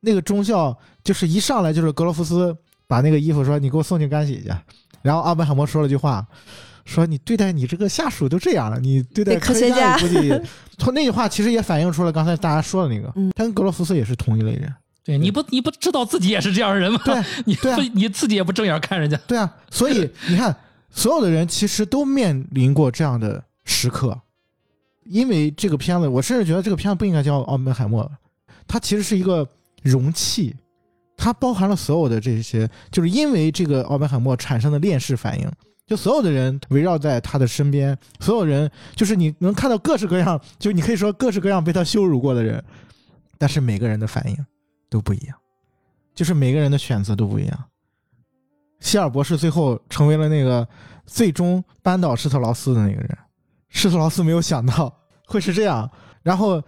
[0.01, 2.57] 那个中校就是一上来就是格罗夫斯
[2.87, 4.53] 把那个衣服说你给我送去干洗去，
[5.03, 6.27] 然后奥本海默说了句话，
[6.89, 10.33] 说你对待你这个下属都这样了，你对待科学家估计
[10.79, 14.75] 从 那句话其实也反映出了刚才大家说的那个，他跟格罗夫斯也是同一类人，
[15.05, 17.01] 对你不你不知道自己也是这样的人吗？
[17.05, 20.57] 对， 你不你自己也不正眼看人家，对啊，所以 你看。
[20.91, 24.19] 所有的人其实都面临过这样的时刻，
[25.05, 28.03] 因为这个片子，我甚至觉得这个片子不应该叫《奥本海默》，
[28.67, 29.47] 它其实是一个
[29.83, 30.57] 容器，
[31.15, 35.47] 它包含了所有的这些，就是因为这个奥本海默产生的链式反应，
[35.89, 42.63] 就所有的人围绕在他的身边，所有人就是你能看到各式各样，就你可以说各式各样被他羞辱过的人，
[43.39, 44.37] 但是每个人的反应
[44.91, 45.35] 都不一样，
[46.15, 47.65] 就是每个人的选择都不一样。
[48.81, 50.69] 希尔博士最后成为了那个
[51.07, 53.19] 最终扳倒施特劳斯的那个人，
[53.71, 54.95] 施特劳斯没有想到
[55.27, 55.91] 会是这样，
[56.23, 56.63] 然后，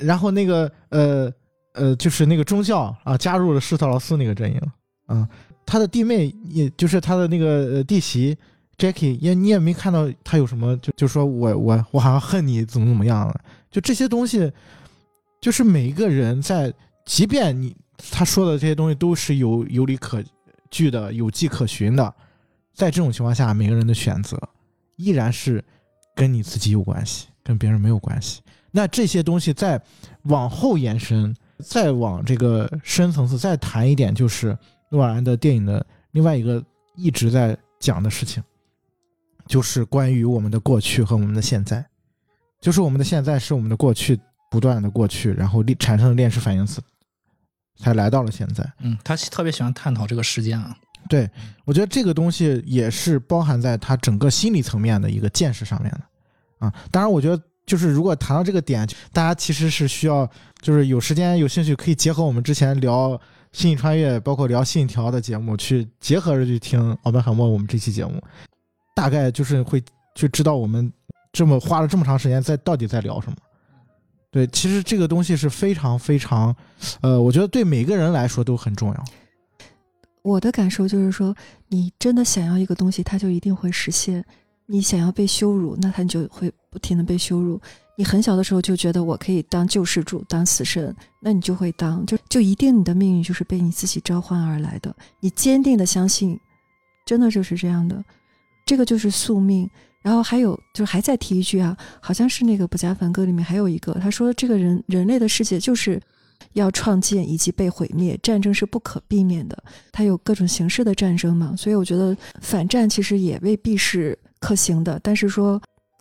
[0.00, 1.32] 然后那个呃
[1.72, 4.60] 呃，就是那个中校啊，加入了施特劳斯那个阵营
[5.06, 5.26] 啊，
[5.64, 8.36] 他的弟妹也就是他的那个弟媳
[8.78, 13.40] Jackie 也你也没看到他有什么就就说我我我好像恨你怎么怎么样了，
[13.70, 14.52] 就这些东西，
[15.40, 16.72] 就是每一个人在，
[17.04, 17.74] 即便你
[18.10, 20.22] 他说的这些东西都是有有理可。
[20.68, 22.12] 据的有迹可循的，
[22.74, 24.36] 在这种情况下，每个人的选择
[24.96, 25.64] 依然是
[26.14, 28.42] 跟你自己有关系，跟别人没有关系。
[28.72, 29.80] 那这些东西再
[30.24, 34.58] 往后延伸，再往这个深层次再谈一点，就是
[34.90, 36.62] 诺兰的电影的另外一个
[36.96, 38.42] 一直在讲的事情，
[39.46, 41.84] 就是关于我们的过去和我们的现在，
[42.60, 44.18] 就是我们的现在是我们的过去
[44.50, 46.82] 不断的过去，然后产生的链式反应词。
[47.78, 48.66] 才来到了现在。
[48.80, 50.74] 嗯，他特别喜欢探讨这个时间啊。
[51.10, 51.28] 对，
[51.66, 56.00] 我觉得这个东西也是包含在他整个心理层面的一个见识上面的。
[56.66, 60.26] 啊，当然，我觉得就是如果谈到这个点，大家其实是需要，
[60.62, 63.10] 就是有时间有兴趣可以结合我们之前聊
[63.52, 68.22] 《星际穿越》，包括聊《信条》的节目，去结合着去听奥本海默我们这期节目，
[68.96, 69.80] 大概就是会
[70.14, 70.90] 去知道我们
[71.30, 73.36] 这么花了这么长时间在到底在聊什么。
[74.30, 76.54] 对，其实这个东西是非常非常，
[77.02, 79.04] 呃，我觉得对每个人来说都很重要。
[80.22, 81.34] 我的感受就是说，
[81.68, 84.20] 你真的想要一个东西，它就一定会实现；
[84.66, 87.58] 你想要被羞辱，那它就会不停的被羞辱；
[87.96, 94.94] 你很小的时候就觉得我可以当救世主、当死神，那你就会当，就就一定你的命运就是被你自己召唤而来的。
[95.20, 96.38] 你坚定的相信，
[97.06, 98.04] 真的就是这样的，
[98.66, 99.68] 这个就是宿命。
[100.02, 105.98] 然后还有就是还再提一句啊，好像是那个《不加凡歌》里面还有一个，他说这个人人类的世界就是
[106.52, 111.54] 要创建以及被毁灭，战争是不可避免的，它有各种形式的战争嘛。
[111.56, 115.58] 所以我觉得反战其实也未必是可行的，但是说。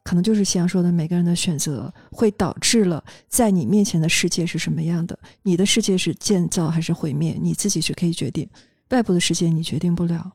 [0.08, 5.18] 可能就是夕阳说的，每个人的选择会导致了在你面前的世界是什么样的。
[5.42, 8.48] 你的世界是建造还是毁灭，你自己是可以决定。
[8.92, 10.32] 外部的世界你决定不了。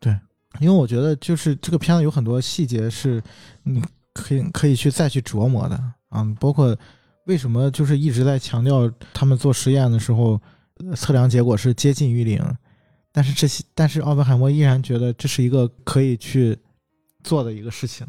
[0.00, 0.18] 对，
[0.60, 3.22] 因为我觉得就是这个片子有很多细节是
[3.62, 5.74] 你可以可以去再去琢磨的
[6.08, 6.76] 啊，包括
[7.26, 10.40] 为什么就是一直在强调他们做实验的时候
[10.94, 12.42] 测量结果是接近于零，
[13.12, 16.56] 但是这些但是奥本海默依然觉得这是一个可以去
[17.24, 18.06] 做的一个事情。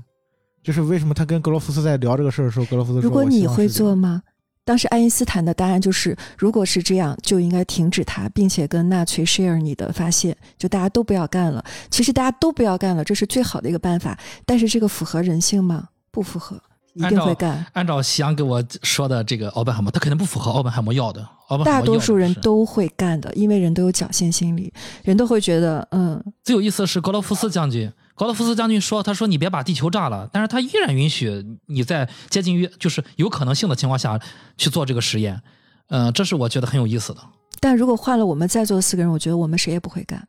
[0.63, 4.23] 就是为什么他跟格罗夫斯在聊这个事儿的时候，格罗夫斯说：“如果你会做吗？”
[4.65, 11.63] 当时爱因斯坦的答案就是：“如果是这样，就应该停止它，并且跟纳粹 share 你的发现，就大家都不要干了。
[11.89, 14.17] 其实大家都不要干了，这是最好的一个办法。
[14.45, 15.89] 但是这个符合人性吗？
[16.11, 16.57] 不符合，
[16.93, 17.65] 一定会干。
[17.73, 21.27] 按照夕阳给我说的这个奥本海默，他肯定不符合奥本海默要的。
[21.65, 24.71] 大多数人都会干的，因为人都有侥幸心理，
[25.03, 26.23] 人都会觉得，嗯。
[26.43, 27.91] 最有意思的是格罗夫斯将军。
[28.15, 34.19] 高德福斯将军说：“他说你别把地球炸了，但是他依然允许你在接近于就是有可能性的情况下
[34.57, 35.41] 去做这个实验。
[35.87, 37.19] 嗯，这是我觉得很有意思的。
[37.59, 40.27] 但如果换了我们在座的四个人，我觉得我们谁也不会干，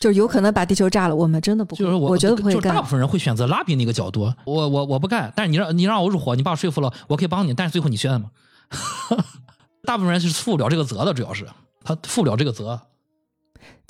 [0.00, 1.84] 就是有可能把地球炸了，我们真的不会。
[1.84, 2.74] 就是我，我觉得不会干。
[2.74, 4.32] 大部分人会选择拉比那个角度。
[4.44, 7.52] 我我我不干，但是你让你让我入伙，你把我说服了，我可以帮你。
[7.54, 8.30] 但是最后你选吗？
[9.84, 11.46] 大部分人是负不了这个责的，主要是
[11.84, 12.80] 他负不了这个责。”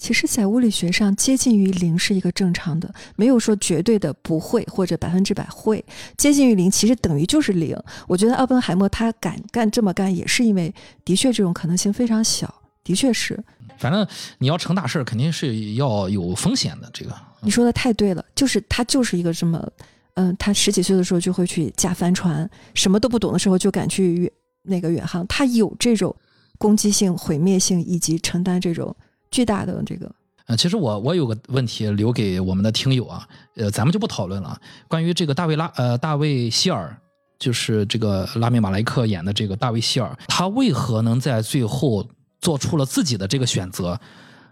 [0.01, 5.85] 其实，在物理学上，接近于零是一个正常的，没有说绝对的不会或者百分之百会。
[6.17, 7.77] 接近于零，其实等于就是零。
[8.09, 10.75] 我觉得奥本海默他敢干这么干，也是因为
[11.05, 13.39] 的确这种可能性非常小，的确是。
[13.77, 14.07] 反正
[14.39, 16.89] 你要成大事儿，肯定是要有风险的。
[16.95, 19.71] 这个你说的太对了，就是他就是一个这么，
[20.15, 24.33] 嗯，他十几岁的时候就会去驾帆船，什么都不懂的时候就敢去远
[24.63, 26.17] 那个远航，他有这种
[26.57, 28.97] 攻击性、毁灭性以及承担这种。
[29.31, 30.11] 巨大的这个，
[30.47, 33.27] 呃，其实我我有个问题留给我们的听友啊，
[33.57, 34.61] 呃，咱们就不讨论了。
[34.89, 36.97] 关于这个大卫拉，呃，大卫希尔，
[37.39, 42.07] 就是这个拉米马莱克演的这个大卫希尔，他为何能在最后
[42.41, 43.99] 做出了自己的这个选择？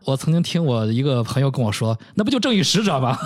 [0.05, 3.19] 我曾经听我一个朋友跟我说，那不就正义使者吗？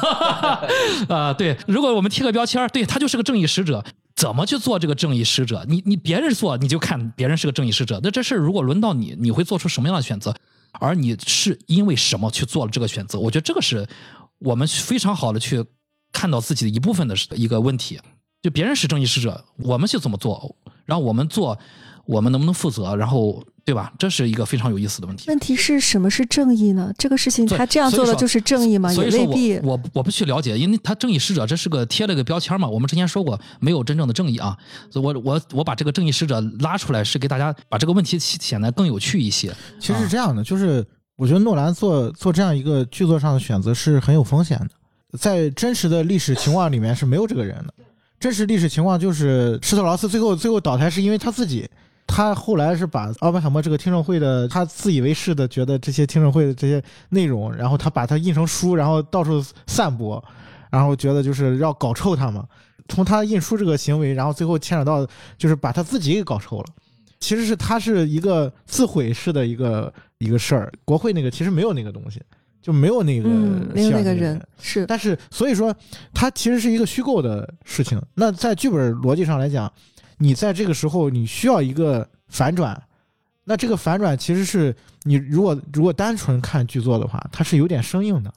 [1.09, 3.85] 啊，对，如果我们贴个标签，对他就是个正义使者，
[4.17, 5.65] 怎么去做这个正义使者？
[5.69, 10.35] 你你别人做，你就看别人是个正义使者，那这事如果轮到你，你会做出什么样的选择？
[10.73, 13.19] 而你是因为什么去做了这个选择？
[13.19, 13.89] 我觉得这个是
[14.39, 15.65] 我们非常好的去
[16.13, 18.01] 看到自己的一部分的一个问题。
[18.43, 20.57] 就别人是正义使者，我们去怎么做？
[20.85, 21.59] 然后我们做，
[22.07, 22.97] 我们能不能负责？
[22.97, 23.45] 然后。
[23.65, 23.93] 对吧？
[23.97, 25.25] 这是一个非常有意思的问题。
[25.29, 26.93] 问题是什么是正义呢？
[26.99, 28.93] 这个事情他这样做的就是正义吗？
[28.93, 29.57] 也未必。
[29.61, 32.67] 我我不去了解，因为他正义使者这是个贴了个标签嘛。
[32.67, 34.59] 我们之前说过，没有真正的正义啊。
[34.91, 39.55] 所以我我我把这个正义使者拉出来，是给大家把这个问题显得更有趣一些。
[39.79, 40.85] 其实是这样的，就是
[41.17, 45.19] 我觉得诺兰做做这样一个剧作上的选择是很有风险的。
[45.19, 47.73] 在真实的历史情况里面是没有这个人的。
[48.19, 51.71] 真实历史情况就是施特劳斯最后最后倒台是因为他自己。
[52.15, 60.23] 他后来是把奥本海默这个听证会的，他自以为是的觉得这些听证会的这些内容，然后他把它印成书，然后到处散播，
[60.71, 62.47] 然后觉得就是要搞臭他嘛。
[62.87, 65.09] 从他印书这个行为，然后最后牵扯到
[65.39, 66.67] 就是把他自己给搞臭了。
[67.19, 70.71] 其实是他是一个自毁式的一个一个事儿。
[70.85, 72.21] 国会那个其实没有那个东西，
[72.61, 73.29] 就没有那个
[73.73, 74.85] 没有那个人是。
[74.85, 75.75] 但是所以说，
[76.13, 77.99] 他其实是一个虚构的事情。
[78.13, 79.73] 那在剧本逻辑上来讲。
[80.23, 82.81] 你在这个时候，你需要一个反转，
[83.45, 88.33] 那这个反转其实是你如果如果单纯看剧作的话，它是有点生硬的，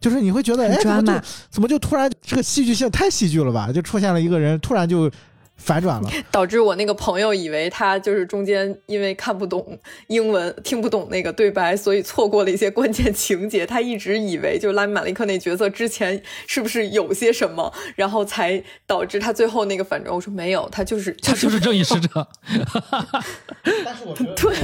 [0.00, 1.12] 就是你会觉得，哎，怎么就
[1.48, 3.70] 怎么就突然这个戏剧性太戏剧了吧？
[3.72, 5.10] 就出现了一个人突然就。
[5.58, 13.66] 反转了， 导致我那个朋友以为他就是中间因为看不懂英文，听不懂那个对白，所以错过了一些关键情节。
[13.66, 20.14] 他一直以为就拉米马利克那角色之前是不是有些什么，然后才导致他最后那个反转。
[20.14, 22.26] 我说没有，他就是他就是正义使者。
[23.84, 24.56] 但是我觉得对，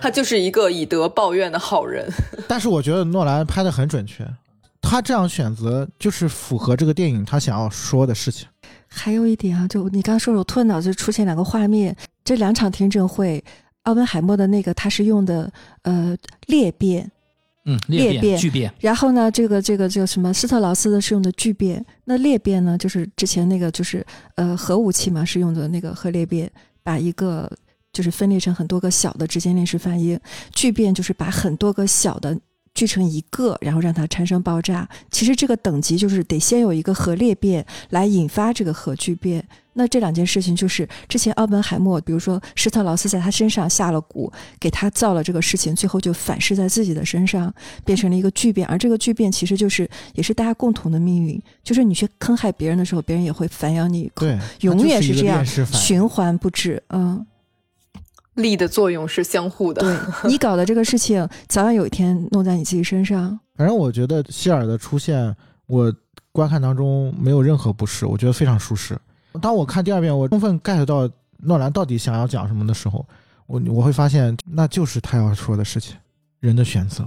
[0.00, 2.06] 他就是一个以德报怨的好人。
[2.46, 4.24] 但是我觉得诺兰拍的很准确，
[4.82, 8.46] 他这样选择就是符合这个电影他想要说的事情。
[8.94, 11.94] 还有一点啊，就你刚说，我突然脑子出现两个画面，
[12.24, 13.42] 这两场听证会，
[13.82, 15.52] 奥本海默的那个他是用的
[15.82, 16.16] 呃
[16.46, 17.10] 裂变，
[17.64, 24.06] 嗯，裂变聚变，然后呢，这个这个这个什么斯特劳斯的是用的聚变，那裂变呢，就是之前那个就是
[24.36, 26.50] 呃核武器嘛，是用的那个核裂变，
[26.82, 27.50] 把一个
[27.92, 30.18] 就是分裂成很多个小的直接链式反应，
[30.52, 32.38] 聚变就是把很多个小的。
[32.74, 34.88] 聚成一个，然后让它产生爆炸。
[35.10, 39.46] 其实这个等级就是得先有一个核裂变来引发这个核聚变。
[39.76, 47.52] 那这两件事情就是之前奥本海默，比如说施特劳斯在他身上下了蛊，给他造了这个事情，最后就反噬在自己的身上，
[47.84, 48.64] 变成了一个聚变。
[48.68, 54.26] 而这个聚变其实就是也是大家共同的命运，就是你去坑害别人的时候，别人也会反咬你一口，
[54.60, 56.80] 永远是这样循环不止。
[56.90, 57.26] 嗯。
[58.34, 59.82] 力的作用是相互的。
[59.82, 59.96] 对
[60.30, 63.38] 你搞的这个事情，早晚有一天弄在你自己身上。
[63.56, 65.34] 反正我觉得希尔的出现，
[65.66, 65.94] 我
[66.32, 68.98] 观看当中没有任何不适，我觉得非常舒适。
[69.40, 71.08] 当我看第二遍，我充分 get 到
[71.38, 73.06] 诺兰到底想要讲什么的时候，
[73.46, 75.96] 我我会发现，那就是他要说的事情：
[76.40, 77.06] 人的选择，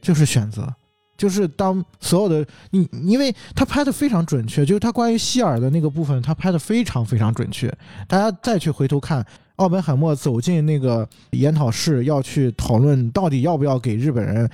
[0.00, 0.72] 就是选择，
[1.18, 7.70] 就是当所有的你，因为他拍的非常准确，就是他关于希尔的那个部分，他拍的非常非常准确。
[8.08, 9.24] 大家再去回头看。
[9.56, 14.48] 奥本海默走进那个研讨室，要去讨论到底要不要给日本人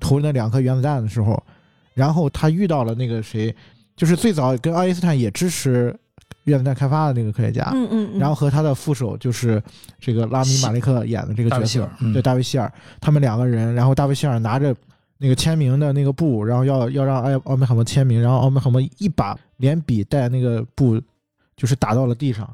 [0.00, 1.42] 投那两颗原子弹的时候，
[1.94, 3.54] 然后他遇到了那个谁，
[3.96, 5.94] 就是最早跟爱因斯坦也支持
[6.44, 9.62] 原子弹开发的那个科学家，嗯嗯，然后和他的副手就是
[10.00, 14.74] 这个拉米马利克演的这个角色，对，大卫希尔，他们两个人，然后大卫希尔拿着
[15.18, 20.98] 那个签名的那个布，然后要要让奥奥本海默签名，然后奥本海默一把连笔带那个布，
[21.54, 22.48] 就是打到了地上。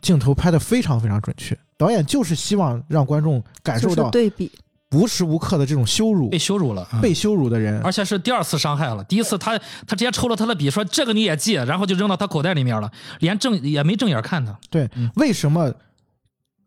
[0.00, 4.50] 镜头拍的非常非常准确，导演就是希望让观众感受到对比，
[4.92, 9.04] 无时无刻的这种羞辱，被羞辱了，被羞辱的人，而且是第二次伤害了。
[9.04, 12.90] 第一次他他直接抽了他的笔，说这个你也记，然后就扔到他口袋里面了，
[13.20, 14.58] 连正也没正眼看他。
[14.70, 15.72] 对，为什么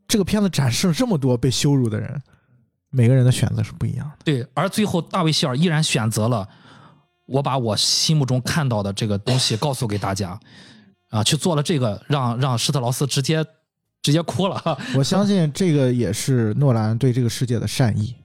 [0.07, 2.21] 这个片子展示了这么多被羞辱的人？
[2.89, 4.15] 每个人的选择是不一样的。
[4.25, 6.47] 对，而最后大卫希尔依然选择了
[7.25, 10.37] 我把我心目中看到的这个东西告诉给大家。
[11.11, 13.45] 啊，去做了这个，让让施特劳斯直接
[14.01, 14.79] 直接哭了。
[14.95, 18.15] 我相信这个也是诺兰对这个世界的善意。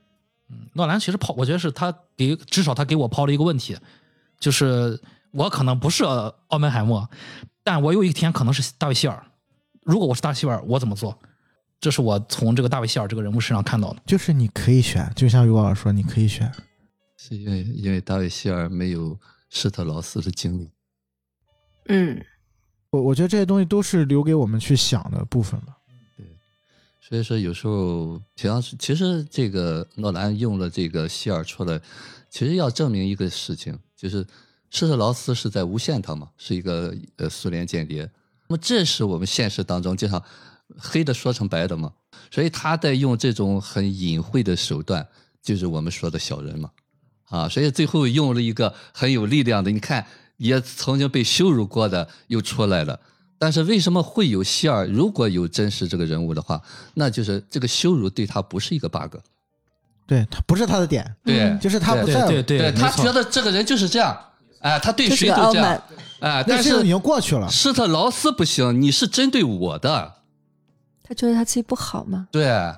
[0.50, 3.76] 嗯，诺兰其实抛，我觉得是他给至少他给我抛了一个问题，
[4.38, 5.00] 就是
[5.32, 7.08] 我可能不是奥本海默，
[7.64, 9.24] 但我有一天可能是大卫希尔。
[9.82, 11.18] 如果我是大卫希尔，我怎么做？
[11.80, 14.02] 这是我从这个大卫希尔这个人物身上看到的。
[14.06, 16.50] 就是你可以选，就像于老师说，你可以选，
[17.16, 19.18] 是因为因为大卫希尔没有
[19.48, 20.70] 施特劳斯的经历。
[21.88, 22.22] 嗯。
[22.94, 25.76] 我我觉得这些东西都是留给我们去想的部分吧。
[26.16, 26.24] 对，
[27.00, 31.80] 所以说有时候，平常其实这个诺兰用了这个希尔出来，
[32.30, 34.24] 其实要证明一个事情，就是
[34.70, 38.08] 施特劳斯是在诬陷他嘛，是一个呃苏联间谍。
[38.48, 40.22] 那么这是我们现实当中经常
[40.78, 41.92] 黑的说成白的嘛，
[42.30, 45.04] 所以他在用这种很隐晦的手段，
[45.42, 46.70] 就是我们说的小人嘛，
[47.24, 50.06] 啊，所以最后用了一个很有力量的，你看。
[50.36, 52.98] 也曾经被羞辱过的又出来了，
[53.38, 54.86] 但是为什么会有希尔？
[54.86, 56.60] 如果有真实这个人物的话，
[56.94, 59.16] 那就是这个羞辱对他不是一个 bug，
[60.06, 64.18] 对他不是他的点，对，就是他不在，对对，他觉得这个人就是这样，
[64.60, 65.82] 哎，他对谁都这样，
[66.20, 67.48] 哎，但是已经过去了。
[67.48, 70.14] 施特劳斯不行，你是针对我的，
[71.02, 72.28] 他觉得他自己不好吗？
[72.32, 72.74] 对，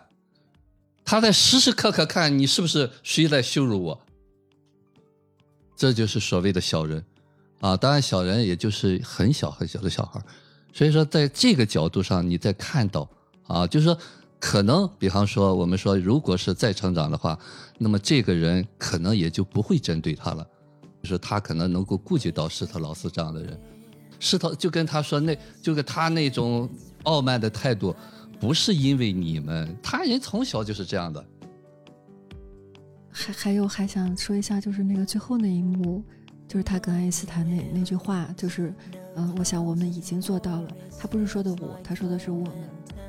[1.04, 4.00] 他在时时刻刻看你是不是谁在羞辱我，
[5.76, 7.04] 这就是所谓的小人。
[7.60, 10.20] 啊，当然，小人也就是很小很小的小孩
[10.72, 13.08] 所以说在这个角度上，你再看到
[13.46, 13.98] 啊，就是说，
[14.38, 17.38] 可能比方说，我们说，如果是再成长的话，
[17.78, 20.46] 那么这个人可能也就不会针对他了，
[21.02, 23.58] 就是他可能能够顾及到施特劳斯这样的人，
[24.20, 26.68] 施特就跟他说，那就跟他那种
[27.04, 27.96] 傲慢的态度，
[28.38, 31.24] 不是因为你们，他人从小就是这样的。
[33.10, 36.04] 还还有还想说一下，就是那个最后那一幕。
[36.48, 38.72] 就是他跟爱因斯坦那那句话，就是，
[39.16, 40.70] 嗯，我想我们已经做到了。
[40.98, 42.54] 他不是说的我，他说的是我们，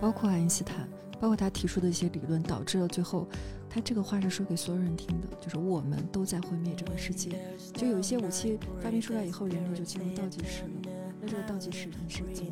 [0.02, 0.88] 包括爱因斯坦，
[1.20, 3.28] 包括他提出的一些理论，导致了最后，
[3.70, 7.40] 他这个话是说给所有人听的，就是我们都在毁灭这个世界。
[7.74, 10.92] 就有一些武器发明出来以后，人类就进入倒计时了。
[11.22, 12.52] 那这个倒计时你是怎么去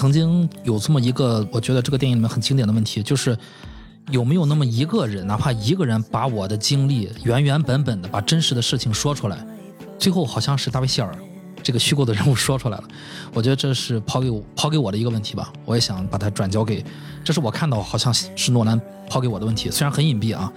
[0.00, 3.36] 曾经有这么一个，我觉得这个电影里面很经典的问题，就是
[4.10, 9.46] 有没有那么一个人，哪怕一个人把我的经历原原本本的把真实的事情说出来，
[9.98, 11.14] 最后好像是大卫希尔，
[11.62, 12.84] 这个虚构的人物说出来了。
[13.34, 16.82] 我觉得这是抛给我抛给我的一个问题吧，我也想把它转交给，
[17.22, 20.50] 这是我看到好像是诺兰抛给我的问题，虽然很隐蔽啊，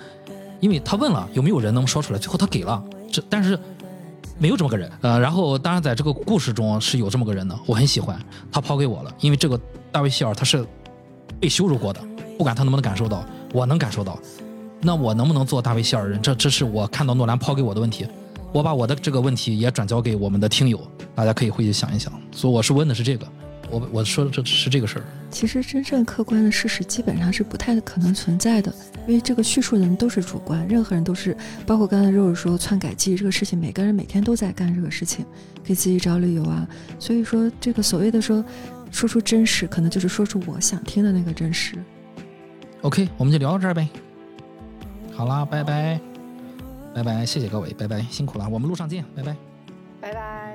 [0.61, 3.59] 因为他问了有没有人能说出来，最后他给了，这但是
[4.39, 8.19] 没有这么个人，呃，然后当然在这个故事中是有这么个人的，我很喜欢，
[8.51, 9.59] 他抛给我了，因为这个
[9.91, 10.65] 大卫希尔他是
[11.39, 12.01] 被羞辱过的，
[12.37, 13.23] 不管他能不能感受到，
[13.53, 14.17] 我能感受到，
[14.81, 16.21] 那我能不能做大卫希尔人？
[16.21, 18.07] 这这是我看到诺兰抛给我的问题，
[18.51, 20.79] 我把我的这个问题也转交给我们的听友，
[21.15, 22.11] 大家可以回去想一想。
[22.31, 23.25] 所以我是问的是这个，
[23.73, 25.05] 我我说的这是这个事儿。
[25.31, 28.73] 其实真正客观的事实基本上是不太可能存在的，
[29.07, 31.35] 因为这个叙述的人都是主观，任何人都是，
[31.65, 35.25] 包括刚才肉肉说篡改记忆这个事情，每个人每天都在干这个事情，
[35.63, 36.67] 给自己找理由啊。
[36.99, 38.45] 所以说，这个所谓的说
[38.91, 41.75] 说出真实，可能就是说出我想听的那个真实。
[42.83, 43.89] OK，我们就聊到这儿呗。
[45.13, 45.99] 好啦，拜拜，
[46.93, 49.35] 拜拜，谢谢各位，拜拜，辛苦了，我们路上见，拜拜。
[49.99, 50.52] 拜拜。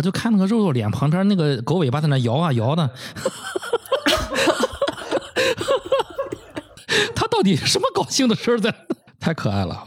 [0.00, 2.88] 我就看那个肉肉脸旁边那个狗尾巴在那摇啊摇的，
[7.14, 8.74] 他到底什么高兴的事儿在？
[9.20, 9.84] 太可爱了。